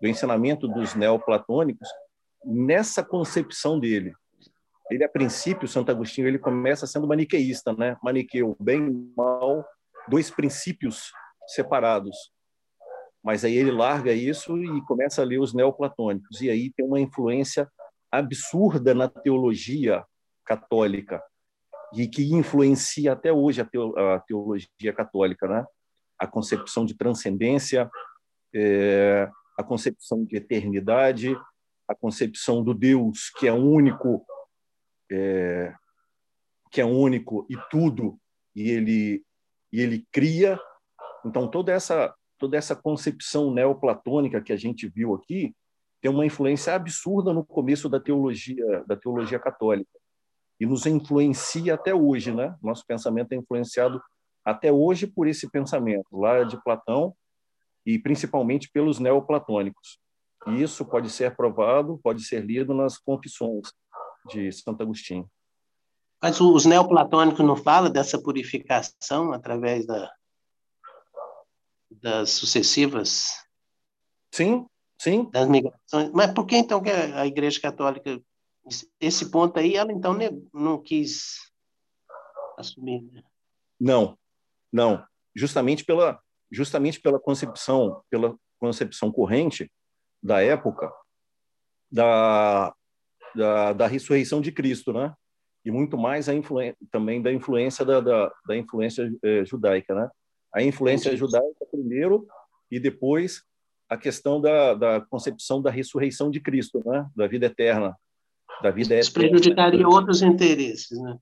do 0.00 0.08
ensinamento 0.08 0.68
dos 0.68 0.94
neoplatônicos 0.94 1.88
nessa 2.44 3.02
concepção 3.02 3.78
dele. 3.78 4.14
Ele, 4.90 5.02
a 5.04 5.08
princípio, 5.08 5.66
Santo 5.66 5.90
Agostinho, 5.90 6.28
ele 6.28 6.38
começa 6.38 6.86
sendo 6.86 7.08
maniqueísta, 7.08 7.72
né? 7.72 7.96
Maniqueu, 8.02 8.56
bem, 8.60 9.12
mal, 9.16 9.64
dois 10.08 10.30
princípios 10.30 11.10
separados. 11.48 12.16
Mas 13.26 13.44
aí 13.44 13.56
ele 13.56 13.72
larga 13.72 14.12
isso 14.12 14.56
e 14.56 14.80
começa 14.82 15.20
a 15.20 15.24
ler 15.24 15.40
os 15.40 15.52
neoplatônicos. 15.52 16.40
E 16.40 16.48
aí 16.48 16.72
tem 16.72 16.86
uma 16.86 17.00
influência 17.00 17.68
absurda 18.08 18.94
na 18.94 19.08
teologia 19.08 20.06
católica 20.44 21.20
e 21.92 22.06
que 22.06 22.32
influencia 22.32 23.14
até 23.14 23.32
hoje 23.32 23.60
a, 23.60 24.20
teologia 24.20 24.92
católica, 24.94 25.48
né? 25.48 25.66
A 26.16 26.28
concepção 26.28 26.86
de 26.86 26.96
transcendência, 26.96 27.90
é, 28.54 29.28
a 29.58 29.64
concepção 29.64 30.24
de 30.24 30.36
eternidade, 30.36 31.36
a 31.88 31.96
concepção 31.96 32.62
do 32.62 32.72
Deus 32.72 33.28
que 33.30 33.48
é 33.48 33.52
único, 33.52 34.24
é, 35.10 35.74
que 36.70 36.80
é 36.80 36.84
único 36.84 37.44
e 37.50 37.56
tudo 37.72 38.20
e 38.54 38.70
ele 38.70 39.24
e 39.72 39.80
ele 39.80 40.06
cria. 40.12 40.60
Então 41.24 41.50
toda 41.50 41.72
essa 41.72 42.14
toda 42.38 42.56
essa 42.56 42.74
concepção 42.74 43.52
neoplatônica 43.52 44.40
que 44.40 44.52
a 44.52 44.56
gente 44.56 44.88
viu 44.88 45.14
aqui 45.14 45.54
tem 46.00 46.10
uma 46.10 46.26
influência 46.26 46.74
absurda 46.74 47.32
no 47.32 47.44
começo 47.44 47.88
da 47.88 47.98
teologia 47.98 48.84
da 48.86 48.96
teologia 48.96 49.38
católica 49.38 49.98
e 50.58 50.66
nos 50.66 50.86
influencia 50.86 51.74
até 51.74 51.94
hoje, 51.94 52.32
né? 52.32 52.56
Nosso 52.62 52.84
pensamento 52.86 53.32
é 53.32 53.36
influenciado 53.36 54.00
até 54.44 54.72
hoje 54.72 55.06
por 55.06 55.26
esse 55.26 55.50
pensamento 55.50 56.16
lá 56.16 56.44
de 56.44 56.62
Platão 56.62 57.14
e 57.84 57.98
principalmente 57.98 58.70
pelos 58.70 58.98
neoplatônicos. 58.98 59.98
E 60.46 60.62
isso 60.62 60.84
pode 60.84 61.10
ser 61.10 61.34
provado, 61.34 61.98
pode 62.02 62.24
ser 62.24 62.44
lido 62.44 62.72
nas 62.72 62.96
Confissões 62.96 63.72
de 64.28 64.50
Santo 64.52 64.82
Agostinho. 64.82 65.28
Mas 66.22 66.40
os 66.40 66.64
neoplatônicos 66.64 67.44
não 67.44 67.56
falam 67.56 67.90
dessa 67.90 68.20
purificação 68.20 69.32
através 69.32 69.86
da, 69.86 70.10
das 71.90 72.30
sucessivas? 72.30 73.28
Sim, 74.32 74.66
sim. 75.00 75.30
Das 75.30 75.48
migrações. 75.48 76.10
Mas 76.12 76.32
por 76.32 76.46
que 76.46 76.56
então 76.56 76.82
que 76.82 76.90
a 76.90 77.26
Igreja 77.26 77.60
Católica, 77.60 78.20
esse 79.00 79.30
ponto 79.30 79.58
aí, 79.58 79.76
ela 79.76 79.92
então 79.92 80.16
não 80.52 80.82
quis 80.82 81.36
assumir? 82.58 83.02
Né? 83.12 83.22
Não, 83.78 84.18
não. 84.72 85.04
Justamente 85.34 85.84
pela, 85.84 86.20
justamente 86.50 87.00
pela 87.00 87.20
concepção, 87.20 88.02
pela 88.10 88.36
concepção 88.58 89.12
corrente 89.12 89.70
da 90.22 90.42
época 90.42 90.90
da, 91.90 92.74
da, 93.34 93.72
da 93.72 93.86
ressurreição 93.86 94.40
de 94.40 94.50
Cristo, 94.50 94.92
né? 94.92 95.14
E 95.64 95.70
muito 95.70 95.98
mais 95.98 96.28
a 96.28 96.32
também 96.90 97.20
da 97.20 97.32
influência 97.32 97.84
da, 97.84 98.00
da, 98.00 98.32
da 98.46 98.56
influência 98.56 99.10
eh, 99.22 99.44
judaica, 99.44 99.94
né? 99.94 100.08
A 100.54 100.62
influência 100.62 101.16
judaica 101.16 101.66
primeiro 101.70 102.26
e 102.70 102.80
depois 102.80 103.42
a 103.88 103.96
questão 103.96 104.40
da, 104.40 104.74
da 104.74 105.00
concepção 105.00 105.62
da 105.62 105.70
ressurreição 105.70 106.30
de 106.30 106.40
Cristo, 106.40 106.82
né? 106.84 107.08
Da 107.14 107.26
vida 107.26 107.46
eterna, 107.46 107.96
da 108.62 108.70
vida 108.70 108.98
Isso 108.98 109.10
eterna. 109.10 109.28
prejudicaria 109.28 109.86
outros 109.86 110.22
interesses, 110.22 110.98
né? 111.00 111.16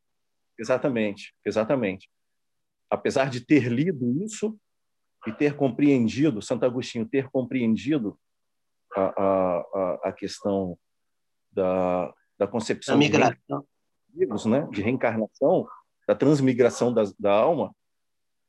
Exatamente, 0.58 1.34
exatamente. 1.44 2.08
Apesar 2.88 3.28
de 3.28 3.40
ter 3.40 3.66
lido 3.70 4.22
isso, 4.22 4.56
e 5.26 5.32
ter 5.32 5.56
compreendido, 5.56 6.42
Santo 6.42 6.64
Agostinho 6.64 7.06
ter 7.06 7.30
compreendido 7.30 8.18
a, 8.94 9.02
a, 9.02 10.00
a 10.08 10.12
questão 10.12 10.78
da, 11.50 12.12
da 12.38 12.46
concepção 12.46 12.94
da 12.94 12.98
migração. 12.98 13.66
De, 14.08 14.48
né, 14.48 14.68
de 14.70 14.82
reencarnação, 14.82 15.66
da 16.06 16.14
transmigração 16.14 16.92
da, 16.92 17.02
da 17.18 17.32
alma, 17.32 17.74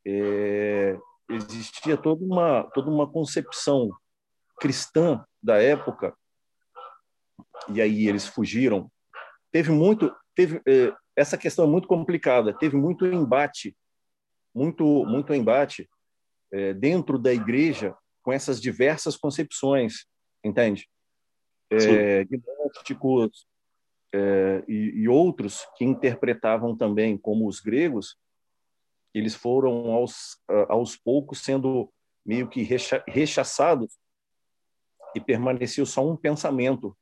é, 0.06 0.97
existia 1.30 1.97
toda 1.97 2.24
uma, 2.24 2.64
toda 2.74 2.89
uma 2.89 3.10
concepção 3.10 3.89
cristã 4.60 5.26
da 5.41 5.62
época, 5.62 6.16
e 7.70 7.82
aí 7.82 8.08
eles 8.08 8.28
fugiram. 8.28 8.91
Teve 9.51 9.72
muito, 9.72 10.14
teve 10.36 10.62
é, 10.68 10.93
essa 11.16 11.38
questão 11.38 11.66
é 11.66 11.68
muito 11.68 11.88
complicada, 11.88 12.53
teve 12.58 12.76
muito 12.76 13.06
embate, 13.06 13.76
muito 14.53 14.84
muito 15.06 15.34
embate 15.34 15.89
é, 16.51 16.74
dentro 16.74 17.18
da 17.18 17.34
igreja 17.34 17.95
com 18.22 18.32
essas 18.32 18.62
diversas 18.62 19.16
concepções, 19.16 20.06
entende? 20.43 20.88
É, 21.72 22.24
gnósticos 22.26 23.47
é, 24.14 24.64
e, 24.68 25.01
e, 25.01 25.08
outros 25.08 25.68
que 25.76 25.84
interpretavam 25.84 26.76
também 26.78 27.18
como 27.18 27.47
os 27.47 27.60
gregos, 27.60 28.18
eles 29.18 29.34
foram 29.34 29.91
aos, 29.91 30.38
aos 30.68 30.97
poucos 30.97 31.41
sendo 31.41 31.91
meio 32.26 32.49
que 32.49 32.63
recha, 32.63 33.03
rechaçados 33.07 33.97
e 35.16 35.22
permaneceu 35.22 35.86
só 35.86 36.05
um 36.05 36.18
pensamento, 36.18 36.97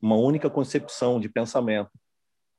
uma 0.00 0.16
única 0.16 0.48
concepção 0.48 1.20
de 1.20 1.28
pensamento. 1.28 1.90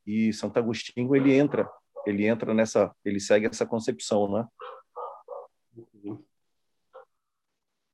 E 0.05 0.31
Santo 0.33 0.57
Agostinho 0.59 1.15
ele 1.15 1.33
entra, 1.33 1.67
ele 2.05 2.27
entra 2.27 2.53
nessa, 2.53 2.93
ele 3.03 3.19
segue 3.19 3.47
essa 3.47 3.65
concepção, 3.65 4.31
né? 4.31 4.47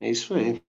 É 0.01 0.10
isso 0.10 0.34
aí. 0.34 0.62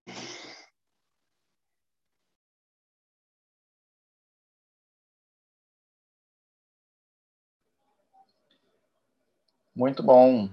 Muito 9.75 10.03
bom. 10.03 10.49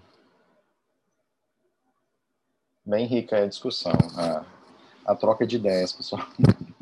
Bem 2.85 3.07
rica 3.07 3.43
a 3.43 3.47
discussão, 3.47 3.93
a, 4.16 4.47
a 5.05 5.14
troca 5.14 5.47
de 5.47 5.57
ideias, 5.57 5.93
pessoal. 5.93 6.23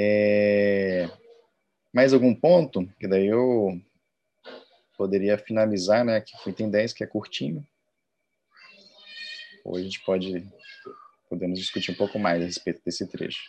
É, 0.00 1.10
mais 1.92 2.12
algum 2.12 2.32
ponto? 2.32 2.86
Que 3.00 3.08
daí 3.08 3.26
eu 3.26 3.80
poderia 4.96 5.36
finalizar, 5.36 6.04
né? 6.04 6.20
Que 6.20 6.38
foi 6.38 6.52
item 6.52 6.70
10, 6.70 6.92
que 6.92 7.02
é 7.02 7.06
curtinho. 7.08 7.66
Hoje 9.64 9.80
a 9.80 9.84
gente 9.84 10.04
pode 10.04 10.46
podemos 11.28 11.58
discutir 11.58 11.90
um 11.90 11.96
pouco 11.96 12.18
mais 12.18 12.40
a 12.40 12.46
respeito 12.46 12.80
desse 12.84 13.06
trecho. 13.06 13.42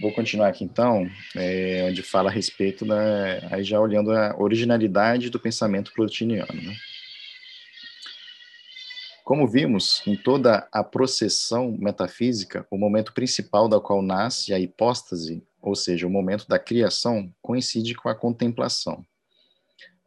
Vou 0.00 0.12
continuar 0.12 0.48
aqui 0.48 0.64
então, 0.64 1.06
é, 1.36 1.86
onde 1.86 2.02
fala 2.02 2.30
a 2.30 2.32
respeito 2.32 2.86
da, 2.86 3.48
aí 3.50 3.62
já 3.62 3.78
olhando 3.78 4.12
a 4.12 4.34
originalidade 4.38 5.28
do 5.28 5.38
pensamento 5.38 5.92
plotiniano. 5.92 6.54
Né? 6.54 6.74
Como 9.22 9.46
vimos, 9.46 10.02
em 10.06 10.16
toda 10.16 10.66
a 10.72 10.82
processão 10.82 11.76
metafísica, 11.78 12.66
o 12.70 12.78
momento 12.78 13.12
principal 13.12 13.68
da 13.68 13.78
qual 13.78 14.00
nasce 14.00 14.54
a 14.54 14.58
hipóstase, 14.58 15.46
ou 15.60 15.76
seja, 15.76 16.06
o 16.06 16.10
momento 16.10 16.48
da 16.48 16.58
criação, 16.58 17.30
coincide 17.42 17.94
com 17.94 18.08
a 18.08 18.14
contemplação. 18.14 19.04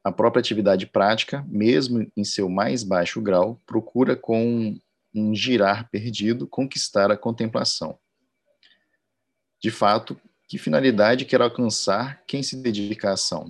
A 0.04 0.12
própria 0.12 0.42
atividade 0.42 0.88
prática, 0.88 1.46
mesmo 1.48 2.06
em 2.18 2.24
seu 2.24 2.50
mais 2.50 2.84
baixo 2.84 3.22
grau, 3.22 3.62
procura 3.66 4.16
com 4.16 4.76
um 5.14 5.36
girar 5.36 5.88
perdido 5.92 6.48
conquistar 6.48 7.12
a 7.12 7.18
contemplação. 7.18 7.98
De 9.64 9.72
fato, 9.72 10.20
que 10.46 10.58
finalidade 10.58 11.24
quer 11.24 11.40
alcançar 11.40 12.22
quem 12.28 12.44
se 12.44 12.58
dedica 12.58 13.10
à 13.10 13.14
ação? 13.14 13.50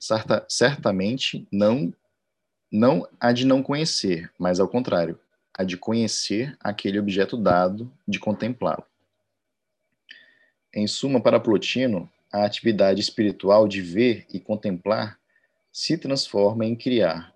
Certa, 0.00 0.44
certamente 0.48 1.46
não 1.52 1.94
não 2.72 3.08
há 3.20 3.30
de 3.30 3.46
não 3.46 3.62
conhecer, 3.62 4.28
mas 4.36 4.58
ao 4.58 4.66
contrário, 4.66 5.16
a 5.54 5.62
de 5.62 5.76
conhecer 5.76 6.56
aquele 6.58 6.98
objeto 6.98 7.36
dado, 7.36 7.90
de 8.06 8.18
contemplá-lo. 8.18 8.84
Em 10.74 10.88
suma, 10.88 11.20
para 11.20 11.38
Plotino, 11.38 12.10
a 12.32 12.44
atividade 12.44 13.00
espiritual 13.00 13.68
de 13.68 13.80
ver 13.80 14.26
e 14.34 14.40
contemplar 14.40 15.16
se 15.70 15.96
transforma 15.96 16.66
em 16.66 16.74
criar, 16.74 17.32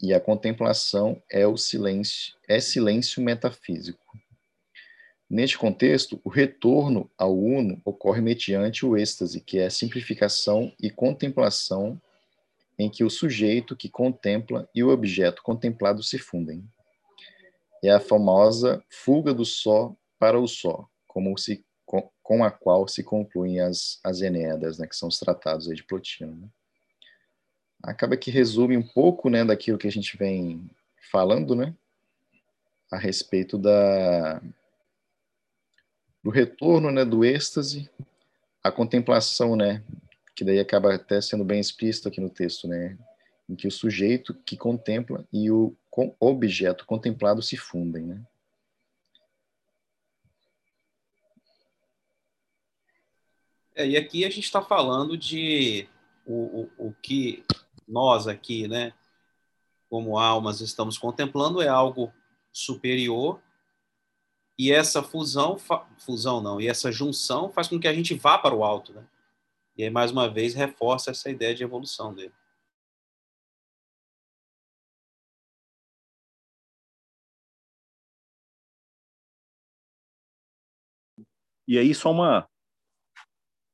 e 0.00 0.14
a 0.14 0.20
contemplação 0.20 1.20
é 1.28 1.44
o 1.44 1.56
silêncio, 1.56 2.34
é 2.48 2.60
silêncio 2.60 3.20
metafísico. 3.20 4.10
Neste 5.30 5.56
contexto, 5.56 6.20
o 6.24 6.28
retorno 6.28 7.08
ao 7.16 7.38
uno 7.38 7.80
ocorre 7.84 8.20
mediante 8.20 8.84
o 8.84 8.96
êxtase, 8.96 9.40
que 9.40 9.60
é 9.60 9.66
a 9.66 9.70
simplificação 9.70 10.72
e 10.82 10.90
contemplação 10.90 12.00
em 12.76 12.90
que 12.90 13.04
o 13.04 13.10
sujeito 13.10 13.76
que 13.76 13.88
contempla 13.88 14.68
e 14.74 14.82
o 14.82 14.88
objeto 14.88 15.40
contemplado 15.40 16.02
se 16.02 16.18
fundem. 16.18 16.64
É 17.80 17.90
a 17.90 18.00
famosa 18.00 18.82
fuga 18.90 19.32
do 19.32 19.44
só 19.44 19.94
para 20.18 20.36
o 20.36 20.48
só, 20.48 20.88
como 21.06 21.38
se, 21.38 21.64
com, 21.86 22.42
a 22.42 22.50
qual 22.50 22.88
se 22.88 23.04
concluem 23.04 23.60
as, 23.60 24.00
as 24.02 24.22
Enéadas, 24.22 24.78
né, 24.78 24.86
que 24.88 24.96
são 24.96 25.08
os 25.08 25.18
tratados 25.18 25.66
de 25.66 25.84
Plotino. 25.84 26.34
Né? 26.34 26.48
Acaba 27.84 28.16
que 28.16 28.32
resume 28.32 28.76
um 28.76 28.82
pouco 28.82 29.30
né, 29.30 29.44
daquilo 29.44 29.78
que 29.78 29.86
a 29.86 29.92
gente 29.92 30.16
vem 30.16 30.68
falando, 31.12 31.54
né, 31.54 31.72
a 32.90 32.98
respeito 32.98 33.56
da, 33.56 34.42
do 36.22 36.30
retorno, 36.30 36.90
né, 36.90 37.04
do 37.04 37.24
êxtase, 37.24 37.90
a 38.62 38.70
contemplação, 38.70 39.56
né, 39.56 39.82
que 40.34 40.44
daí 40.44 40.58
acaba 40.58 40.94
até 40.94 41.20
sendo 41.20 41.44
bem 41.44 41.60
explícito 41.60 42.08
aqui 42.08 42.20
no 42.20 42.30
texto, 42.30 42.68
né, 42.68 42.98
em 43.48 43.56
que 43.56 43.66
o 43.66 43.70
sujeito 43.70 44.34
que 44.34 44.56
contempla 44.56 45.26
e 45.32 45.50
o 45.50 45.74
objeto 46.18 46.86
contemplado 46.86 47.42
se 47.42 47.56
fundem, 47.56 48.06
né. 48.06 48.22
É, 53.74 53.86
e 53.86 53.96
aqui 53.96 54.24
a 54.24 54.30
gente 54.30 54.44
está 54.44 54.60
falando 54.60 55.16
de 55.16 55.88
o, 56.26 56.68
o, 56.78 56.88
o 56.88 56.94
que 57.02 57.44
nós 57.88 58.28
aqui, 58.28 58.68
né, 58.68 58.92
como 59.88 60.18
almas, 60.18 60.60
estamos 60.60 60.98
contemplando 60.98 61.62
é 61.62 61.68
algo 61.68 62.12
superior 62.52 63.40
e 64.60 64.70
essa 64.70 65.02
fusão, 65.02 65.56
fusão 65.98 66.42
não, 66.42 66.60
e 66.60 66.68
essa 66.68 66.92
junção 66.92 67.50
faz 67.50 67.66
com 67.66 67.80
que 67.80 67.88
a 67.88 67.94
gente 67.94 68.14
vá 68.14 68.36
para 68.38 68.54
o 68.54 68.62
alto, 68.62 68.92
né? 68.92 69.08
E 69.74 69.82
aí, 69.82 69.88
mais 69.88 70.10
uma 70.10 70.28
vez, 70.28 70.52
reforça 70.52 71.10
essa 71.10 71.30
ideia 71.30 71.54
de 71.54 71.62
evolução 71.62 72.14
dele. 72.14 72.34
E 81.66 81.78
aí, 81.78 81.94
só 81.94 82.10
uma. 82.10 82.46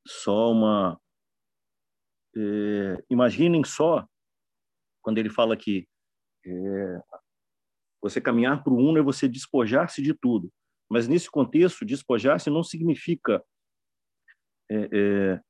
Só 0.07 0.53
uma. 0.53 1.01
É, 2.37 3.05
imaginem 3.11 3.65
só, 3.65 4.07
quando 5.03 5.19
ele 5.19 5.31
fala 5.31 5.57
que 5.57 5.89
é, 6.45 7.03
você 8.01 8.21
caminhar 8.21 8.63
para 8.63 8.73
o 8.73 8.77
uno 8.77 8.99
é 8.99 9.03
você 9.03 9.29
despojar-se 9.29 10.01
de 10.01 10.15
tudo. 10.15 10.53
Mas 10.89 11.09
nesse 11.09 11.31
contexto, 11.31 11.85
despojar-se 11.85 12.49
não 12.49 12.63
significa 12.63 13.43
é, 14.71 14.89
é, 14.93 15.41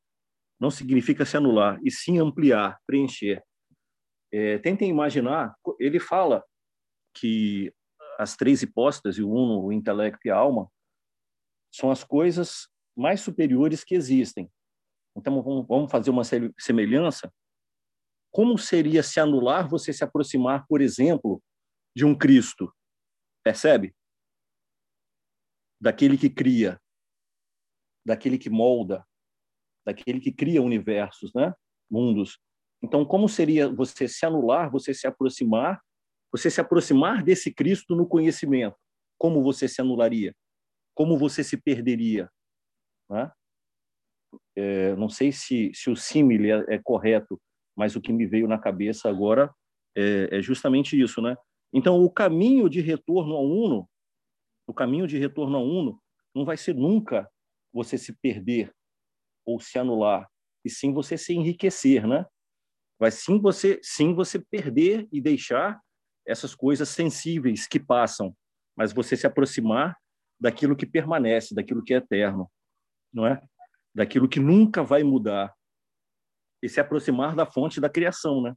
não 0.59 0.71
significa 0.71 1.25
se 1.25 1.37
anular, 1.37 1.79
e 1.85 1.91
sim 1.91 2.19
ampliar, 2.19 2.81
preencher. 2.87 3.43
É, 4.33 4.59
tentem 4.59 4.89
imaginar, 4.89 5.55
ele 5.79 6.01
fala 6.01 6.45
que 7.15 7.73
as 8.19 8.37
três 8.37 8.63
hipóstases, 8.63 9.23
o 9.23 9.29
uno, 9.29 9.65
o 9.65 9.73
intelecto 9.73 10.27
e 10.27 10.31
a 10.31 10.37
alma, 10.37 10.71
são 11.73 11.91
as 11.91 12.03
coisas 12.03 12.69
mais 12.97 13.21
superiores 13.21 13.85
que 13.85 13.95
existem. 13.95 14.51
Então, 15.15 15.43
vamos 15.43 15.91
fazer 15.91 16.11
uma 16.11 16.23
semelhança. 16.59 17.33
Como 18.31 18.59
seria 18.59 19.03
se 19.03 19.21
anular 19.21 19.69
você 19.69 19.93
se 19.93 20.05
aproximar, 20.05 20.67
por 20.67 20.81
exemplo, 20.81 21.43
de 21.95 22.05
um 22.05 22.17
Cristo? 22.17 22.73
Percebe? 23.43 23.95
Daquele 25.87 26.19
que 26.19 26.29
cria, 26.29 26.81
daquele 28.05 28.39
que 28.39 28.51
molda, 28.51 29.07
daquele 29.87 30.19
que 30.19 30.33
cria 30.33 30.61
universos, 30.61 31.33
né? 31.33 31.55
mundos. 31.89 32.41
Então, 32.83 33.05
como 33.05 33.29
seria 33.29 33.69
você 33.69 34.09
se 34.09 34.27
anular, 34.27 34.69
você 34.69 34.93
se 34.93 35.07
aproximar, 35.07 35.81
você 36.33 36.51
se 36.51 36.61
aproximar 36.61 37.23
desse 37.23 37.55
Cristo 37.55 37.95
no 37.95 38.05
conhecimento? 38.05 38.77
Como 39.17 39.45
você 39.45 39.69
se 39.69 39.81
anularia? 39.81 40.35
Como 40.93 41.17
você 41.17 41.45
se 41.45 41.57
perderia? 41.57 42.29
Né? 43.09 43.31
É, 44.57 44.97
não 44.97 45.09
sei 45.09 45.31
se, 45.31 45.71
se 45.73 45.89
o 45.89 45.95
símile 45.95 46.51
é, 46.51 46.65
é, 46.69 46.79
correto, 46.83 47.41
mas 47.77 47.95
o 47.95 48.01
que 48.01 48.13
me 48.13 48.27
veio 48.27 48.49
na 48.49 48.59
cabeça 48.59 49.09
agora 49.09 49.55
é, 49.97 50.39
é 50.39 50.43
justamente 50.43 51.01
isso, 51.01 51.23
né? 51.23 51.37
Então, 51.73 52.03
o 52.03 52.11
caminho 52.11 52.69
de 52.69 52.81
retorno 52.81 53.35
ao 53.35 53.47
Uno 53.47 53.89
o 54.67 54.75
caminho 54.75 55.07
de 55.07 55.19
retorno 55.19 55.57
ao 55.57 55.65
uno 55.65 56.03
não 56.35 56.45
vai 56.45 56.57
ser 56.57 56.75
nunca 56.75 57.31
você 57.73 57.97
se 57.97 58.13
perder 58.13 58.75
ou 59.45 59.61
se 59.61 59.79
anular, 59.79 60.29
e 60.65 60.71
sim 60.71 60.93
você 60.93 61.17
se 61.17 61.33
enriquecer, 61.33 62.07
né? 62.07 62.27
Vai 62.99 63.11
sim 63.11 63.41
você, 63.41 63.79
sim 63.83 64.15
você 64.15 64.39
perder 64.39 65.07
e 65.13 65.21
deixar 65.21 65.81
essas 66.27 66.55
coisas 66.55 66.89
sensíveis 66.89 67.69
que 67.69 67.79
passam, 67.79 68.37
mas 68.75 68.93
você 68.93 69.17
se 69.17 69.27
aproximar 69.27 69.97
daquilo 70.41 70.77
que 70.77 70.85
permanece, 70.85 71.55
daquilo 71.55 71.85
que 71.85 71.95
é 71.95 71.99
eterno, 71.99 72.51
não 73.13 73.27
é? 73.27 73.41
Daquilo 73.95 74.29
que 74.29 74.41
nunca 74.41 74.83
vai 74.83 75.05
mudar. 75.05 75.55
E 76.63 76.69
se 76.69 76.81
aproximar 76.81 77.37
da 77.37 77.47
fonte 77.47 77.81
da 77.81 77.89
criação, 77.89 78.43
né? 78.43 78.55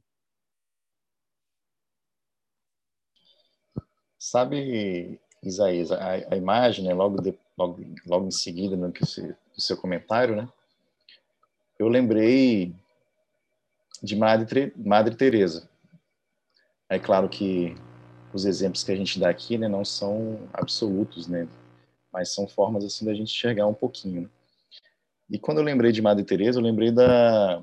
Sabe 4.18 5.20
Isaías, 5.42 5.90
a, 5.90 6.12
a 6.12 6.36
imagem, 6.36 6.84
né, 6.84 6.92
logo, 6.92 7.20
de, 7.20 7.34
logo, 7.56 7.80
logo 8.06 8.26
em 8.26 8.30
seguida 8.30 8.76
no 8.76 8.92
que 8.92 9.04
você, 9.04 9.28
do 9.54 9.60
seu 9.60 9.76
comentário, 9.76 10.36
né, 10.36 10.48
eu 11.78 11.88
lembrei 11.88 12.74
de 14.02 14.16
Madre, 14.16 14.72
Madre 14.76 15.14
Teresa. 15.14 15.68
É 16.88 16.98
claro 16.98 17.28
que 17.28 17.74
os 18.34 18.44
exemplos 18.44 18.84
que 18.84 18.92
a 18.92 18.96
gente 18.96 19.18
dá 19.18 19.30
aqui, 19.30 19.56
né, 19.56 19.66
não 19.66 19.84
são 19.84 20.48
absolutos, 20.52 21.26
né, 21.26 21.48
mas 22.12 22.34
são 22.34 22.46
formas 22.46 22.84
assim 22.84 23.04
da 23.04 23.14
gente 23.14 23.32
enxergar 23.34 23.66
um 23.66 23.74
pouquinho. 23.74 24.22
Né? 24.22 24.28
E 25.30 25.38
quando 25.38 25.58
eu 25.58 25.64
lembrei 25.64 25.92
de 25.92 26.02
Madre 26.02 26.24
Teresa, 26.24 26.58
eu 26.58 26.62
lembrei 26.62 26.90
da 26.90 27.62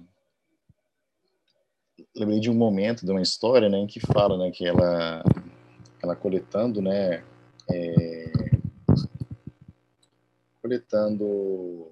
lembrei 2.16 2.40
de 2.40 2.50
um 2.50 2.56
momento, 2.56 3.06
de 3.06 3.12
uma 3.12 3.22
história, 3.22 3.70
né, 3.70 3.78
em 3.78 3.88
que 3.88 4.00
fala, 4.00 4.36
né, 4.38 4.50
que 4.50 4.66
ela 4.66 5.24
ela 6.02 6.16
coletando, 6.16 6.82
né, 6.82 7.24
é, 7.70 8.32
coletando 10.62 11.92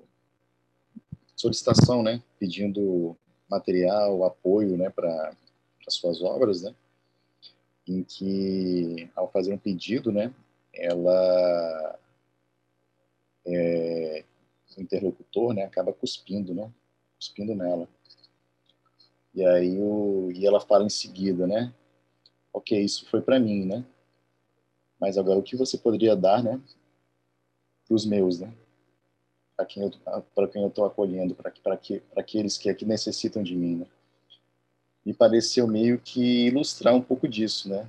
solicitação, 1.35 2.01
né, 2.01 2.21
pedindo 2.39 3.15
material, 3.49 4.23
apoio, 4.23 4.77
né, 4.77 4.89
para 4.89 5.33
as 5.87 5.93
suas 5.93 6.21
obras, 6.21 6.63
né, 6.63 6.73
em 7.87 8.03
que 8.03 9.09
ao 9.15 9.31
fazer 9.31 9.53
um 9.53 9.57
pedido, 9.57 10.11
né, 10.11 10.33
ela 10.73 11.99
é, 13.45 14.23
o 14.77 14.81
interlocutor, 14.81 15.53
né, 15.53 15.63
acaba 15.63 15.93
cuspindo, 15.93 16.53
né, 16.53 16.71
cuspindo 17.17 17.53
nela. 17.53 17.87
E 19.33 19.45
aí 19.45 19.77
o 19.77 20.31
e 20.33 20.45
ela 20.45 20.59
fala 20.59 20.85
em 20.85 20.89
seguida, 20.89 21.45
né, 21.45 21.73
ok, 22.51 22.79
isso 22.79 23.05
foi 23.09 23.21
para 23.21 23.39
mim, 23.39 23.65
né, 23.65 23.85
mas 24.99 25.17
agora, 25.17 25.39
o 25.39 25.43
que 25.43 25.55
você 25.55 25.77
poderia 25.77 26.15
dar, 26.15 26.43
né, 26.43 26.59
para 27.87 27.95
os 27.95 28.05
meus, 28.05 28.39
né? 28.39 28.51
Para 29.55 29.65
quem 29.65 29.83
eu 29.83 29.91
para 30.33 30.47
quem 30.47 30.61
eu 30.61 30.67
estou 30.67 30.85
acolhendo, 30.85 31.35
para 31.35 31.51
para 31.63 31.77
que 31.77 31.99
para 31.99 32.21
aqueles 32.21 32.57
que 32.57 32.69
aqui 32.69 32.85
necessitam 32.85 33.41
de 33.41 33.55
mim, 33.55 33.77
né? 33.77 33.87
Me 35.05 35.13
pareceu 35.13 35.67
meio 35.67 35.99
que 35.99 36.47
ilustrar 36.47 36.93
um 36.93 37.01
pouco 37.01 37.27
disso, 37.27 37.69
né? 37.69 37.87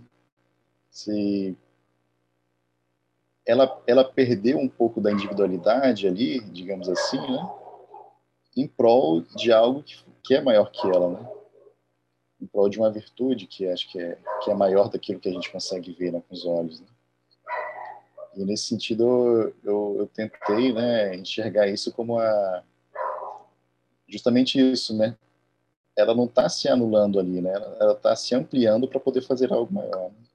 Se 0.90 1.56
ela 3.44 3.82
ela 3.86 4.04
perdeu 4.04 4.58
um 4.58 4.68
pouco 4.68 5.00
da 5.00 5.10
individualidade 5.10 6.06
ali, 6.06 6.40
digamos 6.40 6.88
assim, 6.88 7.18
né? 7.18 7.50
Em 8.56 8.66
prol 8.68 9.22
de 9.22 9.52
algo 9.52 9.82
que, 9.82 9.96
que 10.22 10.34
é 10.34 10.40
maior 10.40 10.70
que 10.70 10.86
ela, 10.86 11.10
né? 11.20 11.30
Em 12.40 12.46
prol 12.46 12.68
de 12.68 12.78
uma 12.78 12.90
virtude 12.90 13.46
que 13.46 13.66
acho 13.66 13.90
que 13.90 13.98
é 13.98 14.18
que 14.44 14.50
é 14.50 14.54
maior 14.54 14.88
daquilo 14.88 15.18
que 15.18 15.28
a 15.28 15.32
gente 15.32 15.50
consegue 15.50 15.92
ver 15.92 16.12
né, 16.12 16.22
com 16.28 16.34
os 16.34 16.44
olhos. 16.44 16.80
Né? 16.80 16.86
E 18.36 18.44
nesse 18.44 18.64
sentido, 18.64 19.54
eu, 19.64 19.96
eu 19.98 20.06
tentei 20.14 20.72
né, 20.72 21.16
enxergar 21.16 21.68
isso 21.68 21.90
como 21.92 22.18
a, 22.18 22.62
justamente 24.08 24.58
isso, 24.58 24.96
né? 24.96 25.16
Ela 25.96 26.14
não 26.14 26.26
está 26.26 26.48
se 26.48 26.68
anulando 26.68 27.18
ali, 27.18 27.40
né? 27.40 27.52
Ela 27.80 27.92
está 27.92 28.14
se 28.14 28.34
ampliando 28.34 28.86
para 28.86 29.00
poder 29.00 29.22
fazer 29.22 29.52
algo 29.52 29.72
maior. 29.72 30.10
Né? 30.10 30.26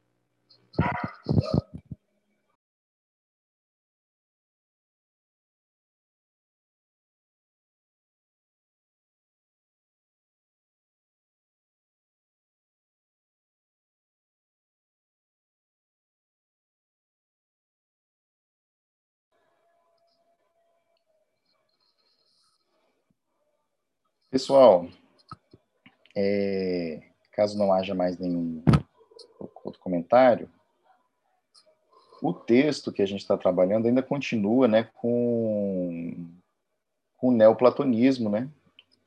Pessoal, 24.32 24.88
é, 26.15 27.01
caso 27.34 27.57
não 27.57 27.73
haja 27.73 27.93
mais 27.93 28.17
nenhum 28.17 28.63
outro 29.61 29.82
comentário, 29.82 30.49
o 32.21 32.34
texto 32.34 32.93
que 32.93 33.01
a 33.01 33.05
gente 33.05 33.19
está 33.19 33.38
trabalhando 33.38 33.88
ainda 33.88 34.01
continua 34.01 34.69
né, 34.69 34.84
com, 34.95 36.29
com 37.17 37.27
o 37.27 37.32
neoplatonismo, 37.34 38.29
né? 38.29 38.49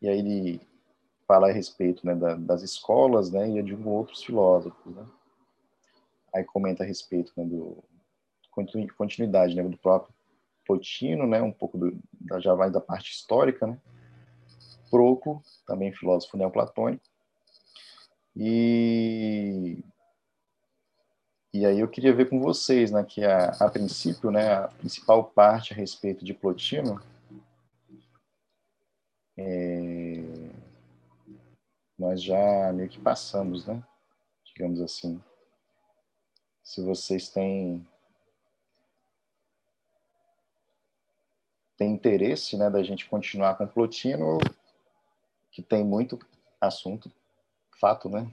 E 0.02 0.10
aí 0.10 0.18
ele 0.18 0.60
fala 1.26 1.48
a 1.48 1.52
respeito 1.52 2.06
né, 2.06 2.14
da, 2.14 2.34
das 2.34 2.60
escolas 2.60 3.30
né, 3.30 3.48
e 3.48 3.62
de 3.62 3.74
outros 3.74 4.22
filósofos. 4.22 4.94
Né? 4.94 5.06
Aí 6.34 6.44
comenta 6.44 6.84
a 6.84 6.86
respeito 6.86 7.32
né, 7.34 7.46
do 7.46 7.82
continuidade 8.94 9.56
né, 9.56 9.62
do 9.62 9.78
próprio 9.78 10.14
Plotino, 10.66 11.26
né, 11.26 11.40
um 11.40 11.50
pouco 11.50 11.78
do, 11.78 11.98
da, 12.12 12.38
já 12.40 12.52
vai 12.52 12.70
da 12.70 12.80
parte 12.80 13.10
histórica, 13.10 13.66
né? 13.66 13.78
Proco, 14.90 15.42
também 15.66 15.92
filósofo 15.92 16.36
neoplatônico. 16.36 17.04
E, 18.36 19.78
e 21.52 21.64
aí 21.64 21.78
eu 21.78 21.88
queria 21.88 22.14
ver 22.14 22.28
com 22.28 22.40
vocês, 22.40 22.90
né, 22.90 23.04
que 23.04 23.24
a, 23.24 23.50
a 23.60 23.70
princípio, 23.70 24.30
né, 24.30 24.54
a 24.54 24.68
principal 24.68 25.24
parte 25.24 25.72
a 25.72 25.76
respeito 25.76 26.24
de 26.24 26.34
Plotino 26.34 27.00
é, 29.36 30.50
nós 31.98 32.22
já 32.22 32.72
meio 32.72 32.88
que 32.88 33.00
passamos, 33.00 33.66
né, 33.66 33.82
digamos 34.44 34.80
assim. 34.80 35.22
Se 36.62 36.82
vocês 36.82 37.28
têm 37.28 37.86
tem 41.76 41.92
interesse, 41.92 42.56
né, 42.56 42.70
da 42.70 42.82
gente 42.82 43.08
continuar 43.08 43.56
com 43.56 43.66
Plotino, 43.66 44.38
que 45.54 45.62
tem 45.62 45.84
muito 45.84 46.18
assunto, 46.60 47.10
fato, 47.80 48.08
né? 48.08 48.28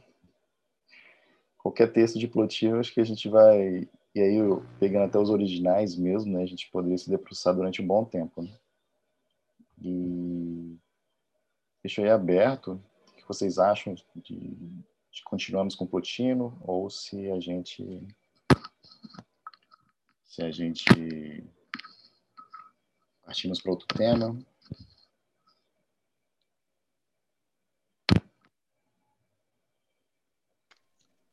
Qualquer 1.59 1.93
texto 1.93 2.17
de 2.17 2.27
Plotino, 2.27 2.79
acho 2.79 2.91
que 2.91 2.99
a 2.99 3.03
gente 3.03 3.29
vai, 3.29 3.87
e 4.15 4.19
aí 4.19 4.37
pegando 4.79 5.05
até 5.05 5.19
os 5.19 5.29
originais 5.29 5.95
mesmo, 5.95 6.33
né, 6.33 6.41
a 6.41 6.47
gente 6.47 6.69
poderia 6.71 6.97
se 6.97 7.07
debruçar 7.07 7.53
durante 7.53 7.79
um 7.79 7.85
bom 7.85 8.03
tempo, 8.03 8.41
né? 8.41 8.51
E 9.79 10.75
deixo 11.83 12.01
aí 12.01 12.09
aberto 12.09 12.81
o 13.09 13.11
que 13.15 13.27
vocês 13.27 13.59
acham 13.59 13.93
de, 13.93 14.55
de 15.11 15.23
continuarmos 15.23 15.75
com 15.75 15.85
Plotino 15.85 16.57
ou 16.61 16.89
se 16.89 17.29
a 17.29 17.39
gente 17.39 18.07
se 20.25 20.41
a 20.41 20.49
gente 20.49 21.43
partimos 23.23 23.61
para 23.61 23.71
outro 23.71 23.87
tema. 23.87 24.35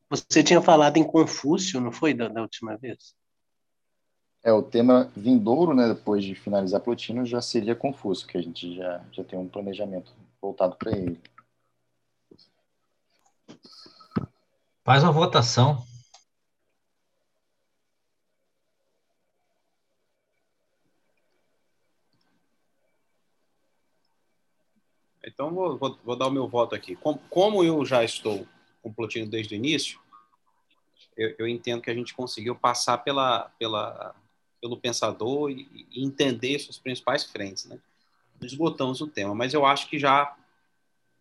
Você 0.09 0.43
tinha 0.43 0.59
falado 0.59 0.97
em 0.97 1.03
Confúcio, 1.03 1.79
não 1.79 1.91
foi, 1.91 2.15
da, 2.15 2.27
da 2.27 2.41
última 2.41 2.75
vez? 2.75 3.13
É, 4.43 4.51
o 4.51 4.63
tema 4.63 5.11
vindouro, 5.15 5.75
né, 5.75 5.87
depois 5.93 6.23
de 6.23 6.33
finalizar 6.33 6.81
Plotino, 6.81 7.25
já 7.25 7.41
seria 7.41 7.75
Confúcio, 7.75 8.25
que 8.25 8.37
a 8.37 8.41
gente 8.41 8.75
já, 8.75 9.05
já 9.11 9.23
tem 9.23 9.37
um 9.37 9.47
planejamento 9.47 10.11
voltado 10.41 10.75
para 10.77 10.97
ele. 10.97 11.21
Faz 14.83 15.03
uma 15.03 15.11
votação. 15.11 15.85
Então, 25.23 25.53
vou, 25.53 25.77
vou, 25.77 25.99
vou, 26.03 26.15
dar 26.15 26.27
o 26.27 26.31
meu 26.31 26.47
voto 26.47 26.73
aqui. 26.73 26.95
Como, 26.95 27.19
como 27.29 27.63
eu 27.63 27.85
já 27.85 28.03
estou 28.03 28.47
com 28.81 28.93
Plotino 28.93 29.29
desde 29.29 29.53
o 29.53 29.57
início, 29.57 29.99
eu, 31.15 31.35
eu, 31.39 31.47
entendo 31.47 31.81
que 31.81 31.89
a 31.89 31.93
gente 31.93 32.13
conseguiu 32.13 32.55
passar 32.55 32.99
pela, 32.99 33.49
pela, 33.59 34.15
pelo 34.61 34.77
pensador 34.77 35.51
e, 35.51 35.87
e 35.91 36.03
entender 36.03 36.59
suas 36.59 36.77
principais 36.77 37.25
frentes, 37.25 37.65
né? 37.65 37.79
Esgotamos 38.41 39.01
o 39.01 39.07
tema, 39.07 39.35
mas 39.35 39.53
eu 39.53 39.65
acho 39.65 39.89
que 39.89 39.99
já 39.99 40.35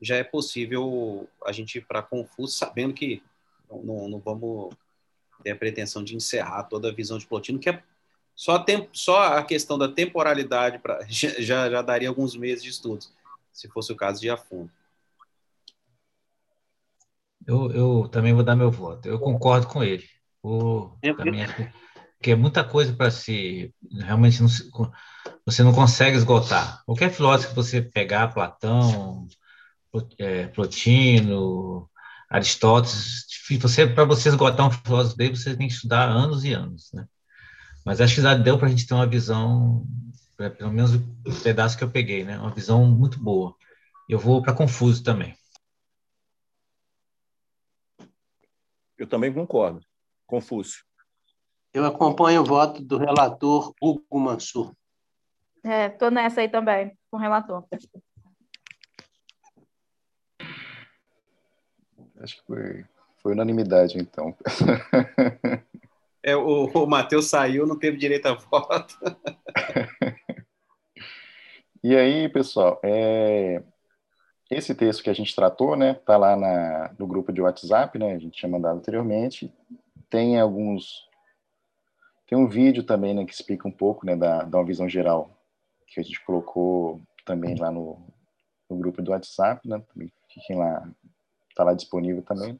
já 0.00 0.16
é 0.16 0.24
possível 0.24 1.28
a 1.44 1.52
gente 1.52 1.78
ir 1.78 1.86
para 1.86 2.02
Confuso, 2.02 2.52
sabendo 2.52 2.94
que 2.94 3.22
não, 3.68 4.08
não, 4.08 4.18
vamos 4.18 4.74
ter 5.42 5.50
a 5.50 5.56
pretensão 5.56 6.02
de 6.02 6.14
encerrar 6.14 6.64
toda 6.64 6.88
a 6.88 6.94
visão 6.94 7.18
de 7.18 7.26
Plotino, 7.26 7.58
que 7.58 7.68
é 7.68 7.82
só, 8.34 8.58
tempo, 8.58 8.88
só 8.92 9.34
a 9.34 9.42
questão 9.42 9.76
da 9.76 9.88
temporalidade 9.88 10.78
pra, 10.78 11.00
já, 11.08 11.68
já 11.68 11.82
daria 11.82 12.08
alguns 12.08 12.36
meses 12.36 12.62
de 12.62 12.70
estudos, 12.70 13.12
se 13.52 13.68
fosse 13.68 13.92
o 13.92 13.96
caso 13.96 14.20
de 14.20 14.30
a. 14.30 14.38
Eu, 17.48 17.72
eu 17.72 18.08
também 18.08 18.34
vou 18.34 18.44
dar 18.44 18.54
meu 18.54 18.70
voto. 18.70 19.08
Eu 19.08 19.18
concordo 19.18 19.66
com 19.66 19.82
ele. 19.82 20.04
O, 20.42 20.90
também 21.16 21.46
que 22.22 22.32
é 22.32 22.36
muita 22.36 22.62
coisa 22.62 22.92
para 22.92 23.10
se 23.10 23.72
realmente 23.90 24.40
não 24.42 24.48
se, 24.48 24.68
você 25.46 25.62
não 25.62 25.72
consegue 25.72 26.16
esgotar. 26.16 26.82
Qualquer 26.84 27.10
filósofo 27.10 27.50
que 27.50 27.54
você 27.56 27.80
pegar, 27.80 28.34
Platão, 28.34 29.26
é, 30.18 30.48
Plotino, 30.48 31.88
Aristóteles, 32.28 33.24
você 33.60 33.86
para 33.86 34.04
você 34.04 34.28
esgotar 34.28 34.66
um 34.66 34.70
filósofo 34.70 35.16
dele, 35.16 35.36
você 35.36 35.56
tem 35.56 35.68
que 35.68 35.74
estudar 35.74 36.04
anos 36.04 36.44
e 36.44 36.52
anos, 36.52 36.90
né? 36.92 37.06
Mas 37.82 38.00
acho 38.00 38.16
que 38.16 38.20
já 38.20 38.34
deu 38.34 38.58
para 38.58 38.66
a 38.66 38.70
gente 38.70 38.86
ter 38.86 38.92
uma 38.92 39.06
visão, 39.06 39.86
pelo 40.36 40.72
menos 40.72 40.94
o 40.94 41.42
pedaço 41.42 41.78
que 41.78 41.84
eu 41.84 41.90
peguei, 41.90 42.24
né? 42.24 42.38
Uma 42.38 42.54
visão 42.54 42.84
muito 42.84 43.18
boa. 43.18 43.54
Eu 44.06 44.18
vou 44.18 44.42
para 44.42 44.52
Confuso 44.52 45.02
também. 45.02 45.37
Eu 48.98 49.06
também 49.06 49.32
concordo. 49.32 49.80
Confúcio. 50.26 50.84
Eu 51.72 51.86
acompanho 51.86 52.42
o 52.42 52.44
voto 52.44 52.82
do 52.82 52.98
relator 52.98 53.72
Hugo 53.80 54.18
Mansur. 54.18 54.74
É, 55.64 55.86
estou 55.86 56.10
nessa 56.10 56.40
aí 56.40 56.48
também, 56.48 56.98
com 57.10 57.16
o 57.16 57.20
relator. 57.20 57.64
Acho 62.20 62.36
que 62.36 62.46
foi, 62.46 62.84
foi 63.18 63.32
unanimidade, 63.32 63.98
então. 63.98 64.36
É, 66.20 66.36
o, 66.36 66.66
o 66.66 66.86
Matheus 66.86 67.30
saiu, 67.30 67.66
não 67.66 67.78
teve 67.78 67.96
direito 67.96 68.26
a 68.26 68.34
voto. 68.34 68.98
e 71.82 71.96
aí, 71.96 72.28
pessoal, 72.28 72.78
é, 72.84 73.62
esse 74.50 74.74
texto 74.74 75.02
que 75.02 75.10
a 75.10 75.14
gente 75.14 75.34
tratou, 75.34 75.76
né, 75.76 75.94
tá 75.94 76.16
lá 76.16 76.34
na, 76.34 76.94
no 76.98 77.06
grupo 77.06 77.32
de 77.32 77.40
WhatsApp, 77.40 77.98
né, 77.98 78.14
a 78.14 78.18
gente 78.18 78.38
tinha 78.38 78.50
mandado 78.50 78.78
anteriormente. 78.78 79.52
Tem 80.08 80.40
alguns, 80.40 81.06
tem 82.26 82.38
um 82.38 82.48
vídeo 82.48 82.82
também, 82.82 83.14
né, 83.14 83.24
que 83.26 83.34
explica 83.34 83.68
um 83.68 83.72
pouco, 83.72 84.06
né, 84.06 84.16
da, 84.16 84.44
da 84.44 84.58
uma 84.58 84.64
visão 84.64 84.88
geral 84.88 85.30
que 85.86 86.00
a 86.00 86.02
gente 86.02 86.22
colocou 86.24 87.00
também 87.26 87.56
lá 87.56 87.70
no, 87.70 87.98
no 88.70 88.76
grupo 88.76 89.02
do 89.02 89.10
WhatsApp, 89.10 89.68
né, 89.68 89.82
fiquem 90.32 90.56
lá, 90.56 90.88
tá 91.54 91.64
lá 91.64 91.74
disponível 91.74 92.22
também. 92.22 92.58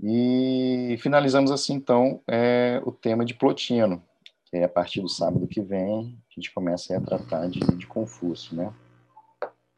E 0.00 0.96
finalizamos 1.00 1.50
assim, 1.50 1.74
então, 1.74 2.22
é, 2.26 2.80
o 2.86 2.92
tema 2.92 3.24
de 3.24 3.34
Plotino, 3.34 4.02
que 4.46 4.56
é 4.56 4.64
a 4.64 4.68
partir 4.68 5.02
do 5.02 5.08
sábado 5.08 5.46
que 5.46 5.60
vem, 5.60 6.16
a 6.30 6.34
gente 6.34 6.52
começa 6.52 6.96
a 6.96 7.00
tratar 7.00 7.50
de, 7.50 7.60
de 7.60 7.86
Confúcio, 7.86 8.56
né 8.56 8.72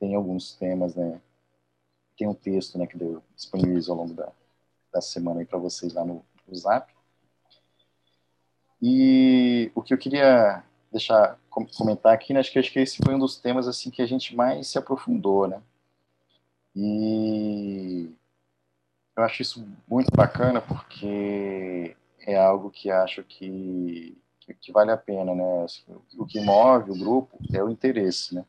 tem 0.01 0.15
alguns 0.15 0.55
temas, 0.55 0.95
né? 0.97 1.21
Tem 2.17 2.27
um 2.27 2.35
texto, 2.35 2.79
né, 2.79 2.87
que 2.87 3.01
eu 3.01 3.23
disponibilizo 3.37 3.93
ao 3.93 3.99
longo 3.99 4.15
da, 4.15 4.33
da 4.93 5.01
semana 5.01 5.41
aí 5.41 5.47
para 5.47 5.59
vocês 5.59 5.93
lá 5.93 6.05
no, 6.05 6.25
no 6.49 6.57
Zap. 6.57 6.93
E 8.83 9.71
o 9.75 9.83
que 9.83 9.93
eu 9.93 9.99
queria 9.99 10.65
deixar 10.91 11.39
comentar 11.51 12.13
aqui, 12.13 12.33
né, 12.33 12.41
acho 12.41 12.51
que 12.51 12.59
acho 12.59 12.73
que 12.73 12.81
esse 12.81 12.99
foi 13.05 13.15
um 13.15 13.19
dos 13.19 13.37
temas 13.37 13.69
assim 13.69 13.91
que 13.91 14.03
a 14.03 14.07
gente 14.07 14.35
mais 14.35 14.69
se 14.69 14.79
aprofundou, 14.79 15.47
né? 15.47 15.63
E 16.75 18.11
eu 19.17 19.23
acho 19.23 19.43
isso 19.43 19.69
muito 19.87 20.11
bacana 20.17 20.61
porque 20.63 21.95
é 22.21 22.37
algo 22.37 22.71
que 22.71 22.91
acho 22.91 23.23
que, 23.25 24.17
que, 24.41 24.55
que 24.55 24.73
vale 24.73 24.91
a 24.91 24.97
pena, 24.97 25.35
né? 25.35 25.67
O 26.17 26.25
que 26.25 26.41
move 26.41 26.91
o 26.91 26.99
grupo 26.99 27.39
é 27.53 27.63
o 27.63 27.69
interesse, 27.69 28.35
né? 28.35 28.45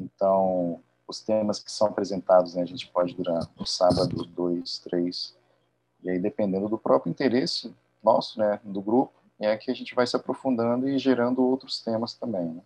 Então, 0.00 0.80
os 1.06 1.20
temas 1.20 1.62
que 1.62 1.70
são 1.70 1.88
apresentados, 1.88 2.54
né, 2.54 2.62
a 2.62 2.66
gente 2.66 2.88
pode 2.88 3.14
durar 3.14 3.48
um 3.58 3.66
sábado, 3.66 4.24
dois, 4.26 4.78
três, 4.78 5.36
E 6.02 6.08
aí, 6.08 6.18
dependendo 6.18 6.68
do 6.68 6.78
próprio 6.78 7.10
interesse 7.10 7.74
nosso, 8.02 8.38
né, 8.38 8.58
do 8.64 8.80
grupo, 8.80 9.12
é 9.38 9.54
que 9.56 9.70
a 9.70 9.74
gente 9.74 9.94
vai 9.94 10.06
se 10.06 10.16
aprofundando 10.16 10.88
e 10.88 10.98
gerando 10.98 11.42
outros 11.42 11.80
temas 11.80 12.14
também. 12.14 12.46
Né? 12.46 12.62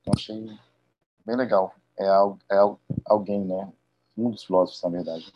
Então, 0.00 0.12
achei 0.14 0.58
bem 1.24 1.36
legal. 1.36 1.74
É, 1.98 2.04
é 2.04 2.58
alguém, 3.06 3.42
né, 3.44 3.72
um 4.16 4.30
dos 4.30 4.44
filósofos, 4.44 4.82
na 4.82 4.90
verdade, 4.90 5.32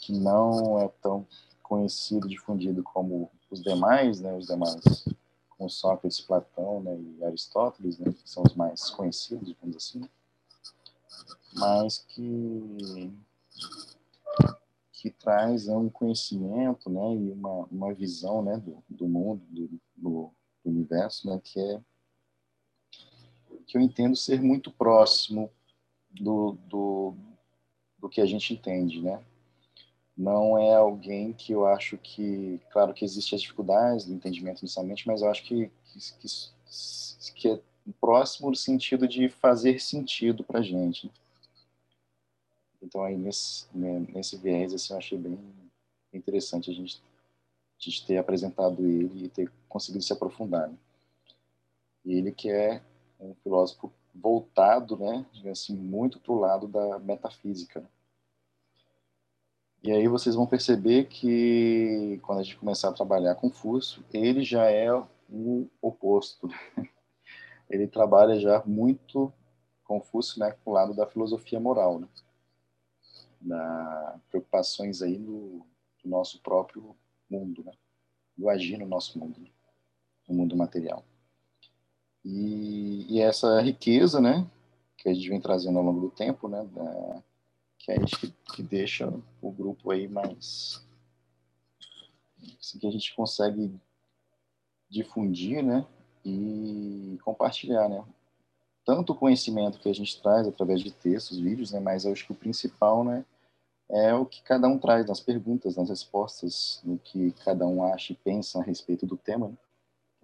que 0.00 0.12
não 0.12 0.80
é 0.80 0.88
tão 1.00 1.26
conhecido, 1.62 2.28
difundido 2.28 2.82
como 2.82 3.30
os 3.50 3.62
demais, 3.62 4.20
né, 4.20 4.32
os 4.34 4.46
demais, 4.46 5.04
como 5.50 5.70
Sócrates, 5.70 6.20
Platão 6.20 6.80
né, 6.80 6.96
e 6.96 7.24
Aristóteles, 7.24 7.98
né, 7.98 8.12
que 8.12 8.28
são 8.28 8.42
os 8.42 8.54
mais 8.54 8.90
conhecidos, 8.90 9.46
digamos 9.46 9.76
assim, 9.76 10.08
mas 11.58 11.98
que 11.98 13.12
que 14.92 15.10
traz 15.10 15.68
um 15.68 15.88
conhecimento, 15.88 16.90
né, 16.90 17.14
e 17.14 17.30
uma, 17.30 17.66
uma 17.70 17.94
visão, 17.94 18.42
né, 18.42 18.56
do, 18.56 18.82
do 18.88 19.06
mundo, 19.06 19.42
do, 19.50 19.70
do, 19.94 20.30
universo, 20.64 21.28
né, 21.28 21.40
que 21.44 21.60
é 21.60 21.80
que 23.66 23.76
eu 23.76 23.80
entendo 23.80 24.16
ser 24.16 24.40
muito 24.40 24.70
próximo 24.70 25.50
do, 26.10 26.58
do, 26.66 27.14
do 27.98 28.08
que 28.08 28.20
a 28.20 28.26
gente 28.26 28.54
entende, 28.54 29.02
né? 29.02 29.22
Não 30.16 30.56
é 30.56 30.74
alguém 30.74 31.32
que 31.32 31.52
eu 31.52 31.66
acho 31.66 31.98
que, 31.98 32.60
claro 32.70 32.94
que 32.94 33.04
existem 33.04 33.36
as 33.36 33.42
dificuldades 33.42 34.06
do 34.06 34.14
entendimento 34.14 34.60
inicialmente, 34.60 35.06
mas 35.06 35.20
eu 35.20 35.28
acho 35.28 35.42
que, 35.44 35.70
que, 35.84 37.32
que 37.34 37.48
é 37.48 37.60
próximo 38.00 38.50
no 38.50 38.56
sentido 38.56 39.06
de 39.06 39.28
fazer 39.28 39.80
sentido 39.80 40.42
para 40.42 40.60
a 40.60 40.62
gente. 40.62 41.10
Então, 42.86 43.02
aí, 43.02 43.16
nesse, 43.16 43.66
né, 43.74 44.06
nesse 44.14 44.36
viés, 44.36 44.72
assim, 44.72 44.92
eu 44.92 44.98
achei 44.98 45.18
bem 45.18 45.36
interessante 46.12 46.70
a 46.70 46.74
gente, 46.74 47.02
a 47.02 47.82
gente 47.82 48.06
ter 48.06 48.16
apresentado 48.16 48.86
ele 48.86 49.24
e 49.24 49.28
ter 49.28 49.52
conseguido 49.68 50.04
se 50.04 50.12
aprofundar. 50.12 50.68
Né? 50.68 50.76
Ele 52.04 52.30
que 52.30 52.48
é 52.48 52.80
um 53.18 53.34
filósofo 53.42 53.92
voltado, 54.14 54.96
né, 54.96 55.26
assim, 55.50 55.74
muito 55.74 56.20
para 56.20 56.32
o 56.32 56.38
lado 56.38 56.68
da 56.68 57.00
metafísica. 57.00 57.80
Né? 57.80 57.88
E 59.82 59.90
aí 59.90 60.06
vocês 60.06 60.36
vão 60.36 60.46
perceber 60.46 61.08
que 61.08 62.20
quando 62.22 62.38
a 62.38 62.42
gente 62.44 62.56
começar 62.56 62.90
a 62.90 62.94
trabalhar 62.94 63.34
com 63.34 63.50
ele 64.12 64.44
já 64.44 64.70
é 64.70 64.94
o 64.94 65.66
oposto. 65.82 66.46
Né? 66.46 66.88
Ele 67.68 67.88
trabalha 67.88 68.38
já 68.38 68.62
muito 68.64 69.32
Confúcio, 69.86 70.40
né, 70.40 70.50
com 70.64 70.72
o 70.72 70.74
lado 70.74 70.94
da 70.94 71.06
filosofia 71.06 71.60
moral, 71.60 72.00
né? 72.00 72.08
Da 73.40 74.18
preocupações 74.30 75.02
aí 75.02 75.18
no, 75.18 75.66
no 76.04 76.10
nosso 76.10 76.40
próprio 76.40 76.96
mundo, 77.28 77.64
né? 77.64 77.72
do 78.36 78.48
agir 78.48 78.78
no 78.78 78.86
nosso 78.86 79.18
mundo, 79.18 79.40
né? 79.40 79.48
no 80.28 80.34
mundo 80.34 80.56
material. 80.56 81.04
E, 82.24 83.06
e, 83.08 83.20
essa 83.20 83.60
riqueza, 83.60 84.20
né, 84.20 84.46
que 84.96 85.08
a 85.08 85.14
gente 85.14 85.28
vem 85.28 85.40
trazendo 85.40 85.78
ao 85.78 85.84
longo 85.84 86.00
do 86.00 86.10
tempo, 86.10 86.48
né, 86.48 86.64
da, 86.64 87.22
que 87.78 87.92
a 87.92 87.98
gente 87.98 88.16
que, 88.18 88.34
que 88.54 88.62
deixa 88.62 89.12
o 89.40 89.50
grupo 89.50 89.92
aí 89.92 90.08
mais 90.08 90.84
assim, 92.60 92.78
que 92.80 92.86
a 92.86 92.90
gente 92.90 93.14
consegue 93.14 93.72
difundir, 94.88 95.62
né, 95.64 95.86
e 96.24 97.16
compartilhar, 97.22 97.88
né, 97.88 98.04
tanto 98.86 99.12
o 99.12 99.16
conhecimento 99.16 99.80
que 99.80 99.88
a 99.88 99.92
gente 99.92 100.22
traz 100.22 100.46
através 100.46 100.80
de 100.80 100.92
textos, 100.92 101.40
vídeos, 101.40 101.72
né, 101.72 101.80
mas 101.80 102.06
acho 102.06 102.24
que 102.24 102.32
o 102.32 102.36
principal, 102.36 103.04
né, 103.04 103.24
é 103.90 104.14
o 104.14 104.24
que 104.24 104.40
cada 104.42 104.68
um 104.68 104.78
traz 104.78 105.06
nas 105.06 105.20
perguntas, 105.20 105.76
nas 105.76 105.88
respostas, 105.88 106.80
no 106.84 106.96
que 106.96 107.32
cada 107.44 107.66
um 107.66 107.84
acha 107.84 108.12
e 108.12 108.16
pensa 108.16 108.60
a 108.60 108.62
respeito 108.62 109.04
do 109.04 109.16
tema. 109.16 109.48
Né? 109.48 109.56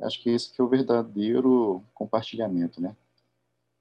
Acho 0.03 0.23
que 0.23 0.31
esse 0.31 0.53
que 0.53 0.61
é 0.61 0.65
o 0.65 0.69
verdadeiro 0.69 1.83
compartilhamento, 1.93 2.81
né, 2.81 2.95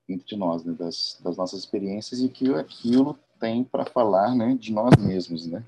entre 0.09 0.35
nós, 0.35 0.63
né, 0.63 0.73
das, 0.73 1.19
das 1.23 1.37
nossas 1.37 1.59
experiências 1.59 2.19
e 2.19 2.27
que 2.27 2.51
aquilo 2.55 3.17
tem 3.39 3.63
para 3.63 3.85
falar, 3.85 4.35
né, 4.35 4.55
de 4.59 4.71
nós 4.73 4.95
mesmos, 4.97 5.45
né, 5.45 5.63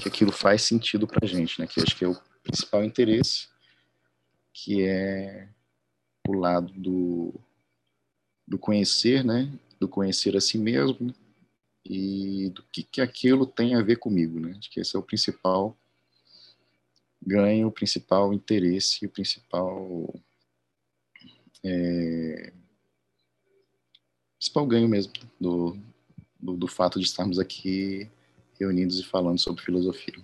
que 0.00 0.08
aquilo 0.08 0.30
faz 0.30 0.62
sentido 0.62 1.08
para 1.08 1.24
a 1.24 1.28
gente, 1.28 1.60
né, 1.60 1.66
que 1.66 1.80
acho 1.80 1.96
que 1.96 2.04
é 2.04 2.08
o 2.08 2.16
principal 2.44 2.84
interesse, 2.84 3.48
que 4.52 4.84
é 4.84 5.48
o 6.26 6.32
lado 6.32 6.72
do, 6.72 7.34
do 8.48 8.58
conhecer, 8.58 9.22
né, 9.22 9.52
do 9.78 9.86
conhecer 9.86 10.36
a 10.36 10.40
si 10.40 10.56
mesmo, 10.56 11.14
e 11.84 12.50
do 12.50 12.62
que, 12.64 12.82
que 12.82 13.00
aquilo 13.00 13.46
tem 13.46 13.74
a 13.74 13.82
ver 13.82 13.96
comigo, 13.96 14.40
né? 14.40 14.54
Acho 14.58 14.70
que 14.70 14.80
esse 14.80 14.94
é 14.94 14.98
o 14.98 15.02
principal 15.02 15.76
ganho, 17.24 17.68
o 17.68 17.72
principal 17.72 18.32
interesse, 18.32 19.06
o 19.06 19.10
principal 19.10 20.14
é, 21.64 22.52
principal 24.38 24.66
ganho 24.66 24.88
mesmo 24.88 25.12
do, 25.40 25.76
do, 26.38 26.56
do, 26.56 26.68
fato 26.68 26.98
de 26.98 27.06
estarmos 27.06 27.38
aqui 27.38 28.08
reunidos 28.58 29.00
e 29.00 29.04
falando 29.04 29.38
sobre 29.38 29.62
filosofia. 29.62 30.14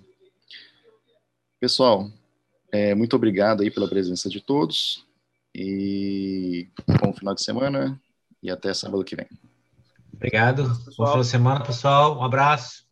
Pessoal, 1.59 2.11
é, 2.71 2.95
muito 2.95 3.17
obrigado 3.17 3.63
aí 3.63 3.71
pela 3.71 3.89
presença 3.89 4.29
de 4.29 4.41
todos 4.41 5.05
e 5.55 6.69
bom 7.01 7.13
final 7.13 7.35
de 7.35 7.43
semana 7.43 8.01
e 8.45 8.51
até 8.51 8.75
sábado 8.75 9.03
que 9.03 9.17
vem. 9.17 9.27
Obrigado. 10.13 10.69
De 10.69 11.27
semana, 11.27 11.65
pessoal. 11.65 12.19
Um 12.19 12.23
abraço. 12.23 12.85